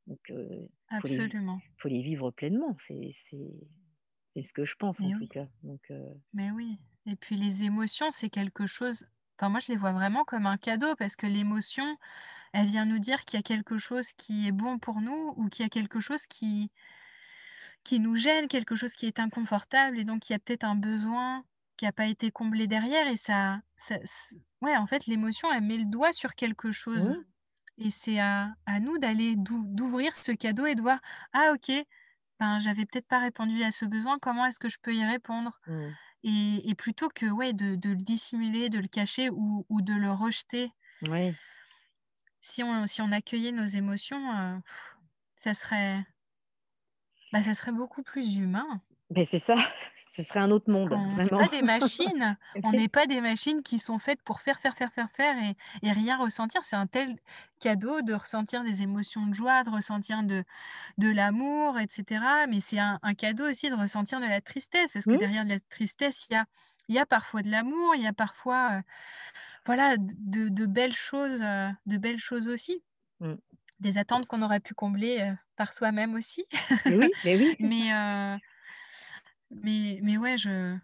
Donc, 0.07 0.21
heu, 0.31 0.69
faut 0.95 1.09
les 1.09 1.19
vi 1.21 1.37
Absolument. 1.39 1.63
faut 1.79 1.89
les 1.89 2.03
vivre 2.03 2.31
pleinement. 2.31 2.77
C'est 2.79 3.13
ce 4.43 4.53
que 4.53 4.65
je 4.65 4.75
pense 4.77 5.05
en 5.05 5.13
tout 5.13 5.27
cas. 5.29 5.49
Donc, 5.63 5.91
heu, 5.91 6.21
Mais 6.33 6.51
oui 6.51 6.79
et 7.07 7.17
puis 7.17 7.37
les 7.37 7.63
émotions, 7.65 8.11
c'est 8.11 8.29
quelque 8.31 8.67
chose 8.67 9.07
enfin 9.41 9.51
moi 9.51 9.61
je 9.61 9.73
les 9.73 9.79
vois 9.79 9.93
vraiment 9.93 10.25
comme 10.25 10.47
un 10.47 10.59
cadeau 10.59 10.95
parce 10.97 11.17
que 11.17 11.27
l'émotion, 11.27 11.97
elle 12.53 12.67
vient 12.69 12.87
nous 12.87 13.01
dire 13.01 13.25
qu'il 13.25 13.39
y 13.39 13.41
a 13.41 13.45
quelque 13.45 13.79
chose 13.79 14.13
qui 14.15 14.49
est 14.49 14.53
bon 14.53 14.79
pour 14.81 15.01
nous 15.03 15.35
ou 15.37 15.49
qu'il 15.49 15.65
y 15.65 15.67
a 15.67 15.71
quelque 15.71 16.01
chose 16.01 16.27
qui 16.29 16.73
qui 17.85 18.01
nous 18.01 18.17
gêne, 18.17 18.49
quelque 18.49 18.75
chose 18.77 18.93
qui 18.95 19.07
est 19.07 19.19
inconfortable 19.21 19.99
et 19.99 20.05
donc 20.05 20.29
il 20.29 20.33
y 20.33 20.37
a 20.37 20.39
peut-être 20.39 20.65
un 20.65 20.75
besoin 20.75 21.45
qui 21.77 21.87
a 21.87 21.93
pas 21.93 22.07
été 22.07 22.31
comblé 22.31 22.67
derrière 22.67 23.07
et 23.09 23.17
ça 23.17 23.61
ça 23.77 23.97
ouais, 24.63 24.77
en 24.77 24.87
fait, 24.87 25.07
l'émotion, 25.07 25.51
elle 25.53 25.63
met 25.63 25.79
le 25.79 25.87
doigt 25.87 26.13
sur 26.13 26.35
quelque 26.35 26.71
chose 26.73 27.11
mmh, 27.11 27.25
et 27.79 27.91
c'est 27.91 28.21
à 28.21 28.55
à 28.67 28.81
nous 28.81 28.99
d'aller 28.99 29.37
d'ou 29.37 29.65
d'ouvrir 29.67 30.15
ce 30.17 30.33
cadeau 30.33 30.67
et 30.67 30.75
de 30.77 30.83
voir: 30.83 31.01
«Ah 31.35 31.53
OK, 31.55 31.73
ben, 32.41 32.59
j'avais 32.61 32.87
peut-être 32.87 33.09
pas 33.09 33.21
répondu 33.21 33.63
à 33.65 33.73
ce 33.73 33.85
besoin, 33.87 34.19
comment 34.21 34.47
est-ce 34.47 34.61
que 34.61 34.69
je 34.71 34.79
peux 34.83 34.95
y 34.95 35.05
répondre?» 35.05 35.61
mmh, 35.67 35.97
et 36.25 36.69
et 36.71 36.75
plutôt 36.75 37.09
que, 37.09 37.27
ouais, 37.27 37.53
de 37.53 37.77
de 37.77 37.91
le 37.91 37.97
dissimuler, 37.97 38.69
de 38.71 38.79
le 38.79 38.89
cacher 38.89 39.31
ou 39.31 39.67
ou 39.69 39.83
de 39.83 39.95
le 39.95 40.13
rejeter. 40.13 40.73
oui. 41.09 41.39
Si 42.41 42.63
on 42.63 42.87
si 42.87 43.01
on 43.03 43.13
accueillait 43.13 43.53
nos 43.53 43.67
émotions, 43.67 44.31
heu, 44.33 44.61
ça 45.37 45.55
serait 45.55 46.07
bah, 47.33 47.43
ça 47.43 47.55
serait 47.55 47.73
beaucoup 47.73 48.03
plus 48.05 48.37
humain. 48.37 48.83
Beh, 49.11 49.25
c'est 49.25 49.39
ça, 49.41 49.57
ce 50.21 50.29
serait 50.29 50.41
un 50.41 50.51
autre 50.51 50.71
monde, 50.71 50.89
qu'on 50.89 51.21
n'est 51.25 51.31
vraiment. 51.31 51.47
pas 51.47 51.49
des 51.49 51.63
machines, 51.63 52.37
on 52.63 52.73
n'est 52.73 52.89
pas 52.89 53.07
des 53.07 53.21
machines 53.21 53.63
qui 53.63 53.79
sont 53.79 53.99
faites 53.99 54.23
pour 54.23 54.41
faire, 54.41 54.59
faire, 54.61 54.77
faire, 54.77 54.93
faire, 54.93 55.11
faire 55.13 55.37
et 55.39 55.57
et 55.83 55.93
rien 55.93 56.17
ressentir. 56.19 56.65
C'est 56.65 56.77
un 56.77 56.87
tel 56.87 57.17
cadeau 57.61 58.03
de 58.03 58.15
ressentir 58.15 58.65
des 58.65 58.83
émotions 58.83 59.27
de 59.27 59.35
joie, 59.35 59.63
de 59.65 59.71
ressentir 59.71 60.23
de 60.25 60.45
de 60.99 61.09
l'amour 61.11 61.79
et 61.81 61.89
cetera. 61.91 62.47
Mais 62.49 62.61
c'est 62.61 62.79
un 62.81 63.01
un 63.03 63.15
cadeau 63.15 63.49
aussi 63.51 63.71
de 63.71 63.77
ressentir 63.77 64.21
de 64.21 64.27
la 64.27 64.41
tristesse 64.43 64.93
parce 64.93 65.07
que 65.09 65.17
Mmh, 65.17 65.19
derrière 65.19 65.45
de 65.45 65.51
la 65.51 65.61
tristesse, 65.61 66.27
il 66.31 66.35
y 66.35 66.37
a 66.37 66.47
y 66.89 66.99
a 67.01 67.07
parfois 67.07 67.43
de 67.43 67.51
l'amour, 67.51 67.95
il 67.97 68.03
y 68.03 68.07
a 68.09 68.13
parfois, 68.15 68.79
heu, 68.81 68.83
voilà, 69.67 69.97
de 69.99 70.49
de 70.51 70.67
belles 70.67 70.95
choses, 70.97 71.43
heu, 71.43 71.71
de 71.87 71.99
belles 71.99 72.21
choses 72.21 72.49
aussi. 72.49 72.85
mmh. 73.21 73.41
Des 73.81 73.97
attentes 73.99 74.27
qu'on 74.27 74.43
aurait 74.43 74.61
pu 74.61 74.75
combler, 74.75 75.21
heu, 75.23 75.37
par 75.57 75.73
soi-même 75.73 76.15
aussi. 76.15 76.45
Mais 76.87 76.97
oui, 76.97 77.15
mais 77.25 77.37
oui. 77.37 77.57
Mais 77.59 77.93
mais 79.51 80.01
mais 80.03 80.17
ouais, 80.19 80.39
je 80.39 80.77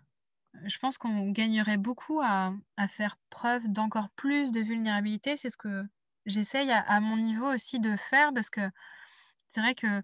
je 0.66 0.78
pense 0.78 0.98
qu'on 0.98 1.30
gagnerait 1.32 1.78
beaucoup 1.78 2.20
à 2.22 2.54
à 2.76 2.88
faire 2.88 3.18
preuve 3.30 3.68
d'encore 3.68 4.10
plus 4.10 4.52
de 4.52 4.60
vulnérabilité. 4.60 5.36
C'est 5.36 5.50
ce 5.50 5.56
que 5.58 5.84
j'essaye 6.26 6.70
à 6.72 6.80
à 6.80 7.00
mon 7.00 7.16
niveau 7.18 7.46
aussi 7.54 7.80
de 7.80 7.96
faire 7.96 8.32
parce 8.34 8.50
que 8.50 8.62
c'est 9.48 9.60
vrai 9.62 9.74
que, 9.74 10.02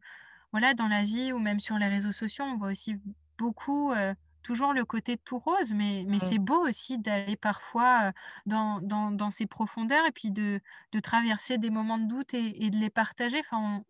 voilà, 0.53 0.75
dans 0.75 0.89
la 0.89 1.05
vie 1.05 1.33
ou 1.33 1.39
même 1.41 1.61
sur 1.61 1.79
les 1.79 1.89
réseaux 1.89 2.13
sociaux, 2.13 2.45
on 2.47 2.59
voit 2.59 2.71
aussi 2.71 2.97
beaucoup, 3.39 3.93
heu, 3.93 4.15
toujours 4.43 4.73
le 4.75 4.85
côté 4.87 5.19
tout 5.19 5.39
rose, 5.39 5.75
mais 5.75 6.05
mais 6.09 6.19
c'est 6.21 6.39
beau 6.41 6.67
aussi 6.69 6.99
d'aller 6.99 7.37
parfois, 7.37 8.11
heu, 8.11 8.13
dans 8.47 8.81
dans 8.83 9.11
dans 9.13 9.31
ces 9.33 9.47
profondeurs 9.47 10.07
et 10.07 10.13
puis 10.13 10.31
de 10.33 10.61
de 10.93 11.01
traverser 11.01 11.59
des 11.59 11.71
moments 11.71 11.99
de 11.99 12.07
doute 12.09 12.35
et 12.35 12.65
et 12.67 12.71
de 12.71 12.79
les 12.79 12.91
partager. 12.91 13.41
Enfin, 13.41 13.85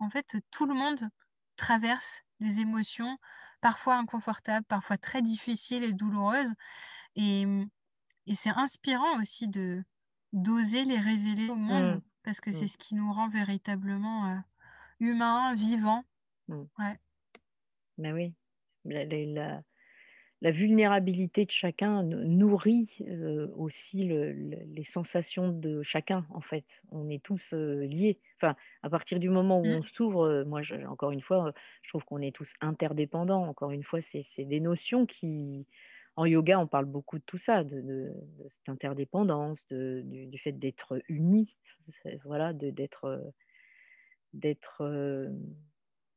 on 0.00 0.06
en 0.06 0.10
fait, 0.10 0.36
tout 0.50 0.66
le 0.66 0.74
monde 0.74 1.08
traverse 1.56 2.22
des 2.40 2.60
émotions, 2.60 3.18
parfois 3.60 3.96
inconfortables, 3.96 4.66
parfois 4.66 4.98
très 4.98 5.22
difficiles 5.22 5.84
et 5.84 5.92
douloureuses 5.94 6.52
et 7.16 7.46
mmh 7.46 7.68
et 8.28 8.34
c'est 8.36 8.50
inspirant 8.50 9.20
aussi 9.20 9.48
de 9.48 9.84
d'oser 10.32 10.84
les 10.84 10.98
révéler 11.00 11.50
au 11.50 11.56
Mmh. 11.68 11.98
monde 11.98 12.02
parce 12.24 12.40
que 12.40 12.52
c'est 12.52 12.66
Mmh. 12.66 12.68
ce 12.68 12.78
qui 12.78 12.94
nous 12.96 13.12
rend 13.12 13.28
véritablement, 13.30 14.30
heu, 14.36 14.40
humains, 15.00 15.54
vivants. 15.54 16.04
Mmh. 16.48 16.66
Ouais. 16.78 16.98
Bah 17.98 18.12
oui, 18.12 18.34
la 18.84 19.04
les 19.04 19.24
la 19.26 19.62
la 20.42 20.50
vulnérabilité 20.52 21.46
de 21.46 21.50
chacun 21.52 22.02
nou 22.04 22.24
nourrit, 22.24 22.98
aussi 23.56 24.04
le 24.04 24.32
le 24.32 24.58
les 24.66 24.84
sensations 24.84 25.50
de 25.52 25.82
chacun, 25.82 26.26
en 26.30 26.40
fait. 26.42 26.82
On 26.90 27.08
est 27.10 27.22
tous, 27.24 27.52
liés. 27.54 28.20
Enfin, 28.40 28.56
à 28.82 28.90
partir 28.90 29.18
du 29.20 29.30
moment 29.30 29.60
où 29.60 29.64
Mmh. 29.64 29.78
on 29.78 29.82
s'ouvre, 29.82 30.44
moi, 30.46 30.62
je 30.62 30.76
encore 30.86 31.10
une 31.12 31.22
fois, 31.22 31.52
je 31.82 31.88
trouve 31.90 32.04
qu'on 32.04 32.20
est 32.20 32.34
tous 32.34 32.52
interdépendants. 32.60 33.44
Encore 33.48 33.70
une 33.72 33.82
fois, 33.84 34.00
c'est 34.02 34.44
des 34.44 34.60
notions 34.60 35.06
qui 35.06 35.66
en 36.16 36.24
yoga, 36.26 36.58
on 36.58 36.66
parle 36.66 36.86
beaucoup 36.86 37.18
de 37.18 37.24
tout 37.24 37.38
ça, 37.38 37.64
de 37.64 37.80
de 37.80 38.12
de 38.38 38.48
cette 38.50 38.68
interdépendance, 38.68 39.66
de 39.68 40.02
du 40.04 40.26
du 40.26 40.38
fait 40.38 40.52
d'être 40.52 41.00
unis, 41.08 41.56
voilà, 42.24 42.52
d'être, 42.54 43.32
d'être, 44.32 44.82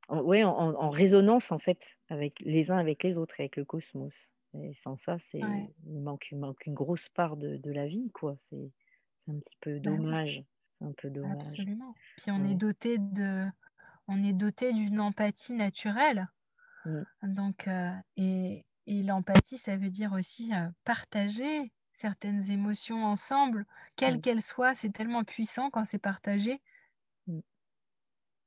en 0.07 0.21
ouais, 0.23 0.43
en 0.43 0.51
en 0.57 0.73
en 0.75 0.89
résonance, 0.89 1.51
en 1.51 1.59
fait, 1.59 1.97
avec 2.09 2.39
les 2.41 2.71
uns 2.71 2.77
avec 2.77 3.03
les 3.03 3.17
autres 3.17 3.39
et 3.39 3.43
avec 3.43 3.55
le 3.57 3.65
cosmos 3.65 4.31
et 4.55 4.73
sans 4.73 4.95
ça, 4.97 5.19
c'est 5.19 5.39
Ouais. 5.41 5.69
il 5.85 6.01
manque 6.01 6.29
il 6.31 6.37
manque 6.39 6.65
une 6.65 6.73
grosse 6.73 7.07
part 7.09 7.37
de 7.37 7.71
la 7.71 7.87
vie, 7.87 8.11
quoi. 8.11 8.35
C'est 8.39 9.31
un 9.31 9.39
petit 9.39 9.57
peu 9.61 9.79
Bah 9.83 9.91
dommage, 9.97 10.43
c'est 10.79 10.85
un 10.85 10.93
peu 10.93 11.09
dommage. 11.09 11.35
absolument. 11.41 11.95
Puis 12.15 12.31
on 12.31 12.43
est 12.43 12.55
doté 12.55 12.97
de 12.97 13.47
on 14.07 14.23
est 14.23 14.33
doté 14.33 14.73
d'une 14.73 14.99
empathie 15.01 15.53
naturelle 15.53 16.29
donc 17.23 17.67
heu 17.67 17.91
et 18.17 18.65
et 18.87 19.03
l'empathie, 19.03 19.59
ça 19.59 19.77
veut 19.77 19.91
dire 19.91 20.13
aussi, 20.13 20.51
heu, 20.51 20.69
partager 20.83 21.71
certaines 21.93 22.49
émotions 22.49 23.05
ensemble, 23.05 23.67
quelles 23.95 24.19
qu'elles 24.19 24.41
soient. 24.41 24.73
C'est 24.73 24.89
tellement 24.91 25.23
puissant 25.23 25.69
quand 25.69 25.85
c'est 25.85 25.99
partagé. 25.99 26.59
Mmh. 27.27 27.41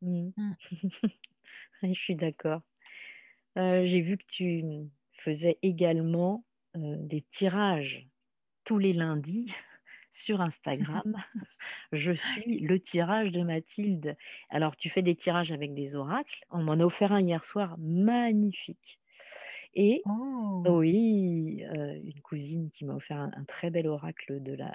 Mmh. 0.03 0.33
Mmh. 0.37 0.57
Je 1.83 1.93
suis 1.95 2.17
d'accord. 2.17 2.63
Heu, 3.59 3.87
j'ai 3.87 4.03
vu 4.03 4.19
que 4.19 4.27
tu, 4.27 4.65
faisais 5.13 5.59
également, 5.63 6.45
des 6.75 7.23
tirages 7.31 8.09
tous 8.65 8.79
les 8.79 8.93
lundis 8.95 9.53
sur 10.13 10.41
Instagram. 10.43 11.17
Je 11.93 12.13
suis 12.13 12.61
le 12.61 12.81
tirage 12.81 13.33
de 13.33 13.43
Mathilde. 13.43 14.17
Alors 14.51 14.77
tu 14.77 14.91
fais 14.91 15.03
des 15.03 15.17
tirages 15.17 15.53
avec 15.53 15.75
des 15.75 15.95
oracles. 15.97 16.45
On 16.51 16.63
m'en 16.63 16.75
a 16.75 16.85
offert 16.85 17.13
un 17.13 17.21
hier 17.23 17.45
soir, 17.45 17.77
magnifique 17.79 19.01
et 19.75 20.07
Oh! 20.07 20.69
oui, 20.69 21.65
heu, 21.65 21.97
une 22.05 22.23
cousine 22.23 22.71
qui 22.71 22.85
m'a 22.87 22.95
offert 22.97 23.19
un 23.21 23.31
un 23.37 23.45
très 23.45 23.71
bel 23.71 23.87
oracle 23.89 24.43
de 24.43 24.55
la 24.55 24.75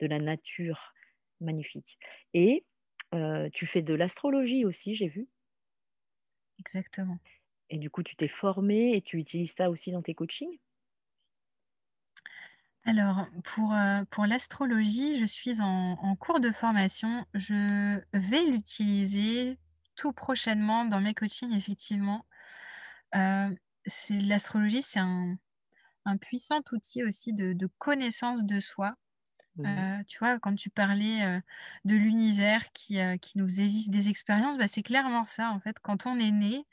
de 0.00 0.06
la 0.08 0.18
nature, 0.20 0.94
magnifique 1.40 1.98
et 2.34 2.66
heu, 3.14 3.50
tu 3.54 3.66
fais 3.66 3.82
de 3.82 3.94
l'astrologie 3.94 4.64
aussi, 4.66 4.94
j'ai 4.96 5.08
vu 5.08 5.28
Exactement. 6.58 7.20
et 7.70 7.78
du 7.78 7.90
coup 7.90 8.04
tu 8.04 8.14
t'es 8.14 8.28
formée 8.28 8.94
et 8.96 9.02
tu 9.02 9.18
utilises 9.18 9.54
ça 9.56 9.68
aussi 9.68 9.90
dans 9.90 10.00
tes 10.02 10.14
coachings? 10.14 10.58
Alors 12.84 13.26
pour, 13.44 13.72
heu, 13.74 14.04
pour 14.10 14.26
l'astrologie, 14.26 15.18
je 15.18 15.24
suis 15.24 15.60
en 15.60 15.92
en 16.00 16.16
cours 16.16 16.40
de 16.40 16.50
formation. 16.50 17.24
Je 17.34 18.00
vais 18.12 18.44
l'utiliser 18.44 19.58
tout 19.94 20.12
prochainement 20.12 20.84
dans 20.84 21.00
mes 21.00 21.14
coachings 21.14 21.52
effectivement. 21.52 22.26
Heu, 23.16 23.56
c'est 23.86 24.20
l'astrologie, 24.20 24.82
c'est 24.82 25.00
un 25.00 25.36
un 26.06 26.16
puissant 26.18 26.62
outil 26.72 27.04
aussi 27.04 27.34
de 27.34 27.52
de 27.54 27.68
connaissance 27.78 28.44
de 28.44 28.60
soi. 28.60 28.96
Heu, 29.66 30.04
tu 30.08 30.18
vois, 30.18 30.38
quand 30.40 30.54
tu 30.56 30.70
parlais, 30.70 31.40
de 31.84 31.94
l'univers 31.96 32.72
qui, 32.72 32.98
heu, 33.00 33.16
qui 33.18 33.38
nous 33.38 33.46
faisait 33.48 33.66
vivre 33.68 33.90
des 33.90 34.08
expériences, 34.10 34.58
bah, 34.58 34.68
c'est 34.68 34.82
clairement 34.82 35.24
ça 35.26 35.50
en 35.50 35.60
fait. 35.60 35.78
Quand 35.82 36.06
on 36.06 36.18
est 36.18 36.30
né, 36.32 36.66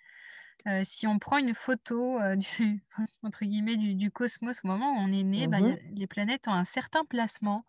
heu, 0.68 0.84
si 0.84 1.07
on 1.07 1.20
prend 1.20 1.38
une 1.38 1.53
photo, 1.55 2.20
heu, 2.22 2.38
du 2.38 2.84
entre 3.24 3.45
guillemets 3.45 3.78
«du 3.78 3.95
du 3.95 4.12
cosmos» 4.12 4.62
au 4.64 4.68
moment 4.68 4.93
où 4.95 4.97
on 4.99 5.12
est 5.12 5.24
né, 5.24 5.47
bah, 5.47 5.60
Mmh 5.62 5.80
les 5.91 6.07
planètes 6.07 6.47
ont 6.47 6.53
un 6.53 6.66
certain 6.66 7.05
placement. 7.05 7.66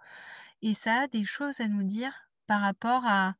Et 0.62 0.74
ça 0.74 1.02
a 1.02 1.08
des 1.08 1.24
choses 1.24 1.60
à 1.60 1.68
nous 1.68 1.84
dire 1.84 2.14
par 2.46 2.60
rapport 2.62 3.04
à 3.06 3.36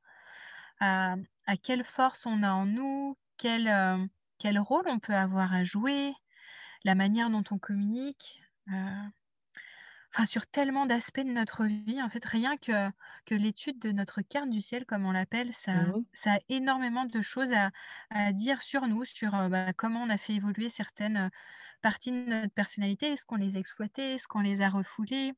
à 0.81 1.17
à 1.47 1.57
quelle 1.57 1.85
force 1.85 2.27
on 2.27 2.43
a 2.45 2.53
en 2.53 2.67
nous, 2.67 3.19
quel, 3.39 3.69
heu, 3.69 4.09
quel 4.39 4.59
rôle 4.61 4.85
on 4.89 4.99
peut 5.01 5.15
avoir 5.15 5.53
à 5.55 5.65
jouer, 5.65 6.15
la 6.85 6.95
manière 6.97 7.31
dont 7.31 7.45
on 7.51 7.59
communique, 7.59 8.43
enfin 10.15 10.25
sur 10.27 10.47
tellement 10.47 10.87
d'aspects 10.87 11.21
de 11.21 11.31
notre 11.31 11.65
vie, 11.67 12.03
en 12.03 12.09
fait, 12.11 12.25
rien 12.25 12.57
que 12.57 12.91
que 13.27 13.35
l'étude 13.35 13.79
de 13.81 13.93
notre 13.93 14.23
carte 14.23 14.51
du 14.51 14.61
ciel 14.61 14.87
comme 14.87 15.07
on 15.07 15.13
l'appelle, 15.13 15.53
ça 15.53 15.73
Mmh 15.73 16.05
ça 16.13 16.35
a 16.35 16.39
énormément 16.49 17.05
de 17.05 17.21
choses 17.23 17.53
à 17.53 17.71
à 18.11 18.33
dire 18.33 18.63
sur 18.63 18.87
nous, 18.89 19.05
sur, 19.05 19.33
bah, 19.51 19.73
comment 19.75 20.03
on 20.03 20.11
a 20.11 20.19
fait 20.19 20.35
évoluer 20.35 20.69
certaines, 20.69 21.31
parties 21.83 22.13
de 22.13 22.31
notre 22.31 22.55
personnalité. 22.55 23.09
Est-ce 23.09 23.25
qu'on 23.27 23.37
les 23.37 23.57
a 23.57 23.61
exploitées? 23.61 24.15
Est-ce 24.15 24.29
qu'on 24.29 24.41
les 24.43 24.63
a 24.63 24.69
refoulées? 24.71 25.35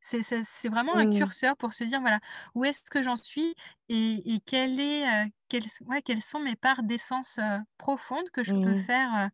C'est 0.00 0.68
vraiment 0.68 0.96
un 0.98 1.06
Mmh. 1.06 1.06
curseur 1.06 1.56
pour 1.56 1.74
se 1.74 1.84
dire, 1.84 2.00
voilà, 2.00 2.20
où 2.56 2.64
est-ce 2.64 2.90
que 2.90 3.02
j'en 3.02 3.16
suis 3.16 3.54
et 3.88 4.34
et 4.34 4.40
quelle 4.40 4.80
est, 4.80 5.04
quelles 5.48 5.66
ouais, 5.82 6.02
quelles 6.02 6.22
sont 6.22 6.40
mes 6.40 6.56
parts 6.56 6.82
d'essence, 6.82 7.38
heu, 7.38 7.60
profondes 7.78 8.30
que 8.32 8.42
je 8.44 8.54
peux 8.60 8.74
Mmh 8.74 8.86
faire, 8.86 9.30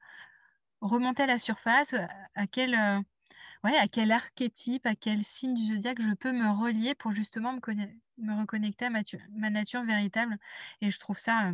remonter 0.80 1.24
à 1.24 1.26
la 1.26 1.39
surface, 1.39 1.95
à 2.34 2.47
quel, 2.47 2.74
ouais, 3.65 3.77
à 3.77 3.89
quel 3.89 4.13
archétype, 4.13 4.87
à 4.87 4.95
quel 4.97 5.25
signe 5.25 5.55
du 5.55 5.65
zodiaque 5.67 6.01
je 6.03 6.13
peux 6.13 6.33
me 6.33 6.51
relier 6.51 6.95
pour 6.95 7.13
justement 7.13 7.53
me 7.55 7.61
me 8.19 8.35
reconnecter 8.41 8.87
à 8.87 8.91
ma 8.91 9.05
tu 9.05 9.19
ma 9.33 9.51
nature 9.51 9.85
véritable? 9.85 10.39
Et 10.81 10.91
je 10.91 10.99
trouve 11.01 11.19
ça, 11.19 11.53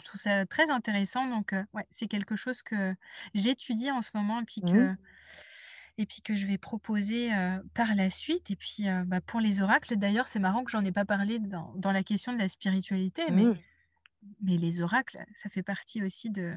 je 0.00 0.04
trouve 0.06 0.20
ça 0.20 0.46
très 0.46 0.70
intéressant 0.70 1.26
donc 1.28 1.54
ouais, 1.74 1.86
c'est 1.92 2.08
quelque 2.08 2.36
chose 2.36 2.62
que 2.62 2.94
j'étudie 3.34 3.90
en 3.92 4.02
ce 4.02 4.10
moment 4.14 4.40
et 4.40 4.44
puis 4.44 4.62
Mmh. 4.62 4.64
que 4.64 4.96
et 5.98 6.06
puis 6.06 6.22
que 6.22 6.34
je 6.34 6.46
vais 6.46 6.58
proposer, 6.58 7.30
par 7.74 7.94
la 7.94 8.10
suite 8.10 8.50
et 8.50 8.56
puis, 8.56 8.84
bah, 9.06 9.20
pour 9.20 9.40
les 9.40 9.60
oracles 9.62 9.96
d'ailleurs, 9.96 10.28
c'est 10.28 10.38
marrant 10.40 10.64
que 10.64 10.70
j'en 10.70 10.84
ai 10.84 10.92
pas 10.92 11.04
parlé 11.04 11.38
dans 11.38 11.72
dans 11.76 11.92
la 11.92 12.02
question 12.02 12.32
de 12.32 12.38
la 12.38 12.48
spiritualité, 12.48 13.30
mais 13.32 13.50
Mmh. 13.50 13.64
mais 14.42 14.56
les 14.58 14.82
oracles, 14.82 15.24
ça 15.34 15.50
fait 15.50 15.62
partie 15.64 16.02
aussi 16.04 16.30
de 16.30 16.56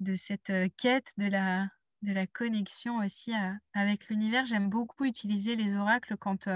de 0.00 0.16
cette, 0.16 0.52
quête 0.78 1.14
de 1.18 1.26
la 1.26 1.68
de 2.02 2.12
la 2.12 2.26
connexion 2.26 2.98
aussi 2.98 3.34
a 3.34 3.58
avec 3.74 4.08
l'univers. 4.08 4.44
J'aime 4.46 4.70
beaucoup 4.70 5.04
utiliser 5.04 5.56
les 5.56 5.76
oracles 5.76 6.16
quand, 6.16 6.48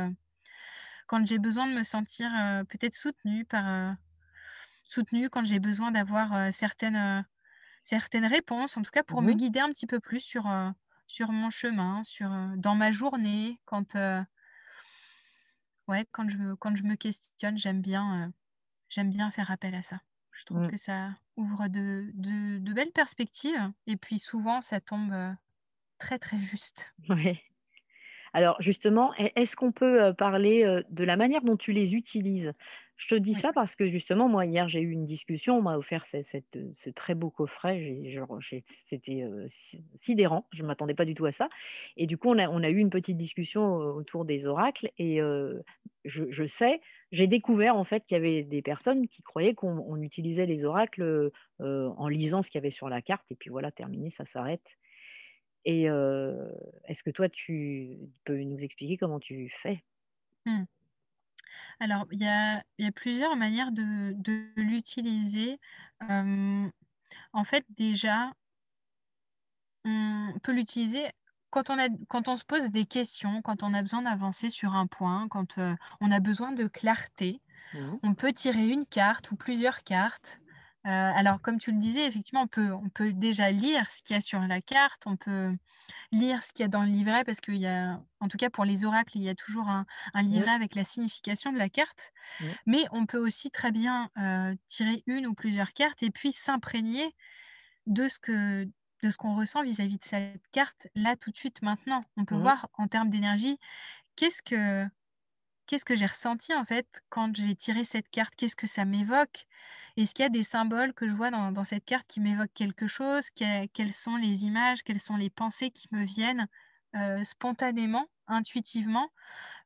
quand 1.06 1.26
j'ai 1.26 1.38
besoin 1.38 1.66
de 1.66 1.74
me 1.74 1.82
sentir, 1.82 2.30
heu, 2.34 2.64
peut-être 2.64 2.94
soutenue 2.94 3.44
par, 3.44 3.96
soutenue 4.84 5.30
quand 5.30 5.44
j'ai 5.44 5.60
besoin 5.60 5.90
d'avoir, 5.92 6.52
certaines, 6.52 7.26
réponses, 8.26 8.76
en 8.76 8.82
tout 8.82 8.90
cas 8.92 9.02
pour 9.04 9.22
me 9.22 9.32
Mmh. 9.32 9.34
guider 9.34 9.60
un 9.60 9.70
petit 9.70 9.86
peu 9.86 10.00
plus 10.00 10.20
sur, 10.20 10.46
mon 11.32 11.50
chemin, 11.50 12.04
sur, 12.04 12.30
dans 12.56 12.74
ma 12.74 12.90
journée 12.90 13.60
quand, 13.66 13.96
Ouais, 15.86 16.06
quand 16.10 16.28
je 16.28 16.38
me 16.38 16.56
quand 16.56 16.74
je 16.74 16.82
me 16.82 16.96
questionne, 16.96 17.56
j'aime 17.56 17.82
bien, 17.82 18.26
heu, 18.30 18.32
j'aime 18.90 19.10
bien 19.10 19.30
faire 19.32 19.50
appel 19.50 19.74
à 19.76 19.82
ça. 19.82 20.00
Je 20.32 20.44
trouve 20.46 20.64
Mmh. 20.64 20.68
que 20.68 20.76
ça 20.78 21.16
ouvre 21.36 21.68
de 21.68 22.10
de 22.14 22.58
de 22.58 22.72
belles 22.72 22.92
perspectives 22.92 23.72
et 23.86 23.96
puis 23.96 24.18
souvent 24.18 24.60
ça 24.62 24.80
tombe, 24.80 25.14
très, 25.98 26.18
très 26.18 26.40
juste. 26.40 26.94
Ouais. 27.08 27.40
Alors 28.34 28.56
justement, 28.60 29.14
est 29.16 29.32
est-ce 29.36 29.56
qu'on 29.56 29.72
peut, 29.72 30.14
parler, 30.14 30.64
de 30.90 31.04
la 31.04 31.16
manière 31.16 31.42
dont 31.42 31.56
tu 31.56 31.72
les 31.72 31.94
utilises? 31.94 32.52
Je 32.96 33.08
te 33.08 33.14
dis 33.16 33.34
Oui. 33.34 33.42
ça 33.42 33.52
parce 33.54 33.76
que 33.76 33.86
justement, 33.86 34.28
moi, 34.28 34.46
hier, 34.46 34.68
j'ai 34.68 34.80
eu 34.80 34.90
une 34.92 35.06
discussion, 35.06 35.58
on 35.58 35.62
m'a 35.62 35.76
offert 35.78 36.06
ce 36.06 36.22
cette, 36.22 36.56
heu, 36.56 36.72
ce 36.76 36.90
très 36.90 37.14
beau 37.14 37.30
coffret, 37.30 37.78
c'était, 38.68 39.24
sidérant, 39.96 40.46
je 40.52 40.62
ne 40.62 40.68
m'attendais 40.68 40.94
pas 40.94 41.04
du 41.06 41.14
tout 41.14 41.26
à 41.26 41.32
ça 41.32 41.48
et 41.96 42.06
du 42.06 42.18
coup, 42.18 42.30
on 42.30 42.38
a 42.38 42.48
on 42.48 42.62
a 42.62 42.70
eu 42.70 42.78
une 42.78 42.90
petite 42.90 43.16
discussion, 43.18 43.76
autour 43.76 44.24
des 44.26 44.46
oracles 44.46 44.90
et 44.98 45.20
je 46.04 46.46
sais 46.46 46.80
j'ai 47.12 47.26
découvert, 47.28 47.76
en 47.76 47.84
fait, 47.84 48.04
qu'il 48.04 48.16
y 48.16 48.20
avait 48.20 48.42
des 48.44 48.62
personnes 48.62 49.08
qui 49.08 49.22
croyaient 49.22 49.54
qu'on 49.54 49.78
on 49.86 50.00
utilisait 50.02 50.46
les 50.46 50.64
oracles, 50.64 51.02
heu, 51.60 51.88
en 51.96 52.08
lisant 52.08 52.42
ce 52.42 52.50
qu'il 52.50 52.58
y 52.58 52.62
avait 52.62 52.70
sur 52.70 52.88
la 52.88 53.02
carte 53.02 53.30
et 53.30 53.36
puis 53.36 53.50
voilà, 53.50 53.70
terminé, 53.72 54.10
ça 54.10 54.24
s'arrête 54.24 54.76
Et 55.64 55.84
est-ce 56.84 57.02
que 57.02 57.10
toi, 57.10 57.28
tu 57.28 57.98
peux 58.24 58.38
nous 58.42 58.58
expliquer 58.58 58.96
comment 58.96 59.20
tu 59.20 59.50
fais? 59.62 59.82
Mmh. 60.46 60.64
Alors, 61.80 62.06
il 62.12 62.20
y 62.22 62.26
a 62.86 62.92
plusieurs 62.94 63.36
manières 63.36 63.72
de 63.72 64.14
l'utiliser. 64.56 65.58
En 67.34 67.44
fait, 67.44 67.64
déjà 67.68 68.32
on 69.84 70.38
peut 70.42 70.52
l'utiliser 70.52 71.06
quand 71.52 71.70
on 71.70 71.78
a 71.78 71.88
quand 72.08 72.28
on 72.28 72.36
se 72.38 72.44
pose 72.44 72.70
des 72.70 72.86
questions, 72.86 73.42
quand 73.42 73.62
on 73.64 73.74
a 73.74 73.82
besoin 73.82 74.02
d'avancer 74.02 74.50
sur 74.50 74.74
un 74.76 74.88
point, 74.88 75.28
quand, 75.28 75.58
heu, 75.58 75.76
on 76.00 76.10
a 76.12 76.20
besoin 76.20 76.52
de 76.52 76.66
clarté. 76.68 77.42
Mmh 77.72 78.00
On 78.02 78.14
peut 78.14 78.32
tirer 78.32 78.68
une 78.68 78.86
carte 78.86 79.30
ou 79.32 79.36
plusieurs 79.36 79.84
cartes. 79.84 80.40
Heu, 80.86 80.90
alors 80.90 81.40
comme 81.42 81.58
tu 81.58 81.72
le 81.72 81.78
disais, 81.78 82.06
effectivement, 82.06 82.42
on 82.42 82.48
peut 82.48 82.72
on 82.72 82.88
peut 82.90 83.12
déjà 83.12 83.50
lire 83.52 83.90
ce 83.92 84.02
qu'il 84.02 84.14
y 84.14 84.18
a 84.18 84.20
sur 84.20 84.40
la 84.40 84.60
carte, 84.62 85.02
on 85.06 85.16
peut 85.16 85.56
lire 86.12 86.44
ce 86.44 86.52
qu'il 86.52 86.62
y 86.64 86.66
a 86.66 86.68
dans 86.68 86.82
le 86.84 86.90
livret 86.90 87.24
parce 87.24 87.40
qu'il 87.40 87.56
y 87.58 87.66
a 87.68 88.00
en 88.20 88.28
tout 88.28 88.38
cas 88.38 88.50
pour 88.50 88.64
les 88.66 88.84
oracles, 88.86 89.16
il 89.18 89.22
y 89.24 89.30
a 89.30 89.34
toujours 89.36 89.68
un 89.68 89.86
un 90.14 90.22
Mmh. 90.30 90.46
livret 90.46 90.52
avec 90.52 90.74
la 90.76 90.84
signification 90.84 91.52
de 91.52 91.58
la 91.58 91.68
carte. 91.70 92.12
Mmh. 92.38 92.56
Mais 92.66 92.84
on 92.92 93.06
peut 93.06 93.18
aussi 93.18 93.50
très 93.50 93.72
bien, 93.72 94.10
heu, 94.18 94.56
tirer 94.68 95.02
une 95.06 95.26
ou 95.28 95.34
plusieurs 95.34 95.72
cartes 95.74 96.02
et 96.02 96.10
puis 96.12 96.32
s'imprégner 96.32 97.14
de 97.86 98.08
ce 98.08 98.18
que 98.18 98.68
de 99.02 99.10
ce 99.10 99.16
qu'on 99.16 99.36
ressent 99.36 99.62
vis-à-vis 99.62 99.98
de 99.98 100.04
cette 100.04 100.42
carte, 100.52 100.88
là, 100.94 101.16
tout 101.16 101.30
de 101.30 101.36
suite, 101.36 101.62
maintenant. 101.62 102.02
On 102.16 102.24
peut 102.24 102.34
Mmh. 102.34 102.36
voir 102.36 102.68
en 102.74 102.88
termes 102.88 103.10
d'énergie, 103.10 103.58
qu'est-ce 104.16 104.42
que 104.42 104.86
qu'est-ce 105.66 105.84
que 105.84 105.94
j'ai 105.96 106.06
ressenti, 106.06 106.54
en 106.54 106.64
fait, 106.64 107.02
quand 107.08 107.34
j'ai 107.36 107.54
tiré 107.56 107.84
cette 107.84 108.08
carte? 108.10 108.34
Qu'est-ce 108.36 108.56
que 108.56 108.66
ça 108.66 108.84
m'évoque? 108.84 109.46
Est-ce 109.96 110.14
qu'il 110.14 110.22
y 110.24 110.26
a 110.26 110.30
des 110.30 110.42
symboles 110.44 110.92
que 110.94 111.08
je 111.08 111.14
vois 111.14 111.30
dans 111.30 111.52
dans 111.52 111.64
cette 111.64 111.84
carte 111.84 112.06
qui 112.08 112.20
m'évoquent 112.20 112.52
quelque 112.54 112.86
chose? 112.86 113.30
Que 113.30 113.66
quelles 113.68 113.92
sont 113.94 114.16
les 114.16 114.44
images? 114.44 114.82
Quelles 114.84 115.00
sont 115.00 115.16
les 115.16 115.30
pensées 115.30 115.70
qui 115.70 115.88
me 115.92 116.04
viennent, 116.04 116.48
heu, 116.96 117.24
spontanément, 117.24 118.06
intuitivement? 118.28 119.10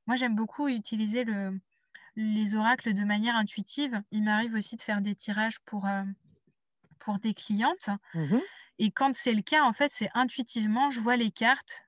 Moi, 0.06 0.16
j'aime 0.16 0.36
beaucoup 0.36 0.68
utiliser 0.68 1.24
le 1.24 1.60
les 2.16 2.54
oracles 2.56 2.94
de 2.94 3.04
manière 3.04 3.36
intuitive. 3.36 4.02
Il 4.12 4.24
m'arrive 4.24 4.54
aussi 4.54 4.76
de 4.76 4.82
faire 4.82 5.00
des 5.02 5.14
tirages 5.16 5.60
pour, 5.66 5.86
heu, 5.86 6.04
pour 6.98 7.18
des 7.18 7.34
clientes 7.34 7.90
Mmh 8.14 8.46
et 8.78 8.90
quand 8.90 9.14
c'est 9.14 9.32
le 9.34 9.42
cas, 9.42 9.64
en 9.64 9.72
fait, 9.72 9.92
c'est 9.92 10.10
intuitivement, 10.14 10.90
je 10.90 11.00
vois 11.00 11.16
les 11.16 11.30
cartes, 11.30 11.84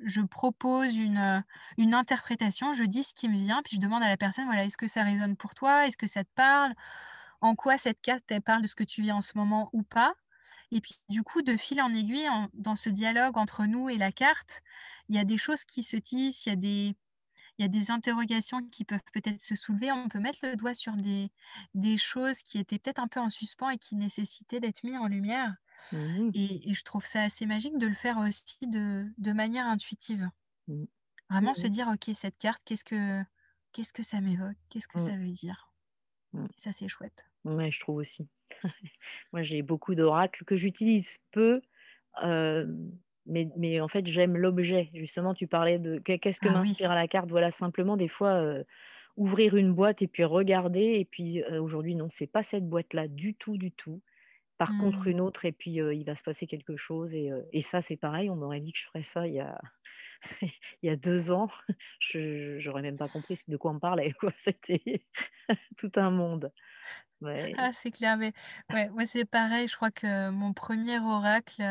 je 0.00 0.22
propose 0.22 0.96
une, 0.96 1.18
heu, 1.18 1.42
une 1.78 1.94
interprétation, 1.94 2.72
je 2.72 2.84
dis 2.84 3.02
ce 3.04 3.12
qui 3.14 3.28
me 3.28 3.36
vient, 3.36 3.62
puis 3.62 3.76
je 3.76 3.80
demande 3.80 4.02
à 4.02 4.08
la 4.08 4.16
personne, 4.16 4.46
voilà: 4.46 4.64
«Est-ce 4.64 4.78
que 4.78 4.86
ça 4.86 5.02
résonne 5.04 5.36
pour 5.36 5.54
toi? 5.54 5.86
Est-ce 5.86 5.96
que 5.96 6.06
ça 6.06 6.24
te 6.24 6.30
parle? 6.34 6.72
En 7.42 7.54
quoi 7.56 7.78
cette 7.78 8.00
carte, 8.02 8.24
elle 8.30 8.42
parle 8.42 8.62
de 8.62 8.66
ce 8.66 8.76
que 8.76 8.84
tu 8.84 9.02
vis 9.02 9.12
en 9.12 9.20
ce 9.20 9.32
moment 9.36 9.68
ou 9.72 9.82
pas?» 9.82 10.14
et 10.72 10.80
puis, 10.80 11.00
du 11.08 11.22
coup, 11.24 11.42
de 11.42 11.56
fil 11.56 11.82
en 11.82 11.92
aiguille, 11.94 12.28
dans 12.54 12.76
ce 12.76 12.90
dialogue 12.90 13.36
entre 13.38 13.66
nous 13.66 13.88
et 13.90 13.96
la 13.98 14.12
carte, 14.12 14.62
il 15.08 15.16
y 15.16 15.18
a 15.18 15.24
des 15.24 15.36
choses 15.38 15.64
qui 15.64 15.82
se 15.82 15.96
tissent, 15.96 16.46
il 16.46 16.50
y 16.50 16.52
a 16.52 16.56
des 16.56 16.96
il 17.60 17.64
y 17.64 17.66
a 17.66 17.68
des 17.68 17.90
interrogations 17.92 18.62
qui 18.70 18.84
peuvent 18.84 19.00
peut-être 19.12 19.42
se 19.42 19.54
soulever. 19.56 19.92
On 19.92 20.08
peut 20.08 20.20
mettre 20.20 20.40
le 20.44 20.56
doigt 20.56 20.74
sur 20.74 20.96
des 20.96 21.30
des 21.74 21.98
choses 21.98 22.42
qui 22.42 22.58
étaient 22.58 22.78
peut-être 22.80 23.00
un 23.00 23.08
peu 23.08 23.20
en 23.20 23.30
suspens 23.30 23.70
et 23.70 23.78
qui 23.78 23.96
nécessitaient 23.96 24.60
d'être 24.60 24.84
mis 24.84 24.96
en 24.98 25.08
lumière 25.08 25.54
Mmh 25.92 26.34
et 26.34 26.70
et 26.70 26.74
je 26.74 26.84
trouve 26.84 27.06
ça 27.06 27.22
assez 27.24 27.46
magique 27.46 27.78
de 27.78 27.86
le 27.88 27.94
faire 27.94 28.18
aussi 28.18 28.58
de 28.62 29.06
de 29.18 29.32
manière 29.32 29.66
intuitive. 29.66 30.30
Mmh. 30.68 30.86
Vraiment 31.30 31.54
se 31.54 31.66
Mmh 31.66 31.68
dire: 31.68 31.88
«OK, 31.88 32.10
cette 32.14 32.36
carte, 32.38 32.62
qu'est-ce 32.66 32.84
que 32.84 33.22
qu'est-ce 33.72 33.94
que 33.94 34.02
ça 34.02 34.20
m'évoque? 34.20 34.58
Qu'est-ce 34.68 34.86
que 34.88 34.98
ça 34.98 35.16
veut 35.16 35.30
dire?» 35.32 35.72
Et 36.56 36.60
ça, 36.60 36.72
c'est 36.72 36.88
chouette. 36.88 37.26
Ouais, 37.44 37.70
je 37.70 37.80
trouve 37.80 37.96
aussi. 37.96 38.28
Moi, 39.32 39.42
j'ai 39.42 39.62
beaucoup 39.62 39.94
d'oracles 39.94 40.44
que 40.44 40.56
j'utilise 40.56 41.18
peu, 41.30 41.62
hem, 42.22 42.98
mais 43.30 43.48
mais 43.56 43.80
en 43.80 43.88
fait, 43.88 44.06
j'aime 44.06 44.36
l'objet. 44.36 44.90
Justement, 44.94 45.34
tu 45.34 45.46
parlais 45.48 45.78
de 45.78 45.98
qu'est 45.98 46.18
qu'est-ce 46.18 46.40
que 46.40 46.48
Ah 46.48 46.56
oui. 46.60 46.76
m'inspire 46.76 46.90
à 46.90 46.94
la 46.94 47.08
carte? 47.08 47.30
Voilà, 47.30 47.50
simplement 47.50 47.96
des 47.96 48.08
fois, 48.08 48.42
ouvrir 49.16 49.56
une 49.56 49.74
boîte 49.74 50.02
et 50.02 50.08
puis 50.08 50.24
regarder 50.24 50.96
et 51.00 51.04
puis, 51.06 51.44
aujourd'hui, 51.44 51.94
non, 51.96 52.08
c'est 52.10 52.26
pas 52.28 52.42
cette 52.42 52.68
boîte-là 52.68 53.08
du 53.08 53.34
tout, 53.34 53.58
du 53.58 53.72
tout. 53.72 54.02
Par 54.58 54.76
contre, 54.76 55.06
Mmh. 55.06 55.08
une 55.08 55.20
autre 55.22 55.44
et 55.46 55.52
puis, 55.52 55.72
il 55.72 56.04
va 56.04 56.14
se 56.16 56.22
passer 56.24 56.46
quelque 56.48 56.76
chose 56.76 57.14
et 57.14 57.30
et 57.52 57.62
ça, 57.62 57.82
c'est 57.82 57.96
pareil, 57.98 58.30
on 58.30 58.36
m'aurait 58.36 58.60
dit 58.60 58.72
que 58.72 58.78
je 58.80 58.86
ferais 58.86 59.02
ça 59.02 59.26
il 59.28 59.34
y 59.34 59.40
a 59.40 59.60
il 60.42 60.50
y 60.84 60.90
a 60.90 60.96
2 60.96 61.32
ans, 61.32 61.48
je 62.00 62.58
j'aurais 62.60 62.82
même 62.82 62.98
pas 62.98 63.08
compris 63.08 63.38
de 63.48 63.56
quoi 63.56 63.72
on 63.72 63.80
parlait. 63.80 64.14
C'était 64.36 65.04
tout 65.78 65.92
un 65.96 66.10
monde. 66.10 66.52
Ouais. 67.22 67.58
Ah, 67.58 67.72
c'est 67.72 67.90
clair, 67.90 68.16
mais 68.16 68.32
ouais, 68.72 68.88
moi, 68.90 69.06
c'est 69.06 69.24
pareil. 69.24 69.66
Je 69.68 69.76
crois 69.76 69.90
que 69.90 70.30
mon 70.30 70.52
premier 70.52 70.98
oracle, 71.00 71.62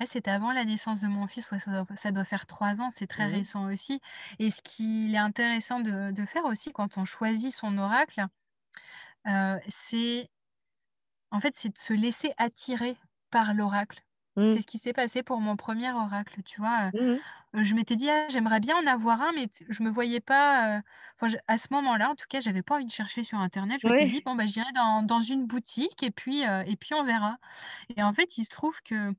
ouais, 0.00 0.06
c'était 0.06 0.30
avant 0.30 0.52
la 0.52 0.64
naissance 0.64 1.00
de 1.00 1.08
mon 1.08 1.26
fils. 1.26 1.50
Ouais, 1.50 1.58
ça 1.60 1.70
doit 1.70 1.96
ça 1.96 2.10
doit 2.12 2.24
faire 2.24 2.46
3 2.46 2.80
ans, 2.80 2.90
c'est 2.90 3.06
très 3.06 3.26
Mmh 3.26 3.26
récent 3.26 3.66
aussi 3.70 4.00
et 4.38 4.50
ce 4.50 4.60
qu'il 4.62 5.14
est 5.14 5.18
intéressant 5.18 5.80
de 5.80 6.10
de 6.12 6.24
faire 6.26 6.44
aussi 6.44 6.72
quand 6.72 6.98
on 6.98 7.04
choisit 7.04 7.52
son 7.52 7.78
oracle, 7.78 8.26
heu, 9.26 9.60
c'est 9.68 10.30
en 11.32 11.40
fait, 11.40 11.56
c'est 11.56 11.70
de 11.70 11.78
se 11.78 11.92
laisser 11.92 12.32
attirer 12.38 12.96
par 13.30 13.52
l'oracle. 13.54 14.04
Mmh. 14.36 14.50
C'est 14.50 14.62
ce 14.62 14.66
qui 14.66 14.78
s'est 14.78 14.92
passé 14.92 15.22
pour 15.22 15.40
mon 15.40 15.56
premier 15.56 15.92
oracle, 15.92 16.42
tu 16.44 16.60
vois? 16.60 16.92
Mmh 16.92 17.22
je 17.54 17.74
m'étais 17.74 17.96
dit: 17.96 18.10
«Ah, 18.10 18.28
j'aimerais 18.30 18.60
bien 18.60 18.76
en 18.78 18.86
avoir 18.86 19.22
un», 19.22 19.32
mais 19.34 19.48
je 19.70 19.82
me 19.84 19.90
voyais 19.90 20.20
pas, 20.20 20.82
enfin, 21.20 21.36
à 21.48 21.58
ce 21.58 21.68
moment-là, 21.72 22.10
en 22.10 22.14
tout 22.16 22.26
cas, 22.28 22.40
j'avais 22.40 22.62
pas 22.62 22.76
envie 22.76 22.86
de 22.86 22.92
chercher 22.92 23.24
sur 23.24 23.38
internet. 23.40 23.80
Je 23.82 23.88
m'étais 23.88 24.04
Ouais. 24.04 24.06
dit: 24.06 24.22
«Bon, 24.24 24.34
bah, 24.36 24.46
j'irai 24.46 24.72
dans 24.74 25.02
dans 25.04 25.20
une 25.22 25.46
boutique 25.46 26.02
et 26.04 26.10
puis, 26.12 26.42
et 26.42 26.76
puis 26.80 26.94
on 26.94 27.04
verra» 27.04 27.38
et 27.96 28.02
en 28.04 28.12
fait, 28.14 28.38
il 28.38 28.44
se 28.46 28.50
trouve 28.50 28.80
que 28.84 29.14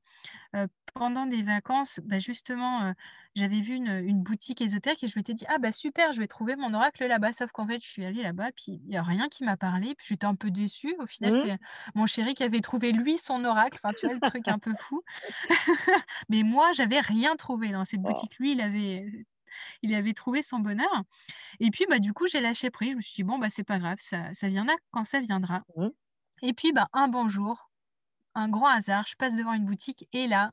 pendant 0.94 1.26
des 1.26 1.42
vacances, 1.42 2.00
bah, 2.04 2.18
justement, 2.18 2.94
j'avais 3.34 3.60
vu 3.60 3.74
une, 3.76 3.88
une 3.88 4.22
boutique 4.22 4.60
ésotérique 4.60 5.04
et 5.04 5.08
je 5.08 5.18
m'étais 5.18 5.34
dit: 5.34 5.44
«Ah 5.48 5.58
bah 5.58 5.72
super, 5.72 6.12
je 6.12 6.20
vais 6.20 6.26
trouver 6.28 6.56
mon 6.56 6.74
oracle 6.74 7.06
là-bas». 7.06 7.32
Sauf 7.32 7.50
qu'en 7.52 7.66
fait, 7.66 7.82
je 7.82 7.88
suis 7.88 8.04
allée 8.04 8.22
là-bas, 8.22 8.52
puis 8.52 8.80
il 8.84 8.90
y 8.92 8.96
a 8.96 9.02
rien 9.02 9.28
qui 9.28 9.44
m'a 9.44 9.56
parlé, 9.56 9.94
puis 9.94 10.06
j'étais 10.10 10.26
un 10.26 10.34
peu 10.34 10.50
déçue. 10.50 10.94
Au 10.98 11.06
final, 11.06 11.32
Mmh. 11.32 11.46
c'est 11.46 11.56
mon 11.94 12.06
chéri 12.06 12.34
qui 12.34 12.42
avait 12.44 12.60
trouvé 12.60 12.92
lui 12.92 13.18
son 13.18 13.44
oracle, 13.44 13.78
enfin, 13.82 13.94
tu 13.94 14.06
vois 14.06 14.14
le 14.14 14.20
truc 14.22 14.48
un 14.48 14.58
peu 14.58 14.74
fou. 14.76 15.02
Mais 16.28 16.42
moi, 16.42 16.72
j'avais 16.72 17.00
rien 17.00 17.36
trouvé 17.36 17.70
dans 17.70 17.84
cette 17.84 18.02
Oh. 18.04 18.04
boutique. 18.04 18.36
Lui, 18.38 18.52
il 18.52 18.60
avait 18.60 19.26
il 19.82 19.94
avait 19.94 20.14
trouvé 20.14 20.42
son 20.42 20.60
bonheur 20.60 21.04
et 21.60 21.70
puis, 21.70 21.86
bah, 21.88 21.98
du 22.00 22.12
coup, 22.14 22.26
j'ai 22.28 22.40
lâché 22.40 22.70
prise. 22.70 22.92
Je 22.92 22.96
me 22.96 23.02
suis 23.02 23.14
dit: 23.16 23.24
«Bon, 23.24 23.38
bah, 23.38 23.50
c'est 23.50 23.64
pas 23.64 23.78
grave, 23.80 23.98
ça 24.00 24.34
ça 24.34 24.48
viendra 24.48 24.74
quand 24.92 25.04
ça 25.04 25.20
viendra» 25.20 25.62
Mmh. 25.76 25.92
et 26.42 26.52
puis, 26.54 26.72
bah, 26.72 26.88
un 26.92 27.08
bon 27.08 27.28
jour, 27.28 27.70
un 28.34 28.48
grand 28.48 28.68
hasard, 28.68 29.06
je 29.08 29.16
passe 29.16 29.36
devant 29.36 29.54
une 29.54 29.64
boutique 29.66 30.08
et 30.12 30.26
là, 30.28 30.52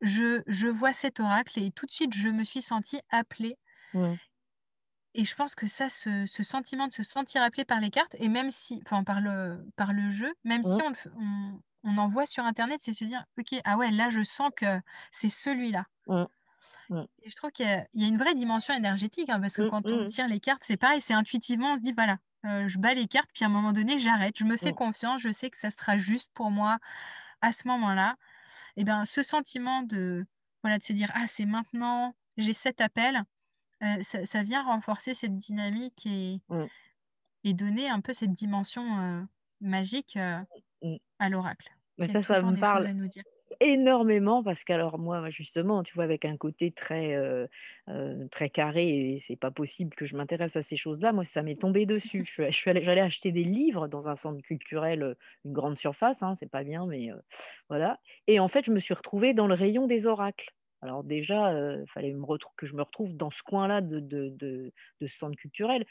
je 0.00 0.42
je 0.46 0.68
vois 0.68 0.92
cet 0.92 1.20
oracle 1.20 1.58
et 1.60 1.70
tout 1.72 1.86
de 1.86 1.90
suite, 1.92 2.14
je 2.14 2.28
me 2.28 2.44
suis 2.44 2.62
sentie 2.62 3.00
appelée 3.10 3.58
Mmh. 3.92 4.16
et 5.14 5.24
je 5.24 5.34
pense 5.34 5.54
que 5.56 5.66
ça, 5.66 5.88
ce 5.88 6.24
ce 6.26 6.42
sentiment 6.42 6.86
de 6.88 6.92
se 6.92 7.02
sentir 7.02 7.42
appelée 7.42 7.64
par 7.64 7.80
les 7.80 7.90
cartes 7.90 8.14
et 8.18 8.28
même 8.28 8.50
si 8.50 8.80
enfin 8.86 9.02
par 9.04 9.20
le 9.20 9.66
par 9.76 9.92
le 9.92 10.10
jeu, 10.10 10.32
même 10.44 10.62
si 10.62 10.80
Mmh. 10.80 10.82
on 10.82 10.92
on 11.16 11.60
on 11.82 11.98
en 11.98 12.06
voit 12.06 12.26
sur 12.26 12.44
internet, 12.44 12.80
c'est 12.82 12.92
se 12.92 13.04
dire: 13.06 13.24
«OK, 13.38 13.58
ah 13.64 13.78
ouais, 13.78 13.90
là, 13.90 14.10
je 14.10 14.22
sens 14.22 14.50
que 14.54 14.66
c'est 15.10 15.30
celui-là» 15.30 15.86
Mmh. 16.06 16.26
Mmh. 16.88 17.06
et 17.22 17.28
je 17.30 17.36
trouve 17.36 17.50
qu'il 17.50 17.66
y 17.66 17.68
a 17.68 17.86
il 17.94 18.02
y 18.02 18.04
a 18.04 18.08
une 18.08 18.18
vraie 18.18 18.34
dimension 18.34 18.74
énergétique, 18.74 19.28
hein, 19.30 19.40
parce 19.40 19.56
que 19.56 19.62
Mmh. 19.62 19.62
quand 19.62 19.92
on 19.92 20.04
Mmh 20.04 20.06
tire 20.06 20.26
les 20.28 20.40
cartes, 20.40 20.62
c'est 20.64 20.76
pareil, 20.76 21.00
c'est 21.00 21.14
intuitivement, 21.14 21.72
on 21.72 21.76
se 21.76 21.82
dit: 21.82 21.92
«Voilà, 21.92 22.18
heu, 22.46 22.68
je 22.68 22.78
bats 22.78 22.94
les 22.94 23.06
cartes, 23.08 23.30
puis 23.34 23.44
à 23.44 23.48
un 23.48 23.50
moment 23.50 23.72
donné, 23.72 23.98
j'arrête, 23.98 24.38
je 24.38 24.44
me 24.44 24.56
fais 24.56 24.72
Mmh. 24.72 24.74
confiance, 24.74 25.20
je 25.22 25.30
sais 25.32 25.50
que 25.50 25.58
ça 25.58 25.70
sera 25.70 25.96
juste 25.96 26.30
pour 26.34 26.50
moi 26.50 26.78
à 27.42 27.52
ce 27.52 27.68
moment-là» 27.68 28.16
et 28.80 28.84
ben, 28.84 29.04
ce 29.06 29.22
sentiment 29.22 29.82
de 29.84 30.26
voilà, 30.64 30.78
de 30.78 30.84
se 30.84 30.92
dire: 30.94 31.10
«Ah, 31.14 31.26
c'est 31.28 31.46
maintenant, 31.46 32.14
j'ai 32.38 32.54
cet 32.54 32.80
appel», 32.82 33.24
heu, 33.84 34.02
ça 34.04 34.26
ça 34.26 34.42
vient 34.44 34.62
renforcer 34.64 35.14
cette 35.14 35.36
dynamique 35.38 36.06
et 36.06 36.40
et 37.44 37.54
donner 37.54 37.88
un 37.88 38.00
peu 38.00 38.12
cette 38.14 38.32
dimension, 38.32 38.98
heu, 39.00 39.26
magique, 39.60 40.16
heu, 40.16 40.38
Mmh. 40.82 40.98
à 41.20 41.30
l'oracle, 41.30 41.70
Mais 41.98 42.08
ça, 42.08 42.34
ça 42.34 42.46
me 42.50 42.56
parle 42.58 42.86
à 42.88 42.94
nous 42.94 43.08
dire. 43.08 43.24
Énormément 43.60 44.42
parce 44.42 44.64
qu'alors 44.64 44.98
moi, 44.98 45.28
justement, 45.30 45.82
tu 45.82 45.94
vois, 45.94 46.04
avec 46.04 46.24
un 46.24 46.36
côté 46.36 46.72
très, 46.72 47.14
heu 47.16 47.48
heu, 47.88 48.28
très 48.30 48.50
carré 48.50 49.18
c'est 49.20 49.36
pas 49.36 49.50
possible 49.50 49.94
que 49.94 50.06
je 50.06 50.16
m'intéresse 50.16 50.56
à 50.56 50.62
ces 50.62 50.76
choses-là. 50.76 51.12
Moi, 51.12 51.24
ça 51.24 51.42
m'est 51.42 51.60
tombé 51.60 51.86
dessus. 51.86 52.24
Je 52.24 52.50
suis 52.50 52.72
j'allais 52.82 53.00
acheter 53.00 53.32
des 53.32 53.44
livres 53.44 53.88
dans 53.88 54.08
un 54.08 54.16
centre 54.16 54.40
culturel, 54.42 55.02
heu, 55.02 55.16
une 55.44 55.52
grande 55.52 55.76
surface, 55.78 56.22
hein, 56.22 56.34
c'est 56.36 56.50
pas 56.50 56.64
bien, 56.64 56.86
mais 56.86 57.10
heu, 57.10 57.20
voilà 57.68 57.98
et 58.26 58.40
en 58.40 58.48
fait, 58.48 58.64
je 58.64 58.72
me 58.72 58.78
suis 58.80 58.94
retrouvée 58.94 59.34
dans 59.34 59.46
le 59.46 59.54
rayon 59.54 59.86
des 59.86 60.06
oracles. 60.06 60.50
Alors 60.82 61.04
déjà, 61.04 61.52
heu, 61.54 61.84
fallait 61.92 62.12
me 62.12 62.24
que 62.56 62.66
je 62.66 62.74
me 62.74 62.82
retrouve 62.82 63.14
dans 63.16 63.30
ce 63.30 63.42
coin-là 63.42 63.80
de 63.82 64.00
de 64.00 64.72
ce 65.08 65.18
centre 65.18 65.36
culturel 65.36 65.84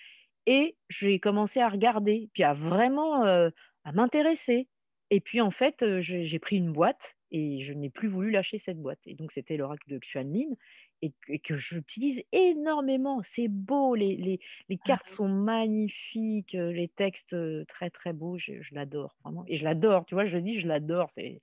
et 0.47 0.77
j'ai 0.89 1.19
commencé 1.19 1.59
à 1.61 1.69
regarder, 1.69 2.29
puis 2.33 2.43
à 2.43 2.53
vraiment, 2.53 3.23
à 3.23 3.91
m'intéresser 3.93 4.67
et 5.11 5.21
puis 5.21 5.41
en 5.41 5.51
fait, 5.51 5.83
j'ai 5.99 6.39
pris 6.39 6.57
une 6.57 6.71
boîte 6.71 7.15
et 7.31 7.61
je 7.61 7.73
n'ai 7.73 7.89
plus 7.89 8.07
voulu 8.07 8.31
lâcher 8.31 8.57
cette 8.57 8.79
boîte 8.81 8.99
et 9.07 9.15
donc 9.15 9.31
c'était 9.31 9.57
l'oracle 9.57 9.87
de 9.89 9.99
Xuanmin 9.99 10.55
et 11.01 11.11
que 11.11 11.31
et 11.33 11.39
que 11.39 11.55
j'utilise 11.55 12.23
énormément. 12.31 13.21
C'est 13.23 13.47
beau, 13.47 13.95
les 13.95 14.15
les 14.17 14.39
les 14.69 14.77
Ah 14.81 14.89
cartes 14.89 15.07
oui. 15.07 15.17
sont 15.17 15.27
magnifiques, 15.29 16.53
les 16.53 16.87
textes, 16.89 17.35
très, 17.67 17.89
très 17.89 18.13
beaux, 18.13 18.37
je 18.37 18.61
je 18.61 18.73
l'adore 18.75 19.15
vraiment 19.23 19.43
et 19.47 19.55
je 19.55 19.63
l'adore, 19.63 20.05
tu 20.05 20.15
vois? 20.15 20.25
Je 20.25 20.37
dis, 20.37 20.59
je 20.59 20.67
l'adore, 20.67 21.09
c'est 21.11 21.41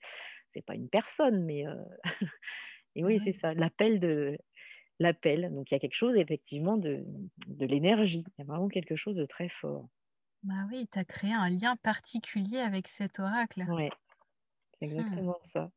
c'est 0.49 0.62
pas 0.64 0.75
une 0.75 0.89
personne, 0.89 1.45
mais 1.45 1.64
et 2.95 3.05
Ah 3.05 3.05
oui, 3.05 3.19
c'est 3.21 3.33
ça, 3.33 3.55
l'appel 3.55 4.01
de 4.01 4.39
l'appel. 5.01 5.53
Donc 5.55 5.71
il 5.71 5.75
y 5.75 5.77
a 5.77 5.81
quelque 5.81 5.95
chose 5.95 6.17
effectivement 6.17 6.77
de 6.79 7.05
de 7.49 7.67
l'énergie. 7.67 8.25
Il 8.39 8.41
y 8.41 8.43
a 8.43 8.47
vraiment 8.47 8.69
quelque 8.69 8.97
chose 8.97 9.17
de 9.17 9.27
très 9.27 9.49
fort. 9.51 9.89
Bah 10.43 10.66
oui, 10.70 10.89
tu 10.91 10.99
as 10.99 11.05
créé 11.05 11.32
un 11.34 11.49
lien 11.51 11.76
particulier 11.76 12.59
avec 12.61 12.89
cet 12.89 13.18
oracle. 13.18 13.66
Ouais, 13.66 13.91
c'est 14.78 14.87
Mmh. 14.99 15.26
exactement 15.26 15.39
ça. 15.45 15.70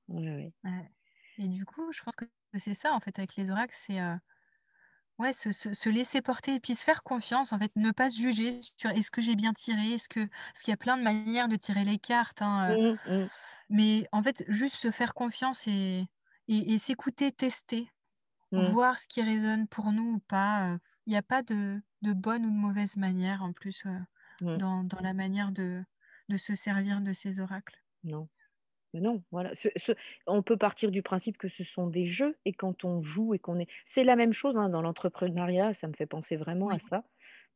Ouais 0.64 0.90
et 1.38 1.48
du 1.48 1.66
coup, 1.66 1.92
je 1.94 2.02
pense 2.04 2.16
que 2.18 2.26
c'est 2.58 2.74
ça, 2.74 2.94
en 2.94 3.00
fait, 3.00 3.18
avec 3.18 3.36
les 3.38 3.50
oracles, 3.50 3.76
c'est, 3.78 4.00
ouais, 5.20 5.34
se 5.34 5.52
se 5.52 5.74
se 5.74 5.90
laisser 5.90 6.22
porter 6.22 6.56
et 6.56 6.60
puis 6.60 6.76
se 6.76 6.84
faire 6.84 7.04
confiance, 7.04 7.52
en 7.54 7.60
fait, 7.60 7.72
ne 7.76 7.92
pas 7.92 8.10
se 8.10 8.18
juger 8.20 8.52
sur: 8.78 8.90
«Est-ce 8.92 9.12
que 9.12 9.22
j'ai 9.22 9.36
bien 9.36 9.54
tiré? 9.54 9.94
Est-ce 9.94 10.08
que» 10.10 10.28
parce 10.28 10.64
qu'il 10.64 10.72
y 10.72 10.74
a 10.74 10.78
plein 10.78 10.98
de 10.98 11.04
manières 11.04 11.48
de 11.50 11.56
tirer 11.58 11.84
les 11.86 12.00
cartes, 12.00 12.42
hein, 12.42 12.74
heu, 12.76 12.78
Mmh 12.78 12.98
mh. 13.06 13.30
mais 13.70 14.08
en 14.14 14.24
fait, 14.24 14.44
juste 14.50 14.76
se 14.78 14.92
faire 14.92 15.14
confiance 15.16 15.68
et 15.68 16.08
et 16.50 16.74
et 16.74 16.80
s'écouter, 16.80 17.32
tester, 17.34 17.90
Mmh. 18.52 18.76
voir 18.76 19.00
ce 19.00 19.08
qui 19.08 19.22
résonne 19.24 19.68
pour 19.68 19.92
nous 19.94 20.16
ou 20.16 20.20
pas, 20.20 20.74
heu, 20.76 20.80
il 21.08 21.14
y 21.14 21.18
a 21.18 21.24
pas 21.24 21.44
de 21.44 21.82
de 22.04 22.14
bonne 22.14 22.46
ou 22.46 22.52
de 22.52 22.56
mauvaise 22.58 22.98
manière 22.98 23.44
en 23.44 23.54
plus, 23.54 23.84
Mmh. 24.42 24.60
dans 24.60 24.84
dans 24.84 25.00
la 25.02 25.14
manière 25.14 25.52
de 25.52 25.84
de 26.30 26.38
se 26.38 26.56
servir 26.56 27.02
de 27.02 27.14
ces 27.14 27.40
oracles. 27.40 27.84
Non. 28.04 28.30
Mais 28.94 29.02
non, 29.02 29.24
voilà, 29.32 29.56
ce 29.56 29.70
ce 29.78 29.94
on 30.28 30.44
peut 30.44 30.58
partir 30.58 30.92
du 30.92 31.04
principe 31.04 31.38
que 31.38 31.50
ce 31.50 31.64
sont 31.64 31.88
des 31.88 32.06
jeux 32.06 32.38
et 32.46 32.54
quand 32.54 32.86
on 32.86 33.04
joue 33.04 33.36
et 33.36 33.40
qu'on 33.40 33.60
est 33.60 33.68
c'est 33.86 34.04
la 34.06 34.16
même 34.16 34.34
chose, 34.34 34.58
hein, 34.58 34.70
dans 34.70 34.82
l'entrepreneuriat, 34.82 35.74
ça 35.74 35.88
me 35.88 35.94
fait 35.94 36.08
penser 36.08 36.38
vraiment 36.38 36.72
à 36.72 36.80
ça. 36.80 37.06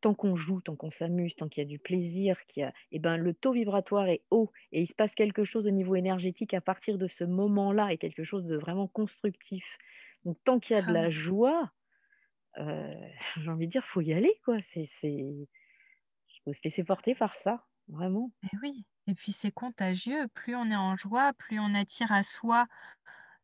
Tant 0.01 0.15
qu'on 0.15 0.35
joue, 0.35 0.61
tant 0.61 0.75
qu'on 0.75 0.91
s'amuse, 0.91 1.35
tant 1.35 1.49
qu'il 1.49 1.63
y 1.63 1.65
a 1.65 1.69
du 1.69 1.79
plaisir, 1.79 2.45
qu'il 2.47 2.61
y 2.63 2.65
a 2.65 2.73
et 2.91 2.99
ben, 2.99 3.17
le 3.17 3.33
taux 3.33 3.53
vibratoire 3.53 4.07
est 4.09 4.23
haut 4.31 4.51
et 4.73 4.81
il 4.81 4.87
se 4.87 4.95
passe 4.95 5.15
quelque 5.15 5.43
chose 5.45 5.67
au 5.67 5.71
niveau 5.71 5.95
énergétique 5.95 6.53
à 6.53 6.61
partir 6.61 6.97
de 6.99 7.07
ce 7.07 7.23
moment-là 7.25 7.93
et 7.93 7.97
quelque 7.99 8.23
chose 8.25 8.45
de 8.45 8.57
vraiment 8.57 8.87
constructif. 8.87 9.79
Donc 10.25 10.37
tant 10.45 10.59
qu'il 10.59 10.75
y 10.75 10.79
a 10.79 10.83
de 10.83 10.91
Ah 10.91 10.93
la 10.93 11.09
joie, 11.09 11.71
heu, 12.59 12.95
j'ai 13.41 13.49
envie 13.49 13.67
de 13.67 13.71
dire, 13.71 13.85
faut 13.85 14.01
y 14.01 14.13
aller 14.13 14.39
quoi, 14.45 14.59
c'est 14.61 14.85
faut 16.45 16.53
se 16.53 16.61
laisser 16.63 16.83
porter 16.83 17.15
par 17.15 17.35
ça, 17.35 17.67
vraiment. 17.87 18.31
Et 18.43 18.57
oui 18.61 18.85
et 19.05 19.15
puis 19.15 19.33
c'est 19.33 19.51
contagieux. 19.51 20.29
Plus 20.29 20.55
on 20.55 20.71
est 20.71 20.75
en 20.77 20.95
joie, 20.95 21.33
plus 21.33 21.59
on 21.59 21.75
attire 21.75 22.13
à 22.13 22.23
soi, 22.23 22.67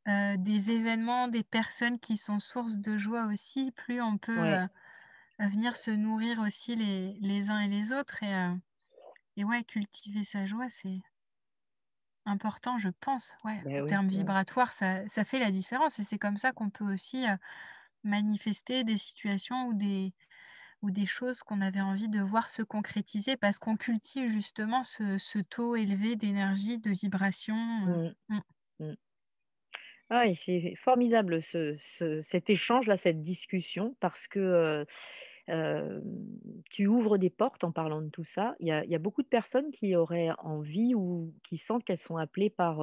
heu, 0.07 0.37
des 0.37 0.71
événements, 0.71 1.27
des 1.29 1.43
personnes 1.43 1.99
qui 1.99 2.17
sont 2.17 2.39
source 2.39 2.77
de 2.79 2.97
joie 2.97 3.25
aussi, 3.27 3.71
plus 3.73 4.01
on 4.01 4.17
peut, 4.17 4.31
Ouais, 4.35 4.59
heu, 4.63 4.67
venir 5.39 5.77
se 5.77 5.91
nourrir 5.91 6.39
aussi 6.41 6.75
les 6.75 7.15
les 7.21 7.49
uns 7.51 7.61
et 7.61 7.69
les 7.69 7.91
autres 7.93 8.23
et 8.23 8.33
heu 8.35 8.59
et 9.37 9.45
ouais, 9.45 9.63
cultiver 9.65 10.23
sa 10.25 10.45
joie, 10.47 10.69
c'est 10.69 10.99
important, 12.25 12.77
je 12.77 12.89
pense. 12.89 13.33
Ouais, 13.43 13.63
beh, 13.63 13.81
en 13.81 13.81
oui, 13.81 13.97
termes 13.97 14.07
ouais. 14.11 14.33
vibratoires, 14.47 14.73
ça 14.73 15.07
ça 15.07 15.25
fait 15.25 15.39
la 15.39 15.51
différence 15.51 15.99
et 15.99 16.03
c'est 16.03 16.19
comme 16.19 16.37
ça 16.37 16.51
qu'on 16.51 16.69
peut 16.69 16.85
aussi, 16.93 17.25
manifester 18.03 18.83
des 18.85 18.97
situations 18.97 19.67
ou 19.67 19.73
des 19.75 20.13
ou 20.81 20.91
des 20.91 21.05
choses 21.05 21.43
qu'on 21.43 21.61
avait 21.61 21.81
envie 21.81 22.09
de 22.09 22.21
voir 22.21 22.49
se 22.51 22.61
concrétiser 22.63 23.37
parce 23.37 23.59
qu'on 23.59 23.77
cultive 23.77 24.31
justement 24.31 24.83
ce 24.83 25.17
ce 25.17 25.39
taux 25.39 25.75
élevé 25.75 26.15
d'énergie, 26.15 26.79
de 26.79 26.91
vibration, 26.91 27.55
Mmh. 27.85 28.13
heu, 28.31 28.35
mmh, 28.35 28.39
Mmh. 28.79 28.93
Ah 30.11 30.23
c'est 30.33 30.73
formidable 30.75 31.41
ce 31.43 31.75
ce 31.79 32.21
cet 32.23 32.49
échange-là, 32.49 32.97
cette 32.97 33.21
discussion 33.21 33.95
parce 33.99 34.27
que, 34.27 34.85
tu 36.69 36.87
ouvres 36.87 37.17
des 37.17 37.29
portes 37.29 37.63
en 37.63 37.71
parlant 37.71 38.01
de 38.01 38.09
tout 38.09 38.23
ça. 38.23 38.55
Il 38.59 38.67
y 38.67 38.71
a 38.71 38.83
il 38.85 38.91
y 38.91 38.95
a 38.95 38.99
beaucoup 38.99 39.23
de 39.23 39.27
personnes 39.27 39.71
qui 39.71 39.95
auraient 39.95 40.29
envie 40.39 40.95
ou 40.95 41.33
qui 41.43 41.57
sentent 41.57 41.83
qu'elles 41.83 41.99
sont 41.99 42.17
appelées 42.17 42.49
par, 42.49 42.81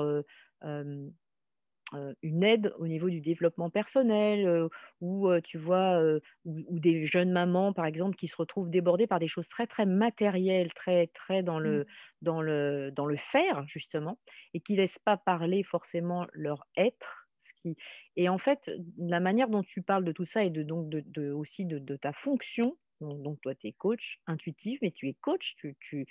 une 2.22 2.42
aide 2.42 2.72
au 2.78 2.86
niveau 2.88 3.08
du 3.10 3.20
développement 3.20 3.70
personnel, 3.70 4.68
ou 5.00 5.28
tu 5.44 5.58
vois, 5.58 6.00
ou 6.44 6.64
ou 6.68 6.78
des 6.80 7.06
jeunes 7.06 7.30
mamans, 7.32 7.72
par 7.72 7.86
exemple, 7.86 8.16
qui 8.16 8.28
se 8.28 8.36
retrouvent 8.36 8.70
débordées 8.70 9.06
par 9.06 9.18
des 9.18 9.28
choses 9.28 9.48
très, 9.48 9.66
très 9.66 9.86
matérielles, 9.86 10.72
très, 10.74 11.06
très 11.08 11.42
dans 11.42 11.58
mmh, 11.62 11.80
le 11.80 11.86
dans 12.22 12.42
le 12.42 12.90
dans 12.92 13.06
le 13.06 13.16
faire, 13.16 13.64
justement, 13.68 14.18
et 14.54 14.60
qui 14.60 14.76
laissent 14.76 14.98
pas 14.98 15.16
parler 15.16 15.62
forcément 15.62 16.26
leur 16.32 16.66
être, 16.76 17.28
ce 17.36 17.52
qui 17.54 17.76
et 18.16 18.28
en 18.28 18.38
fait, 18.38 18.70
la 18.98 19.20
manière 19.20 19.48
dont 19.48 19.62
tu 19.62 19.82
parles 19.82 20.04
de 20.04 20.12
tout 20.12 20.24
ça 20.24 20.44
et 20.44 20.50
de 20.50 20.62
donc 20.62 20.88
de 20.88 21.02
de 21.06 21.30
aussi 21.30 21.66
de 21.66 21.78
de 21.78 21.96
ta 21.96 22.12
fonction, 22.12 22.76
donc 23.00 23.22
donc 23.22 23.40
toi, 23.42 23.54
tu 23.54 23.68
es 23.68 23.72
coach 23.72 24.18
intuitive, 24.26 24.78
mais 24.82 24.90
tu 24.90 25.08
es 25.08 25.14
coach, 25.14 25.54
tu 25.56 25.76
tu 25.80 26.06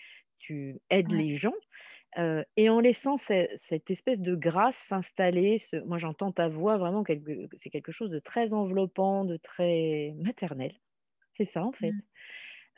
tu 0.46 0.80
aides 0.90 1.12
ouais, 1.12 1.24
les 1.24 1.36
gens 1.38 1.54
et 2.58 2.70
en 2.70 2.80
laissant 2.80 3.18
ce 3.18 3.48
cette 3.58 3.92
espèce 3.92 4.22
de 4.22 4.36
grâce 4.36 4.78
s'installer, 4.78 5.58
moi 5.86 5.98
j'entends 5.98 6.32
ta 6.32 6.48
voix 6.50 6.78
vraiment 6.78 7.04
c'est 7.58 7.70
quelque 7.70 7.92
chose 7.92 8.10
de 8.12 8.20
très 8.20 8.54
enveloppant, 8.54 9.26
de 9.26 9.38
très 9.38 10.14
maternel. 10.18 10.74
C'est 11.34 11.46
ça 11.46 11.64
en 11.66 11.74
fait. 11.74 11.96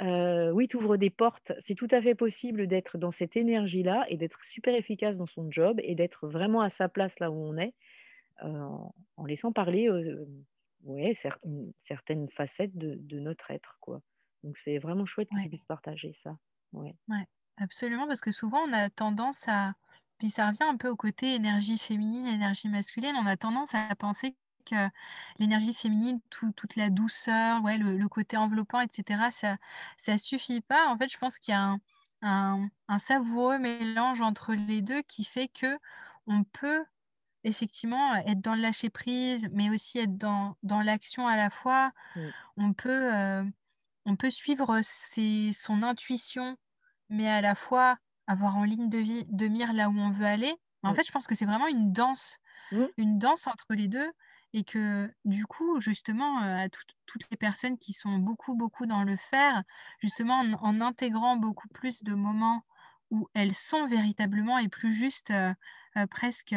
mmh, 0.02 0.52
oui, 0.54 0.68
tu 0.68 0.78
ouvres 0.78 0.98
des 0.98 1.10
portes. 1.10 1.54
C'est 1.60 1.76
tout 1.76 1.88
à 1.92 2.02
fait 2.02 2.16
possible 2.16 2.68
d'être 2.68 2.98
dans 2.98 3.12
cette 3.12 3.38
énergie-là 3.38 4.06
et 4.10 4.18
d'être 4.18 4.44
super 4.46 4.76
efficace 4.76 5.18
dans 5.18 5.26
son 5.28 5.52
job 5.52 5.80
et 5.84 5.96
d'être 5.96 6.28
vraiment 6.28 6.62
à 6.62 6.70
sa 6.70 6.90
place 6.90 7.20
là 7.20 7.32
où 7.32 7.36
on 7.36 7.58
est, 7.58 7.74
en 8.42 8.94
en 9.18 9.26
laissant 9.26 9.52
parler, 9.54 9.90
ouais, 10.84 11.14
cer 11.14 11.38
une 11.46 11.74
certaines 11.80 12.30
facettes 12.30 12.78
de 12.78 12.96
de 13.00 13.20
notre 13.20 13.52
être, 13.52 13.78
quoi. 13.82 14.02
Donc 14.44 14.58
c'est 14.58 14.78
vraiment 14.80 15.06
chouette 15.06 15.32
que 15.32 15.40
tu 15.40 15.50
puisses 15.50 15.66
partager 15.66 16.14
ça. 16.14 16.38
Ouais. 16.74 16.96
ouais, 17.08 17.26
absolument 17.58 18.08
parce 18.08 18.22
que 18.22 18.32
souvent 18.32 18.60
on 18.68 18.74
a 18.74 18.90
tendance 18.90 19.48
à 19.48 19.74
puis 20.20 20.32
ça 20.32 20.48
revient 20.48 20.64
un 20.64 20.78
peu 20.78 20.90
au 20.90 20.96
côté 20.96 21.36
énergie 21.36 21.78
féminine, 21.78 22.26
énergie 22.26 22.70
masculine, 22.70 23.16
on 23.16 23.28
a 23.28 23.38
tendance 23.38 23.76
à 23.76 23.96
penser 23.96 24.36
que 24.66 24.76
l'énergie 25.40 25.74
féminine, 25.76 26.20
tout 26.32 26.52
toute 26.54 26.76
la 26.76 26.90
douceur, 26.90 27.62
ouais, 27.64 27.78
le 27.78 27.98
le 27.98 28.10
côté 28.10 28.36
enveloppant 28.38 28.82
et 28.82 28.88
cetera, 28.92 29.32
ça 29.32 29.58
ça 29.98 30.18
suffit 30.18 30.62
pas. 30.62 30.88
En 30.90 30.98
fait, 30.98 31.10
je 31.12 31.18
pense 31.20 31.38
qu'il 31.40 31.52
y 31.54 31.56
a 31.56 31.62
un 31.64 31.80
un 32.24 32.68
un 32.88 33.00
savoureux 33.00 33.60
mélange 33.60 34.22
entre 34.22 34.54
les 34.56 34.82
2 34.82 35.02
qui 35.04 35.24
fait 35.26 35.48
que 35.50 35.78
on 36.28 36.44
peut 36.44 36.86
Effectivement, 37.44 38.16
être 38.16 38.42
dans 38.42 38.56
le 38.56 38.62
lâcher 38.62 38.90
prise, 38.90 39.48
mais 39.54 39.70
aussi 39.70 40.00
être 40.00 40.18
dans 40.18 40.58
dans 40.64 40.82
l'action 40.82 41.28
à 41.28 41.38
la 41.38 41.50
fois. 41.50 41.92
Mmh. 42.16 42.32
On 42.58 42.74
peut, 42.74 43.14
heu, 43.14 43.46
on 44.06 44.16
peut 44.16 44.30
suivre 44.32 44.80
ses 44.84 45.52
son 45.54 45.84
intuition, 45.84 46.58
mais 47.10 47.28
à 47.30 47.42
la 47.42 47.56
fois 47.56 47.98
avoir 48.28 48.58
en 48.58 48.64
ligne 48.64 48.90
de 48.90 48.98
vie 48.98 49.26
de 49.30 49.48
mire 49.48 49.74
là 49.74 49.90
où 49.90 49.98
on 49.98 50.12
veut 50.12 50.26
aller. 50.26 50.56
En 50.84 50.94
fait, 50.94 51.06
je 51.06 51.12
pense 51.12 51.28
que 51.28 51.36
c'est 51.36 51.46
vraiment 51.46 51.68
une 51.68 51.92
danse, 51.94 52.38
une 52.98 53.20
danse 53.20 53.48
entre 53.48 53.74
les 53.76 53.88
2, 53.88 54.12
et 54.54 54.64
que 54.64 55.12
du 55.26 55.46
coup, 55.46 55.80
justement, 55.80 56.42
heu, 56.44 56.56
à 56.58 56.70
toutes 56.70 56.96
toutes 57.06 57.30
les 57.32 57.38
personnes 57.38 57.78
qui 57.78 57.94
sont 57.94 58.18
beaucoup, 58.20 58.56
beaucoup 58.56 58.86
dans 58.86 59.04
le 59.04 59.18
faire, 59.18 59.64
justement 60.02 60.40
en 60.40 60.54
en 60.54 60.82
intégrant 60.82 61.38
beaucoup 61.38 61.68
plus 61.70 62.04
de 62.04 62.14
moments 62.16 62.64
où 63.12 63.28
elles 63.34 63.56
sont 63.56 63.88
véritablement 63.88 64.58
et 64.60 64.70
plus 64.70 64.94
juste, 64.94 65.32
heu 65.32 65.54
heu, 65.98 66.08
presque, 66.08 66.56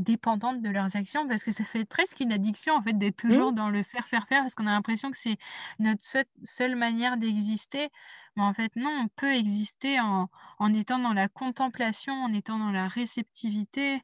Dépendantes 0.00 0.60
de 0.60 0.70
leurs 0.70 0.96
actions 0.96 1.28
parce 1.28 1.44
que 1.44 1.52
ça 1.52 1.62
fait 1.64 1.84
presque 1.84 2.18
une 2.20 2.32
addiction 2.32 2.74
en 2.74 2.82
fait 2.82 2.94
d'être 2.98 3.16
Mmh. 3.28 3.44
toujours 3.44 3.52
dans 3.52 3.70
le 3.70 3.84
faire, 3.84 4.06
faire, 4.08 4.26
faire 4.26 4.40
parce 4.42 4.56
qu'on 4.56 4.66
a 4.66 4.72
l'impression 4.72 5.10
que 5.12 5.16
c'est 5.16 5.36
notre 5.78 6.02
seule 6.04 6.24
seule 6.44 6.74
manière 6.76 7.16
d'exister. 7.16 7.90
Mais 8.36 8.42
en 8.42 8.52
fait 8.54 8.74
non, 8.76 8.90
on 9.04 9.08
peut 9.08 9.32
exister 9.32 10.00
en 10.00 10.28
en 10.58 10.74
étant 10.74 10.98
dans 10.98 11.12
la 11.12 11.28
contemplation, 11.28 12.12
en 12.14 12.32
étant 12.34 12.58
dans 12.58 12.72
la 12.72 12.88
réceptivité, 12.88 14.02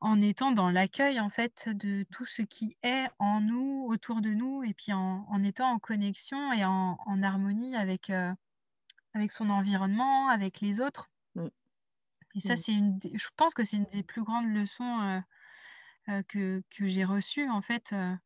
en 0.00 0.20
étant 0.22 0.52
dans 0.52 0.70
l'accueil 0.70 1.20
en 1.20 1.30
fait 1.30 1.68
de 1.68 2.04
tout 2.10 2.24
ce 2.26 2.42
qui 2.42 2.76
est 2.82 3.08
en 3.18 3.40
nous, 3.40 3.84
autour 3.88 4.20
de 4.22 4.30
nous 4.30 4.62
et 4.62 4.74
puis 4.74 4.92
en 4.92 5.26
en 5.28 5.42
étant 5.44 5.70
en 5.70 5.78
connexion 5.78 6.52
et 6.52 6.64
en 6.64 6.98
en 7.04 7.22
harmonie 7.22 7.76
avec, 7.76 8.10
heu, 8.10 8.32
avec 9.14 9.32
son 9.32 9.50
environnement, 9.50 10.28
avec 10.28 10.60
les 10.62 10.80
autres 10.82 11.08
Mmh. 11.34 11.50
Et 12.34 12.40
ça 12.40 12.56
Mmh. 12.56 12.56
c'est 12.56 12.72
une 12.74 12.98
des 12.98 13.16
je 13.18 13.28
pense 13.36 13.54
que 13.54 13.64
c'est 13.64 13.76
une 13.78 13.84
des 13.86 14.02
plus 14.02 14.22
grandes 14.24 14.52
leçons, 14.54 15.00
heu 15.02 15.22
heu, 16.10 16.22
que 16.28 16.62
que 16.70 16.88
j'ai 16.88 17.04
reçu 17.04 17.48
en 17.50 17.62
fait, 17.62 17.92
heu, 17.94 18.16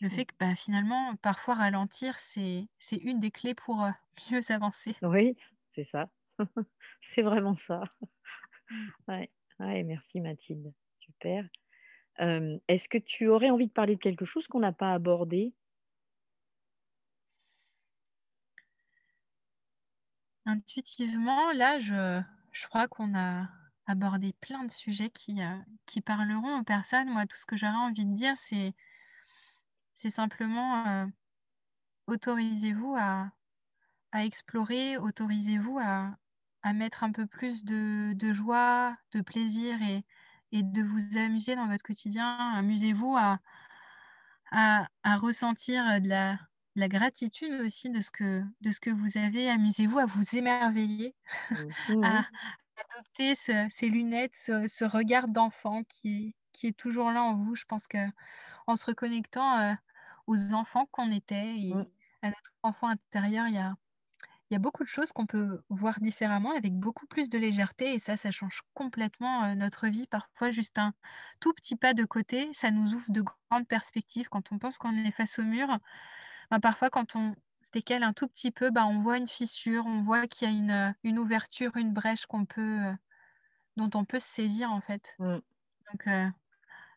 le 0.00 0.10
Mmh. 0.10 0.10
fait 0.10 0.26
que, 0.26 0.34
bah, 0.40 0.56
finalement, 0.56 1.16
parfois 1.16 1.54
ralentir, 1.56 2.20
c'est 2.20 2.68
c'est 2.80 2.96
une 2.98 3.20
des 3.20 3.30
clés 3.32 3.54
pour, 3.56 3.86
mieux 4.32 4.42
avancer. 4.52 4.96
Oui, 5.02 5.36
c'est 5.68 5.82
ça. 5.82 6.10
C'est 7.02 7.22
vraiment 7.22 7.56
ça. 7.56 7.82
Mmh. 8.70 8.90
Ouais, 9.08 9.30
ouais, 9.60 9.82
merci 9.84 10.20
Mathilde. 10.20 10.72
Super. 10.98 11.44
Est-ce 12.68 12.88
que 12.88 12.96
tu 12.98 13.26
aurais 13.28 13.50
envie 13.50 13.66
de 13.66 13.72
parler 13.72 13.96
de 13.96 14.00
quelque 14.00 14.24
chose 14.24 14.46
qu'on 14.48 14.60
n'a 14.60 14.72
pas 14.72 14.92
abordé? 14.94 15.52
Intuitivement, 20.44 21.50
là, 21.52 21.78
je 21.78 22.20
je 22.52 22.66
crois 22.68 22.88
qu'on 22.88 23.14
a 23.16 23.48
abordé 23.86 24.32
plein 24.40 24.64
de 24.64 24.70
sujets 24.70 25.10
qui, 25.10 25.40
heu, 25.42 25.60
qui 25.86 26.00
parleront 26.00 26.60
aux 26.60 26.64
personnes. 26.64 27.08
Moi, 27.10 27.26
tout 27.26 27.36
ce 27.36 27.46
que 27.46 27.56
j'aurais 27.56 27.72
envie 27.74 28.06
de 28.06 28.14
dire, 28.14 28.34
c'est 28.36 28.74
c'est 29.94 30.10
simplement, 30.10 30.84
heu, 31.06 31.12
autorisez-vous 32.06 32.96
à 32.98 33.32
à 34.12 34.24
explorer, 34.26 34.98
autorisez-vous 34.98 35.78
à 35.80 36.16
à 36.62 36.72
mettre 36.74 37.04
un 37.04 37.12
peu 37.12 37.26
plus 37.26 37.64
de 37.64 38.12
de 38.14 38.32
joie, 38.34 38.96
de 39.12 39.22
plaisir 39.22 39.82
et 39.82 40.04
et 40.52 40.62
de 40.64 40.82
vous 40.82 41.18
amuser 41.18 41.56
dans 41.56 41.68
votre 41.68 41.84
quotidien. 41.84 42.36
Amusez-vous 42.56 43.16
à, 43.18 43.40
à, 44.52 44.88
à 45.02 45.16
ressentir 45.16 46.00
de 46.00 46.08
la, 46.08 46.38
la 46.76 46.88
gratitude 46.88 47.52
aussi 47.62 47.90
de 47.90 48.00
ce 48.00 48.10
que, 48.10 48.42
de 48.60 48.70
ce 48.70 48.80
que 48.80 48.90
vous 48.90 49.18
avez. 49.18 49.48
Amusez-vous 49.50 49.98
à 49.98 50.06
vous 50.06 50.36
émerveiller, 50.36 51.16
Mmh 51.50 51.74
à 52.02 52.24
adopter 52.76 53.34
ce- 53.34 53.68
ces 53.70 53.88
lunettes, 53.88 54.36
ce, 54.36 54.66
ce 54.68 54.84
regard 54.84 55.28
d'enfant 55.28 55.84
qui, 55.84 56.36
qui 56.52 56.68
est 56.68 56.76
toujours 56.78 57.10
là 57.12 57.22
en 57.24 57.36
vous. 57.36 57.54
Je 57.56 57.64
pense 57.66 57.88
que 57.88 57.98
en 58.68 58.76
se 58.76 58.86
reconnectant 58.86 59.58
euh, 59.60 59.74
aux 60.28 60.54
enfants 60.54 60.86
qu'on 60.92 61.12
était 61.12 61.56
et 61.58 61.72
Mmh. 61.72 61.90
à 62.22 62.28
notre 62.28 62.52
enfant 62.62 62.88
intérieur, 62.88 63.48
il 63.48 63.54
y 63.56 63.58
a, 63.58 63.76
il 64.50 64.54
y 64.54 64.56
a 64.56 64.58
beaucoup 64.58 64.82
de 64.82 64.88
choses 64.88 65.12
qu'on 65.12 65.26
peut 65.26 65.62
voir 65.68 66.00
différemment 66.00 66.52
avec 66.56 66.74
beaucoup 66.74 67.06
plus 67.06 67.28
de 67.28 67.38
légèreté 67.38 67.94
et 67.94 67.98
ça, 68.00 68.16
ça 68.16 68.30
change 68.32 68.62
complètement 68.74 69.44
euh, 69.44 69.54
notre 69.54 69.86
vie. 69.88 70.06
Parfois, 70.08 70.50
juste 70.50 70.78
un 70.78 70.92
tout 71.40 71.52
petit 71.54 71.76
pas 71.76 71.94
de 71.94 72.04
côté, 72.04 72.50
ça 72.52 72.70
nous 72.72 72.94
ouvre 72.94 73.10
de 73.10 73.22
grandes 73.22 73.68
perspectives. 73.68 74.28
Quand 74.28 74.50
on 74.52 74.58
pense 74.58 74.78
qu'on 74.78 74.96
est 75.04 75.12
face 75.12 75.38
au 75.38 75.44
mur, 75.44 75.78
ben, 76.50 76.60
parfois, 76.60 76.90
quand 76.90 77.16
on 77.16 77.34
se 77.62 77.70
décale 77.72 78.02
un 78.02 78.12
tout 78.12 78.28
petit 78.28 78.50
peu, 78.50 78.70
ben, 78.70 78.84
on 78.86 79.00
voit 79.00 79.18
une 79.18 79.28
fissure, 79.28 79.86
on 79.86 80.02
voit 80.02 80.26
qu'il 80.26 80.48
y 80.48 80.50
a 80.52 80.54
une, 80.54 80.70
euh, 80.70 80.92
une 81.04 81.18
ouverture, 81.18 81.76
une 81.76 81.92
brèche 81.92 82.26
qu'on 82.26 82.46
peut, 82.46 82.60
euh, 82.86 82.94
dont 83.76 83.90
on 83.94 84.04
peut 84.06 84.20
se 84.20 84.28
saisir 84.28 84.72
en 84.72 84.80
fait. 84.82 85.18
Mmh. 85.18 85.40
Donc, 85.92 86.06
euh, 86.08 86.28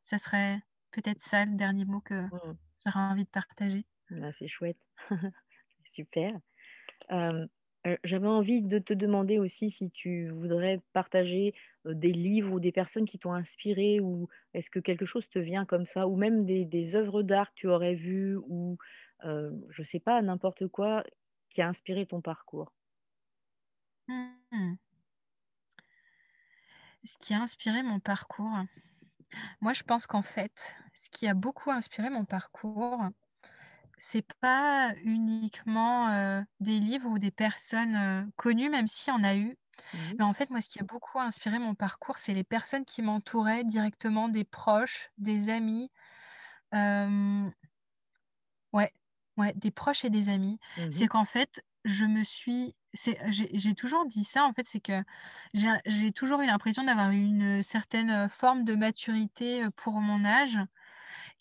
ça 0.04 0.18
serait 0.20 0.62
peut-être 0.92 1.22
ça 1.22 1.46
le 1.46 1.56
dernier 1.56 1.86
mot 1.86 2.02
que 2.02 2.28
Mmh. 2.32 2.58
j'aurais 2.86 3.00
envie 3.02 3.26
de 3.26 3.30
partager. 3.30 3.88
Ah, 4.22 4.32
c'est 4.32 4.48
chouette. 4.48 4.78
Super. 5.86 6.40
Euh, 7.12 7.48
j'avais 8.04 8.28
envie 8.28 8.62
de 8.62 8.80
te 8.80 8.94
demander 8.94 9.40
aussi 9.40 9.70
si 9.72 9.92
tu 9.92 10.30
voudrais 10.30 10.82
partager 10.94 11.54
des 11.86 12.12
livres 12.14 12.54
ou 12.54 12.60
des 12.60 12.72
personnes 12.74 13.06
qui 13.06 13.20
t'ont 13.20 13.34
inspiré 13.34 14.00
ou 14.02 14.30
est-ce 14.54 14.70
que 14.70 14.80
quelque 14.80 15.06
chose 15.06 15.30
te 15.30 15.40
vient 15.40 15.66
comme 15.66 15.86
ça 15.86 16.08
ou 16.08 16.16
même 16.18 16.46
des, 16.46 16.66
des 16.66 16.96
œuvres 16.96 17.24
d'art 17.24 17.50
que 17.52 17.56
tu 17.62 17.68
aurais 17.70 17.96
vues 17.96 18.38
ou 18.38 18.78
euh, 19.26 19.52
je 19.70 19.84
sais 19.84 20.00
pas, 20.00 20.22
n'importe 20.22 20.68
quoi 20.68 21.04
qui 21.50 21.62
a 21.62 21.68
inspiré 21.68 22.06
ton 22.06 22.22
parcours. 22.22 22.74
Hmm. 24.08 24.76
Ce 27.04 27.18
qui 27.18 27.34
a 27.34 27.42
inspiré 27.42 27.84
mon 27.84 28.00
parcours, 28.00 28.58
moi 29.62 29.74
je 29.74 29.84
pense 29.84 30.08
qu'en 30.08 30.24
fait, 30.24 30.76
ce 30.94 31.10
qui 31.10 31.28
a 31.28 31.34
beaucoup 31.34 31.72
inspiré 31.72 32.10
mon 32.10 32.26
parcours, 32.26 33.02
c'est 33.98 34.26
pas 34.40 34.94
uniquement 35.04 36.10
euh, 36.10 36.42
des 36.60 36.80
livres 36.80 37.10
ou 37.10 37.20
des 37.20 37.32
personnes 37.32 37.96
euh, 37.96 38.24
connues, 38.36 38.70
même 38.70 38.88
s'il 38.88 39.14
y 39.14 39.18
en 39.18 39.24
a 39.24 39.36
eu. 39.36 39.58
Mais 40.18 40.24
en 40.24 40.34
fait, 40.34 40.50
moi, 40.50 40.62
ce 40.62 40.70
qui 40.70 40.80
a 40.80 40.84
beaucoup 40.84 41.20
inspiré 41.20 41.60
mon 41.60 41.76
parcours, 41.76 42.18
c'est 42.18 42.34
les 42.34 42.44
personnes 42.44 42.86
qui 42.86 43.02
m'entouraient 43.02 43.64
directement, 43.64 44.30
des 44.30 44.44
proches, 44.44 45.10
des 45.18 45.50
amis. 45.50 45.92
Euh, 46.74 47.50
ouais, 48.72 48.92
ouais, 49.38 49.54
des 49.56 49.72
proches 49.72 50.06
et 50.06 50.10
des 50.10 50.30
amis. 50.30 50.60
Mhm. 50.76 50.90
C'est 50.92 51.08
qu'en 51.08 51.26
fait, 51.26 51.62
je 51.86 52.06
me 52.06 52.24
suis. 52.24 52.76
c'est- 52.94 53.20
J'ai 53.32 53.74
toujours 53.76 54.06
dit 54.06 54.24
ça, 54.24 54.46
en 54.46 54.54
fait, 54.54 54.68
c'est 54.68 54.80
que 54.82 55.04
j'ai 55.86 56.12
toujours 56.12 56.42
eu 56.42 56.46
l'impression 56.46 56.84
d'avoir 56.84 57.10
une 57.12 57.62
certaine 57.64 58.30
forme 58.30 58.64
de 58.66 58.76
maturité 58.76 59.66
pour 59.76 60.00
mon 60.02 60.26
âge, 60.26 60.60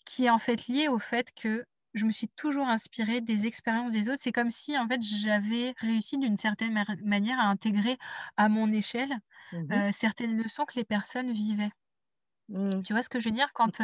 qui 0.05 0.25
est 0.25 0.29
en 0.29 0.39
fait 0.39 0.67
liée 0.67 0.87
au 0.87 0.99
fait 0.99 1.31
que 1.35 1.65
je 1.93 2.05
me 2.05 2.11
suis 2.11 2.29
toujours 2.29 2.67
inspirée 2.67 3.21
des 3.21 3.45
expériences 3.45 3.93
des 3.93 4.09
autres. 4.09 4.19
C'est 4.21 4.31
comme 4.31 4.49
si, 4.49 4.77
en 4.77 4.87
fait, 4.87 5.01
j'avais 5.01 5.73
réussi 5.77 6.17
d'une 6.17 6.37
certaine 6.37 6.73
ma- 6.73 6.85
manière 7.03 7.39
à 7.39 7.45
intégrer 7.49 7.97
à 8.37 8.49
mon 8.49 8.71
échelle 8.71 9.13
euh, 9.71 9.91
certaines 9.93 10.37
leçons 10.41 10.65
que 10.65 10.75
les 10.75 10.85
personnes 10.85 11.31
vivaient. 11.33 11.71
Mhm. 12.49 12.83
Tu 12.83 12.91
vois 12.93 13.01
ce 13.03 13.09
que 13.09 13.19
je 13.19 13.29
veux 13.29 13.35
dire? 13.35 13.53
Quand, 13.53 13.81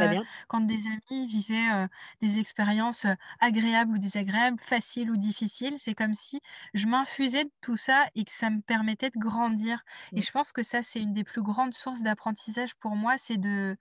des 0.61 0.87
amis 0.87 1.27
vivaient, 1.27 1.87
des 2.21 2.39
expériences, 2.39 3.05
agréables 3.39 3.93
ou 3.93 3.97
désagréables, 3.97 4.59
faciles 4.61 5.09
ou 5.11 5.15
difficiles, 5.17 5.75
c'est 5.79 5.95
comme 5.95 6.13
si 6.13 6.41
je 6.73 6.87
m'infusais 6.87 7.45
de 7.45 7.51
tout 7.61 7.77
ça 7.77 8.07
et 8.15 8.25
que 8.25 8.31
ça 8.31 8.49
me 8.49 8.61
permettait 8.61 9.09
de 9.09 9.17
grandir 9.19 9.83
et 10.15 10.21
Mmh. 10.21 10.21
je 10.21 10.31
pense 10.31 10.51
que 10.51 10.63
ça, 10.63 10.81
c'est 10.83 10.99
une 11.01 11.13
des 11.13 11.23
plus 11.23 11.41
grandes 11.41 11.73
sources 11.73 12.01
d'apprentissage 12.01 12.75
pour 12.75 12.95
moi, 12.95 13.17
c'est 13.17 13.37
de 13.37 13.77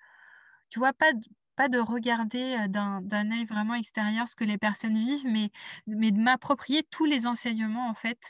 tu 0.70 0.78
vois, 0.80 0.92
pas 0.94 1.68
de 1.68 1.78
regarder, 1.78 2.68
d'un 2.68 3.02
d'un 3.02 3.30
œil 3.32 3.44
vraiment 3.46 3.74
extérieur 3.74 4.28
ce 4.28 4.36
que 4.36 4.44
les 4.44 4.58
personnes 4.58 4.98
vivent, 4.98 5.26
mais 5.26 5.50
mais 5.86 6.12
de 6.12 6.20
m'approprier 6.20 6.82
tous 6.90 7.04
les 7.06 7.26
enseignements, 7.26 7.88
en 7.90 7.94
fait, 7.94 8.20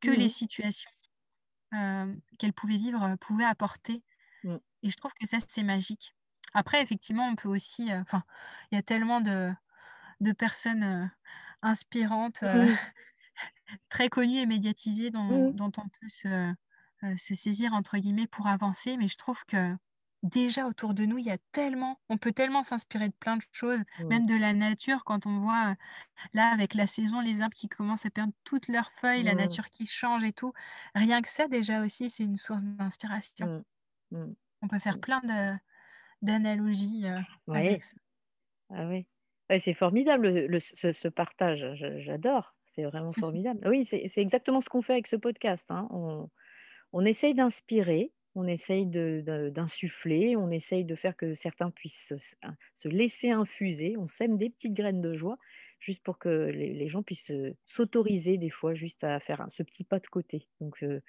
que 0.00 0.10
les 0.12 0.28
Mhm. 0.28 0.30
situations, 0.30 0.90
qu'elles 2.38 2.52
pouvaient 2.54 2.76
vivre, 2.78 3.16
pouvaient 3.20 3.44
apporter. 3.44 4.02
Mm. 4.82 4.88
Et 4.88 4.90
je 4.90 4.96
trouve 4.96 5.12
que 5.20 5.26
ça, 5.26 5.38
c'est 5.46 5.62
magique. 5.62 6.14
Après, 6.54 6.82
effectivement, 6.82 7.28
on 7.28 7.36
peut 7.36 7.48
aussi, 7.48 7.90
heu, 7.92 7.98
enfin, 8.00 8.24
il 8.70 8.76
y 8.76 8.78
a 8.78 8.82
tellement 8.82 9.20
de 9.20 9.52
de 10.20 10.32
personnes, 10.32 10.84
heu, 10.84 11.08
inspirantes, 11.62 12.42
heu, 12.44 12.48
Mhm. 12.52 12.78
très 13.90 14.08
connues 14.10 14.38
et 14.40 14.46
médiatisées 14.46 15.10
dont 15.10 15.50
dont 15.52 15.72
on 15.78 15.88
peut 15.88 16.08
se, 16.08 16.54
«saisir» 17.34 17.74
entre 17.74 17.98
guillemets 17.98 18.26
pour 18.28 18.46
avancer. 18.48 18.96
Mais 18.98 19.08
je 19.08 19.16
trouve 19.18 19.44
que 19.46 19.76
déjà 20.24 20.66
autour 20.66 20.94
de 20.94 21.04
nous, 21.06 21.18
il 21.18 21.26
y 21.26 21.30
a 21.30 21.38
tellement 21.52 22.00
on 22.10 22.18
peut 22.18 22.32
tellement 22.32 22.62
s'inspirer 22.64 23.08
de 23.08 23.14
plein 23.14 23.36
de 23.38 23.42
choses, 23.52 23.82
Mm. 23.98 24.10
même 24.10 24.26
de 24.26 24.34
la 24.36 24.54
nature 24.54 25.04
quand 25.04 25.26
on 25.26 25.40
voit, 25.40 25.76
là, 26.34 26.50
avec 26.52 26.74
la 26.74 26.86
saison, 26.88 27.20
les 27.22 27.40
arbres 27.42 27.56
qui 27.56 27.68
commencent 27.70 28.06
à 28.06 28.10
perdre 28.10 28.34
toutes 28.44 28.68
leurs 28.68 28.92
feuilles, 28.94 29.24
la 29.24 29.34
Mm. 29.34 29.36
nature 29.36 29.70
qui 29.70 29.86
change 29.86 30.24
et 30.24 30.32
tout. 30.34 30.52
Rien 30.96 31.22
que 31.22 31.30
ça, 31.30 31.48
déjà 31.48 31.82
aussi, 31.84 32.10
c'est 32.10 32.24
une 32.24 32.38
source 32.38 32.64
d'inspiration. 32.64 33.50
Mm. 34.10 34.34
On 34.62 34.68
peut 34.68 34.78
faire 34.78 34.98
Mm. 34.98 35.00
plein 35.00 35.20
d'analogies, 36.22 37.06
Ouais. 37.46 37.82
ça. 37.82 37.96
Ah 38.70 38.88
oui. 38.88 39.06
Ouais, 39.50 39.58
c'est 39.60 39.74
formidable 39.74 40.28
le 40.30 40.46
le 40.46 40.60
ce 40.60 40.92
ce 40.92 41.08
partage, 41.08 41.64
j'adore, 42.00 42.56
c'est 42.66 42.84
vraiment 42.84 43.12
formidable. 43.12 43.60
Oui, 43.68 43.84
c'est 43.86 44.08
exactement 44.18 44.60
ce 44.62 44.68
qu'on 44.70 44.82
fait 44.82 44.94
avec 44.94 45.06
ce 45.08 45.16
podcast, 45.16 45.66
hein. 45.70 45.88
On 45.90 46.30
on 46.92 47.04
essaye 47.06 47.34
d'inspirer, 47.34 48.12
on 48.36 48.46
essaye 48.46 48.86
d'insuffler, 48.86 50.36
on 50.36 50.50
essaye 50.50 50.84
de 50.86 50.96
faire 50.96 51.16
que 51.16 51.34
certains 51.34 51.70
puissent 51.70 52.14
se 52.76 52.88
laisser 52.88 53.30
infuser. 53.30 53.96
On 53.98 54.08
sème 54.08 54.38
des 54.38 54.50
petites 54.50 54.74
graines 54.74 55.02
de 55.02 55.14
joie, 55.14 55.38
juste 55.80 56.02
pour 56.04 56.18
que 56.18 56.28
les 56.50 56.74
les 56.74 56.88
gens 56.88 57.02
puissent, 57.04 57.30
heu, 57.32 57.56
s'autoriser 57.66 58.38
des 58.38 58.50
fois 58.50 58.74
juste 58.74 59.04
à 59.04 59.20
faire 59.20 59.42
un 59.42 59.50
ce 59.50 59.62
petit 59.64 59.84
pas 59.84 60.00
de 60.00 60.06
côté. 60.08 60.48
Donc 60.60 60.82
heu, 60.84 61.02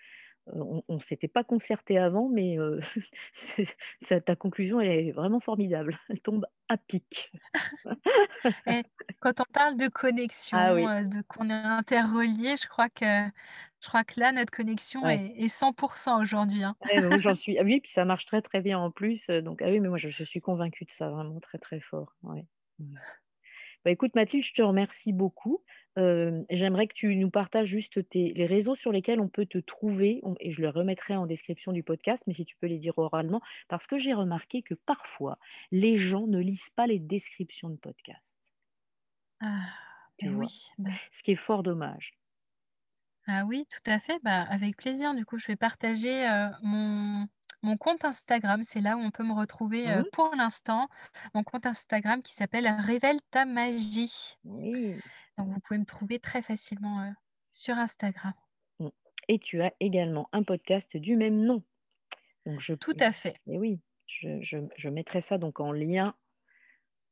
on 0.47 0.83
on 0.87 0.99
s'était 0.99 1.27
pas 1.27 1.43
concerté 1.43 1.97
avant, 1.97 2.29
mais 2.29 2.57
ta 4.07 4.21
ta 4.21 4.35
conclusion, 4.35 4.79
elle 4.79 5.07
est 5.07 5.11
vraiment 5.11 5.39
formidable. 5.39 5.99
Elle 6.09 6.21
tombe 6.21 6.45
à 6.69 6.77
pic. 6.77 7.31
Quand 9.19 9.39
on 9.39 9.51
parle 9.53 9.77
de 9.77 9.85
Ah 9.85 9.89
connexion, 9.89 10.57
oui, 10.73 10.85
de 11.09 11.21
qu'on 11.27 11.49
est 11.49 11.53
interreliés, 11.53 12.55
je 12.57 12.67
crois 12.67 12.89
que 12.89 13.05
je 13.81 13.87
crois 13.87 14.03
que 14.03 14.19
là, 14.19 14.31
notre 14.31 14.51
connexion 14.51 15.03
ouais. 15.03 15.33
est 15.37 15.45
est 15.45 15.47
100% 15.47 16.21
aujourd'hui, 16.21 16.63
hein. 16.63 16.75
Ouais, 16.85 17.19
j'en 17.19 17.33
suis 17.35 17.57
ah 17.57 17.63
oui, 17.63 17.79
puis 17.81 17.91
ça 17.91 18.05
marche 18.05 18.25
très, 18.25 18.41
très 18.41 18.61
bien 18.61 18.79
en 18.79 18.91
plus, 18.91 19.27
donc 19.27 19.61
ah 19.61 19.69
oui, 19.69 19.79
mais 19.79 19.89
moi 19.89 19.97
je 19.97 20.09
je 20.09 20.23
suis 20.23 20.41
convaincue 20.41 20.85
de 20.85 20.91
ça 20.91 21.09
vraiment 21.09 21.39
très, 21.39 21.57
très 21.57 21.79
fort, 21.79 22.15
ouais. 22.23 22.45
Mmh. 22.79 22.95
Bah, 23.85 23.91
écoute 23.91 24.15
Mathilde, 24.15 24.43
je 24.45 24.53
te 24.53 24.61
remercie 24.61 25.13
beaucoup. 25.13 25.63
J'aimerais 25.95 26.87
que 26.87 26.93
tu 26.93 27.15
nous 27.15 27.29
partages 27.29 27.67
juste 27.67 28.07
tes 28.09 28.33
les 28.33 28.45
réseaux 28.45 28.75
sur 28.75 28.91
lesquels 28.91 29.19
on 29.19 29.27
peut 29.29 29.45
te 29.45 29.57
trouver, 29.59 30.19
on 30.23 30.35
et 30.39 30.51
je 30.51 30.61
les 30.61 30.69
remettrai 30.69 31.15
en 31.15 31.25
description 31.27 31.71
du 31.71 31.83
podcast, 31.83 32.23
mais 32.27 32.33
si 32.33 32.45
tu 32.45 32.55
peux 32.57 32.67
les 32.67 32.79
dire 32.79 32.97
oralement, 32.97 33.41
parce 33.67 33.87
que 33.87 33.97
j'ai 33.97 34.13
remarqué 34.13 34.61
que 34.63 34.73
parfois, 34.75 35.37
les 35.71 35.97
gens 35.97 36.27
ne 36.27 36.39
lisent 36.39 36.69
pas 36.71 36.87
les 36.87 36.99
descriptions 36.99 37.69
de 37.69 37.77
podcasts, 37.77 38.53
Ah, 39.41 39.75
tu 40.17 40.29
vois? 40.29 40.47
oui, 40.47 40.71
bah 40.79 40.99
Ce 41.11 41.23
qui 41.23 41.31
est 41.31 41.35
fort 41.35 41.63
dommage. 41.63 42.13
ah 43.27 43.45
oui, 43.45 43.65
tout 43.69 43.89
à 43.89 43.99
fait, 43.99 44.19
bah, 44.23 44.41
avec 44.43 44.75
plaisir. 44.77 45.13
Du 45.15 45.25
coup, 45.25 45.37
je 45.37 45.47
vais 45.47 45.55
partager, 45.55 46.25
mon 46.61 47.27
mon 47.61 47.77
compte 47.77 48.03
Instagram. 48.03 48.61
C'est 48.63 48.81
là 48.81 48.97
où 48.97 48.99
on 48.99 49.11
peut 49.11 49.23
me 49.23 49.33
retrouver, 49.33 49.85
Mmh? 49.85 50.03
pour 50.11 50.35
l'instant. 50.35 50.89
Mon 51.33 51.43
compte 51.43 51.65
Instagram 51.65 52.21
qui 52.21 52.33
s'appelle 52.33 52.67
«Révèle 52.67 53.19
ta 53.31 53.45
magie». 53.45 54.37
Oui. 54.43 55.01
Donc 55.37 55.49
vous 55.53 55.59
pouvez 55.59 55.79
me 55.79 55.85
trouver 55.85 56.19
très 56.19 56.41
facilement, 56.41 57.03
heu, 57.09 57.13
sur 57.51 57.77
Instagram. 57.77 58.33
Mmh 58.79 58.89
et 59.29 59.39
tu 59.39 59.61
as 59.61 59.73
également 59.79 60.27
un 60.33 60.43
podcast 60.43 60.97
du 60.97 61.15
même 61.15 61.39
nom. 61.45 61.63
Donc 62.45 62.59
je 62.61 62.75
Tout 62.81 62.95
à 62.99 63.11
fait. 63.11 63.39
et 63.47 63.59
oui, 63.59 63.81
je 64.07 64.41
je 64.41 64.57
je 64.77 64.89
mettrai 64.89 65.21
ça 65.21 65.37
donc 65.37 65.59
en 65.61 65.71
lien, 65.73 66.15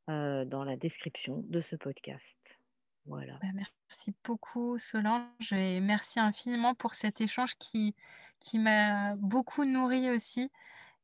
heu, 0.10 0.46
dans 0.46 0.64
la 0.64 0.78
description 0.78 1.44
de 1.48 1.62
ce 1.62 1.76
podcast. 1.76 2.60
Voilà. 3.06 3.42
Bah, 3.42 3.48
merci 3.54 4.14
beaucoup 4.24 4.78
Solange 4.78 5.52
et 5.54 5.80
merci 5.80 6.20
infiniment 6.20 6.76
pour 6.76 6.94
cet 6.96 7.22
échange 7.22 7.56
qui 7.58 7.96
qui 8.40 8.60
m'a 8.60 9.16
beaucoup 9.16 9.66
nourrie 9.66 10.10
aussi 10.12 10.52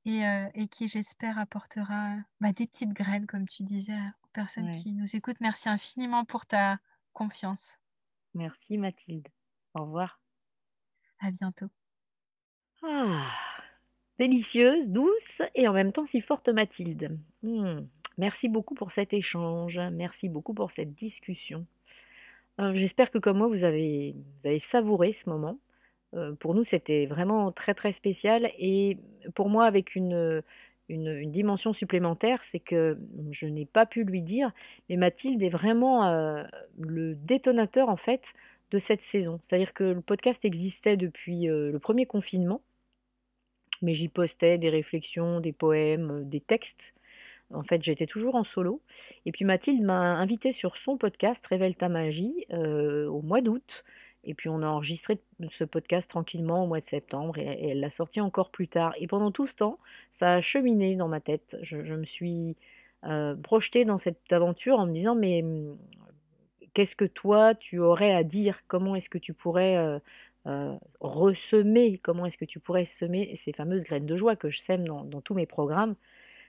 et 0.06 0.22
et 0.56 0.68
qui 0.70 0.88
j'espère 0.88 1.40
apportera, 1.40 2.18
bah, 2.42 2.54
des 2.54 2.68
petites 2.68 2.94
graines 2.94 3.28
comme 3.28 3.48
tu 3.48 3.64
disais, 3.64 3.98
aux 4.24 4.28
personnes 4.34 4.70
Ouais. 4.70 4.72
qui 4.72 4.94
nous 4.94 5.16
écoutent. 5.16 5.42
Merci 5.42 5.70
infiniment 5.70 6.26
pour 6.26 6.46
ta 6.48 6.80
confiance. 7.18 7.80
Merci 8.36 8.78
Mathilde. 8.78 9.28
Au 9.74 9.82
revoir. 9.82 10.20
À 11.20 11.32
bientôt. 11.32 11.68
Ah! 12.84 13.32
délicieuse, 14.20 14.90
douce 14.90 15.42
et 15.56 15.68
en 15.68 15.74
même 15.74 15.92
temps 15.92 16.06
si 16.06 16.22
forte 16.22 16.50
Mathilde. 16.50 17.18
Hmm. 17.44 17.82
Merci 18.18 18.50
beaucoup 18.50 18.74
pour 18.74 18.92
cet 18.92 19.14
échange, 19.14 19.80
merci 19.92 20.28
beaucoup 20.28 20.54
pour 20.56 20.72
cette 20.72 20.96
discussion. 20.96 21.68
Euh, 22.60 22.74
j'espère 22.74 23.12
que 23.12 23.20
comme 23.20 23.38
moi, 23.38 23.48
vous 23.48 23.64
avez, 23.64 24.16
vous 24.42 24.48
avez 24.48 24.60
savouré 24.60 25.12
ce 25.12 25.30
moment. 25.30 25.60
Euh, 26.16 26.34
pour 26.34 26.56
nous, 26.56 26.64
c'était 26.64 27.06
vraiment 27.06 27.52
très 27.52 27.76
très 27.76 27.92
spécial 27.92 28.52
et 28.58 28.98
pour 29.36 29.50
moi, 29.50 29.66
avec 29.66 29.96
une, 29.96 30.42
une, 30.90 31.32
dimension 31.32 31.74
supplémentaire, 31.74 32.44
c'est 32.44 32.60
que 32.60 32.98
je 33.32 33.48
n'ai 33.48 33.66
pas 33.66 33.86
pu 33.86 34.04
lui 34.04 34.22
dire, 34.22 34.52
mais 34.90 34.98
Mathilde 34.98 35.44
est 35.44 35.50
vraiment 35.50 36.08
euh, 36.08 36.44
le 36.80 37.16
détonateur 37.16 37.90
en 37.90 37.98
fait 37.98 38.34
de 38.72 38.80
cette 38.80 39.02
saison. 39.02 39.40
C'est-à-dire 39.44 39.74
que 39.74 39.84
le 39.84 40.02
podcast 40.02 40.44
existait 40.46 40.98
depuis 40.98 41.46
le 41.46 41.78
premier 41.80 42.06
confinement, 42.06 42.62
mais 43.82 43.94
j'y 43.94 44.10
postais 44.10 44.58
des 44.58 44.70
réflexions, 44.70 45.40
des 45.40 45.54
poèmes, 45.54 46.28
des 46.28 46.42
textes 46.42 46.94
en 47.54 47.64
fait, 47.64 47.82
j'étais 47.82 48.06
toujours 48.06 48.36
en 48.36 48.44
solo. 48.44 48.82
Et 49.26 49.32
puis 49.32 49.46
Mathilde 49.46 49.82
m'a 49.82 50.16
invité 50.16 50.52
sur 50.52 50.78
son 50.78 50.98
podcast 50.98 51.46
Révèle 51.48 51.76
ta 51.76 51.90
magie 51.90 52.46
euh, 52.52 53.08
au 53.08 53.22
mois 53.22 53.42
d'août. 53.42 53.84
Et 54.28 54.34
puis 54.34 54.50
on 54.50 54.62
a 54.62 54.68
enregistré 54.68 55.20
ce 55.50 55.64
podcast 55.64 56.10
tranquillement 56.10 56.66
au 56.66 56.68
mois 56.68 56.82
de 56.82 56.86
septembre 56.86 57.38
et, 57.38 57.70
elle 57.70 57.80
l'a 57.80 57.90
sorti 57.90 58.20
encore 58.20 58.52
plus 58.52 58.68
tard. 58.68 58.94
Et 59.00 59.08
pendant 59.08 59.32
tout 59.32 59.48
ce 59.48 59.56
temps, 59.56 59.80
ça 60.12 60.34
a 60.34 60.42
cheminé 60.42 60.96
dans 60.98 61.08
ma 61.08 61.22
tête. 61.22 61.58
Je, 61.62 61.78
me 61.78 62.04
suis 62.04 62.58
euh, 63.06 63.36
projetée 63.36 63.86
dans 63.86 63.98
cette 63.98 64.32
aventure 64.32 64.80
en 64.80 64.86
me 64.86 64.94
disant 64.94 65.16
mais 65.16 65.42
hum, 65.44 65.78
qu'est-ce 66.74 66.98
que 66.98 67.06
toi 67.06 67.56
tu 67.56 67.80
aurais 67.80 68.14
à 68.14 68.24
dire? 68.24 68.60
Comment 68.68 68.96
est-ce 68.96 69.10
que 69.10 69.18
tu 69.18 69.34
pourrais 69.34 69.78
euh, 69.78 69.98
euh, 70.46 70.76
ressemer? 71.00 71.98
Comment 71.98 72.26
est-ce 72.26 72.38
que 72.38 72.46
tu 72.46 72.60
pourrais 72.60 72.86
semer 72.86 73.34
ces 73.38 73.54
fameuses 73.54 73.86
graines 73.86 74.06
de 74.06 74.16
joie 74.18 74.36
que 74.36 74.50
je 74.50 74.60
sème 74.60 74.86
dans 74.86 75.22
tous 75.22 75.36
mes 75.36 75.46
programmes 75.46 75.96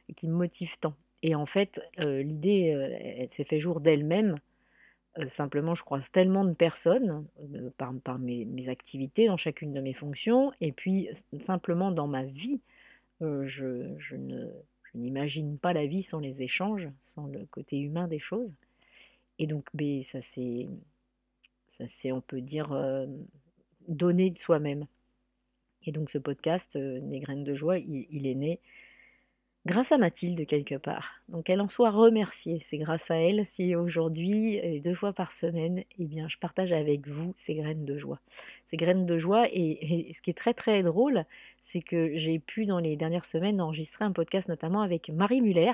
et 0.08 0.14
qui 0.14 0.26
me 0.26 0.34
motive 0.34 0.76
tant? 0.80 0.94
Et 1.22 1.34
en 1.36 1.46
fait, 1.46 1.80
l'idée, 1.98 2.66
elle 3.18 3.28
s'est 3.28 3.44
fait 3.44 3.58
jour 3.58 3.80
d'elle-même. 3.80 4.38
Euh, 5.18 5.28
simplement, 5.28 5.74
je 5.74 5.82
croise 5.82 6.10
tellement 6.10 6.44
de 6.44 6.54
personnes 6.54 7.26
par, 7.76 8.18
mes, 8.18 8.68
activités 8.68 9.26
dans 9.26 9.36
chacune 9.36 9.72
de 9.72 9.80
mes 9.80 9.92
fonctions, 9.92 10.52
et 10.60 10.72
puis 10.72 11.08
simplement 11.40 11.90
dans 11.90 12.06
ma 12.06 12.24
vie, 12.24 12.60
je, 13.20 13.94
je, 13.98 14.16
ne, 14.16 14.48
n'imagine 14.94 15.58
pas 15.58 15.72
la 15.72 15.86
vie 15.86 16.02
sans 16.02 16.20
les 16.20 16.42
échanges, 16.42 16.88
sans 17.02 17.26
le 17.26 17.46
côté 17.46 17.78
humain 17.78 18.06
des 18.06 18.20
choses. 18.20 18.54
Et 19.38 19.46
donc, 19.46 19.66
ben, 19.74 20.02
ça 20.02 20.22
c'est, 20.22 20.68
ça 21.68 21.84
c'est, 21.88 22.12
on 22.12 22.20
peut 22.20 22.40
dire, 22.40 22.68
donner 23.88 24.30
de 24.30 24.38
soi-même. 24.38 24.86
Et 25.84 25.92
donc, 25.92 26.10
ce 26.10 26.18
podcast, 26.18 26.74
Les 26.76 27.20
graines 27.20 27.44
de 27.44 27.54
joie, 27.54 27.78
il 27.78 28.26
est 28.26 28.34
né 28.34 28.60
grâce 29.66 29.92
à 29.92 29.98
Mathilde 29.98 30.46
quelque 30.46 30.76
part. 30.76 31.20
Donc 31.28 31.50
elle 31.50 31.60
en 31.60 31.68
soit 31.68 31.90
remerciée. 31.90 32.60
C'est 32.64 32.78
grâce 32.78 33.10
à 33.10 33.16
elle 33.16 33.44
si 33.44 33.74
aujourd'hui, 33.74 34.80
deux 34.80 34.94
fois 34.94 35.12
par 35.12 35.32
semaine, 35.32 35.84
eh 35.98 36.04
bien, 36.04 36.28
je 36.28 36.38
partage 36.38 36.72
avec 36.72 37.06
vous 37.06 37.34
ces 37.36 37.54
graines 37.54 37.84
de 37.84 37.98
joie. 37.98 38.20
Ces 38.66 38.76
graines 38.76 39.06
de 39.06 39.18
joie, 39.18 39.46
et, 39.52 40.12
ce 40.14 40.22
qui 40.22 40.30
est 40.30 40.38
très 40.38 40.54
très 40.54 40.82
drôle, 40.82 41.24
c'est 41.60 41.82
que 41.82 42.16
j'ai 42.16 42.38
pu 42.38 42.66
dans 42.66 42.78
les 42.78 42.96
dernières 42.96 43.24
semaines 43.24 43.60
enregistrer 43.60 44.04
un 44.04 44.12
podcast 44.12 44.48
notamment 44.48 44.82
avec 44.82 45.10
Marie 45.10 45.40
Muller. 45.40 45.72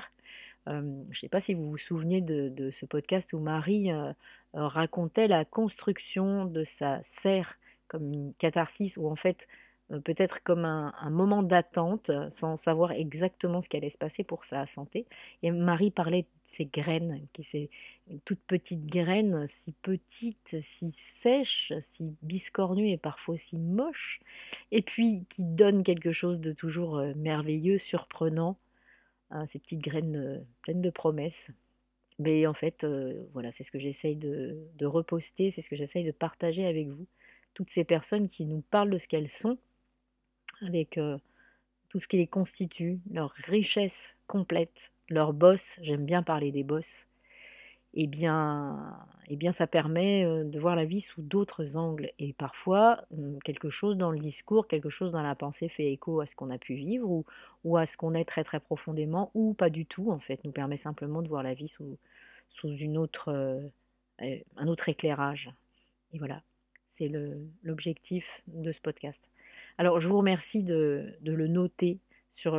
Euh, 0.67 0.81
je 1.11 1.17
ne 1.17 1.21
sais 1.21 1.29
pas 1.29 1.39
si 1.39 1.53
vous 1.53 1.69
vous 1.69 1.77
souvenez 1.77 2.21
de, 2.21 2.71
ce 2.71 2.85
podcast 2.85 3.33
où 3.33 3.39
Marie 3.39 3.91
euh, 3.91 4.11
euh, 4.55 4.67
racontait 4.67 5.27
la 5.27 5.45
construction 5.45 6.45
de 6.45 6.63
sa 6.63 7.01
serre 7.03 7.57
comme 7.87 8.11
une 8.11 8.33
catharsis, 8.39 8.97
où 8.97 9.07
en 9.09 9.15
fait 9.15 9.47
euh, 9.47 9.64
peut-être 9.89 10.41
comme 10.43 10.65
un, 10.65 11.09
moment 11.11 11.43
d'attente, 11.43 12.09
euh, 12.09 12.29
sans 12.31 12.57
savoir 12.57 12.91
exactement 12.91 13.61
ce 13.61 13.69
qui 13.69 13.77
allait 13.77 13.89
se 13.89 13.97
passer 13.97 14.23
pour 14.23 14.43
sa 14.43 14.65
santé. 14.65 15.05
Et 15.43 15.51
Marie 15.51 15.91
parlait 15.91 16.23
de 16.23 16.27
ces 16.45 16.65
graines, 16.65 17.27
qui 17.33 17.43
ces 17.43 17.69
toutes 18.23 18.41
petites 18.41 18.85
graines, 18.85 19.47
si 19.47 19.73
petites, 19.81 20.57
si 20.61 20.91
sèches, 20.91 21.73
si 21.91 22.15
biscornues 22.23 22.89
et 22.91 22.97
parfois 22.97 23.37
si 23.37 23.57
moches, 23.57 24.21
et 24.71 24.81
puis 24.81 25.25
qui 25.29 25.43
donnent 25.43 25.83
quelque 25.83 26.11
chose 26.11 26.39
de 26.39 26.51
toujours 26.51 26.97
euh, 26.97 27.13
merveilleux, 27.15 27.77
surprenant, 27.77 28.57
hein, 29.31 29.45
ces 29.47 29.59
petites 29.59 29.81
graines 29.81 30.45
pleines 30.61 30.81
de 30.81 30.89
promesses. 30.89 31.51
Mais 32.17 32.47
en 32.47 32.53
fait, 32.53 32.87
voilà, 33.33 33.51
c'est 33.51 33.63
ce 33.63 33.71
que 33.71 33.79
j'essaye 33.79 34.15
de, 34.15 34.57
de 34.77 34.85
reposter, 34.85 35.51
c'est 35.51 35.61
ce 35.61 35.69
que 35.69 35.75
j'essaye 35.75 36.05
de 36.05 36.11
partager 36.11 36.65
avec 36.65 36.87
vous. 36.87 37.07
Toutes 37.53 37.69
ces 37.69 37.83
personnes 37.83 38.29
qui 38.29 38.45
nous 38.45 38.61
parlent 38.61 38.89
de 38.89 38.97
ce 38.97 39.07
qu'elles 39.07 39.29
sont, 39.29 39.57
avec 40.65 40.99
tout 41.89 41.99
ce 41.99 42.07
qui 42.07 42.17
les 42.17 42.27
constitue, 42.27 42.99
leur 43.11 43.31
richesse 43.31 44.17
complète, 44.27 44.91
leur 45.09 45.33
boss, 45.33 45.77
j'aime 45.81 46.05
bien 46.05 46.23
parler 46.23 46.51
des 46.51 46.63
boss, 46.63 47.05
eh 47.93 48.07
bien, 48.07 48.93
eh 49.27 49.37
bien 49.37 49.53
ça 49.53 49.67
permet 49.67 50.25
de 50.25 50.59
voir 50.59 50.75
la 50.75 50.83
vie 50.83 50.99
sous 50.99 51.21
d'autres 51.21 51.77
angles. 51.77 52.11
Et 52.19 52.33
parfois, 52.33 53.05
mmh, 53.11 53.37
quelque 53.43 53.69
chose 53.69 53.97
dans 53.97 54.11
le 54.11 54.19
discours, 54.19 54.67
quelque 54.67 54.89
chose 54.89 55.11
dans 55.11 55.21
la 55.21 55.35
pensée 55.35 55.69
fait 55.69 55.91
écho 55.91 56.19
à 56.19 56.25
ce 56.25 56.35
qu'on 56.35 56.49
a 56.49 56.57
pu 56.57 56.75
vivre 56.75 57.23
ou, 57.63 57.77
à 57.77 57.85
ce 57.85 57.95
qu'on 57.95 58.13
est 58.13 58.25
très 58.25 58.43
très 58.43 58.59
profondément, 58.59 59.31
ou 59.33 59.53
pas 59.53 59.69
du 59.69 59.85
tout, 59.85 60.11
en 60.11 60.19
fait, 60.19 60.43
nous 60.43 60.51
permet 60.51 60.77
simplement 60.77 61.21
de 61.21 61.29
voir 61.29 61.43
la 61.43 61.53
vie 61.53 61.69
sous, 61.69 61.97
sous 62.49 62.75
une 62.75 62.97
autre, 62.97 63.61
un 64.19 64.67
autre 64.67 64.89
éclairage. 64.89 65.49
Et 66.13 66.17
voilà, 66.17 66.41
c'est 66.87 67.09
l'objectif 67.63 68.41
de 68.47 68.71
ce 68.71 68.81
podcast. 68.81 69.23
Alors, 69.77 69.99
je 69.99 70.07
vous 70.07 70.17
remercie 70.17 70.63
de, 70.63 71.13
le 71.23 71.47
noter 71.47 71.99
sur 72.31 72.57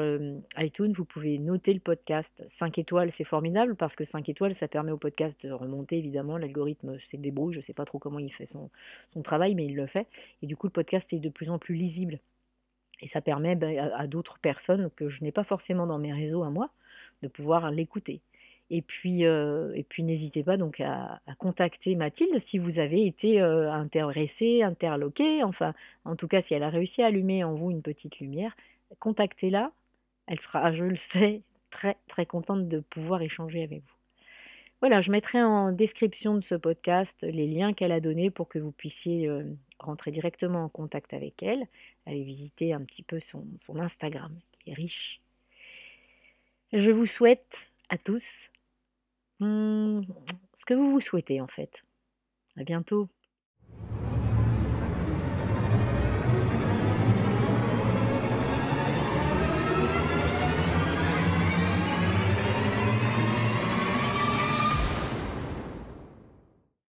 iTunes. 0.58 0.92
Vous 0.92 1.04
pouvez 1.04 1.38
noter 1.38 1.72
le 1.72 1.80
podcast 1.80 2.44
5 2.48 2.78
étoiles, 2.78 3.10
c'est 3.10 3.24
formidable 3.24 3.74
parce 3.74 3.96
que 3.96 4.04
5 4.04 4.28
étoiles, 4.28 4.54
ça 4.54 4.68
permet 4.68 4.92
au 4.92 4.98
podcast 4.98 5.44
de 5.44 5.50
remonter 5.50 5.96
évidemment. 5.98 6.36
L'algorithme 6.36 6.98
s'est 6.98 7.16
débrouille, 7.16 7.54
je 7.54 7.60
ne 7.60 7.64
sais 7.64 7.72
pas 7.72 7.86
trop 7.86 7.98
comment 7.98 8.18
il 8.18 8.32
fait 8.32 8.46
son, 8.46 8.70
travail, 9.22 9.54
mais 9.54 9.64
il 9.64 9.76
le 9.76 9.86
fait. 9.86 10.06
Et 10.42 10.46
du 10.46 10.56
coup, 10.56 10.66
le 10.66 10.72
podcast 10.72 11.12
est 11.12 11.18
de 11.18 11.28
plus 11.30 11.48
en 11.48 11.58
plus 11.58 11.74
lisible. 11.74 12.20
Et 13.00 13.08
ça 13.08 13.20
permet 13.20 13.56
ben, 13.56 13.78
à 13.94 14.06
d'autres 14.06 14.38
personnes 14.38 14.90
que 14.96 15.08
je 15.08 15.22
n'ai 15.22 15.32
pas 15.32 15.44
forcément 15.44 15.86
dans 15.86 15.98
mes 15.98 16.12
réseaux 16.12 16.42
à 16.42 16.50
moi 16.50 16.70
de 17.22 17.28
pouvoir 17.28 17.70
l'écouter. 17.70 18.20
Et 18.70 18.82
puis, 18.82 19.24
euh, 19.24 19.72
et 19.74 19.84
puis 19.84 20.02
n'hésitez 20.02 20.42
pas 20.42 20.56
donc 20.56 20.80
à, 20.80 21.20
contacter 21.38 21.94
Mathilde 21.94 22.38
si 22.40 22.58
vous 22.58 22.78
avez 22.80 23.06
été 23.06 23.40
euh, 23.40 23.70
intéressé, 23.72 24.62
interloqué, 24.62 25.44
enfin, 25.44 25.72
en 26.04 26.16
tout 26.16 26.26
cas, 26.26 26.40
si 26.40 26.54
elle 26.54 26.64
a 26.64 26.70
réussi 26.70 27.02
à 27.02 27.06
allumer 27.06 27.44
en 27.44 27.54
vous 27.54 27.70
une 27.70 27.82
petite 27.82 28.18
lumière, 28.18 28.56
contactez-la. 28.98 29.72
Elle 30.26 30.40
sera, 30.40 30.72
je 30.72 30.84
le 30.84 30.96
sais, 30.96 31.42
très 31.70 31.96
très 32.08 32.26
contente 32.26 32.68
de 32.68 32.80
pouvoir 32.80 33.22
échanger 33.22 33.62
avec 33.62 33.82
vous. 33.82 33.96
Voilà, 34.80 35.00
je 35.00 35.10
mettrai 35.10 35.42
en 35.42 35.72
description 35.72 36.34
de 36.34 36.40
ce 36.40 36.54
podcast 36.54 37.22
les 37.22 37.46
liens 37.46 37.72
qu'elle 37.72 37.92
a 37.92 38.00
donnés 38.00 38.30
pour 38.30 38.48
que 38.48 38.58
vous 38.58 38.72
puissiez 38.72 39.26
euh, 39.28 39.44
rentrer 39.78 40.10
directement 40.10 40.64
en 40.64 40.68
contact 40.68 41.14
avec 41.14 41.42
elle, 41.42 41.66
aller 42.04 42.24
visiter 42.24 42.72
un 42.74 42.82
petit 42.82 43.02
peu 43.02 43.20
son, 43.20 43.46
son 43.58 43.78
Instagram 43.78 44.36
qui 44.58 44.70
est 44.70 44.74
riche. 44.74 45.20
Je 46.72 46.90
vous 46.90 47.06
souhaite 47.06 47.68
à 47.88 47.96
tous 47.96 48.48
Mmh, 49.40 50.00
ce 50.54 50.64
que 50.64 50.74
vous 50.74 50.90
vous 50.90 51.00
souhaitez 51.00 51.40
en 51.40 51.46
fait. 51.46 51.84
À 52.56 52.64
bientôt. 52.64 53.08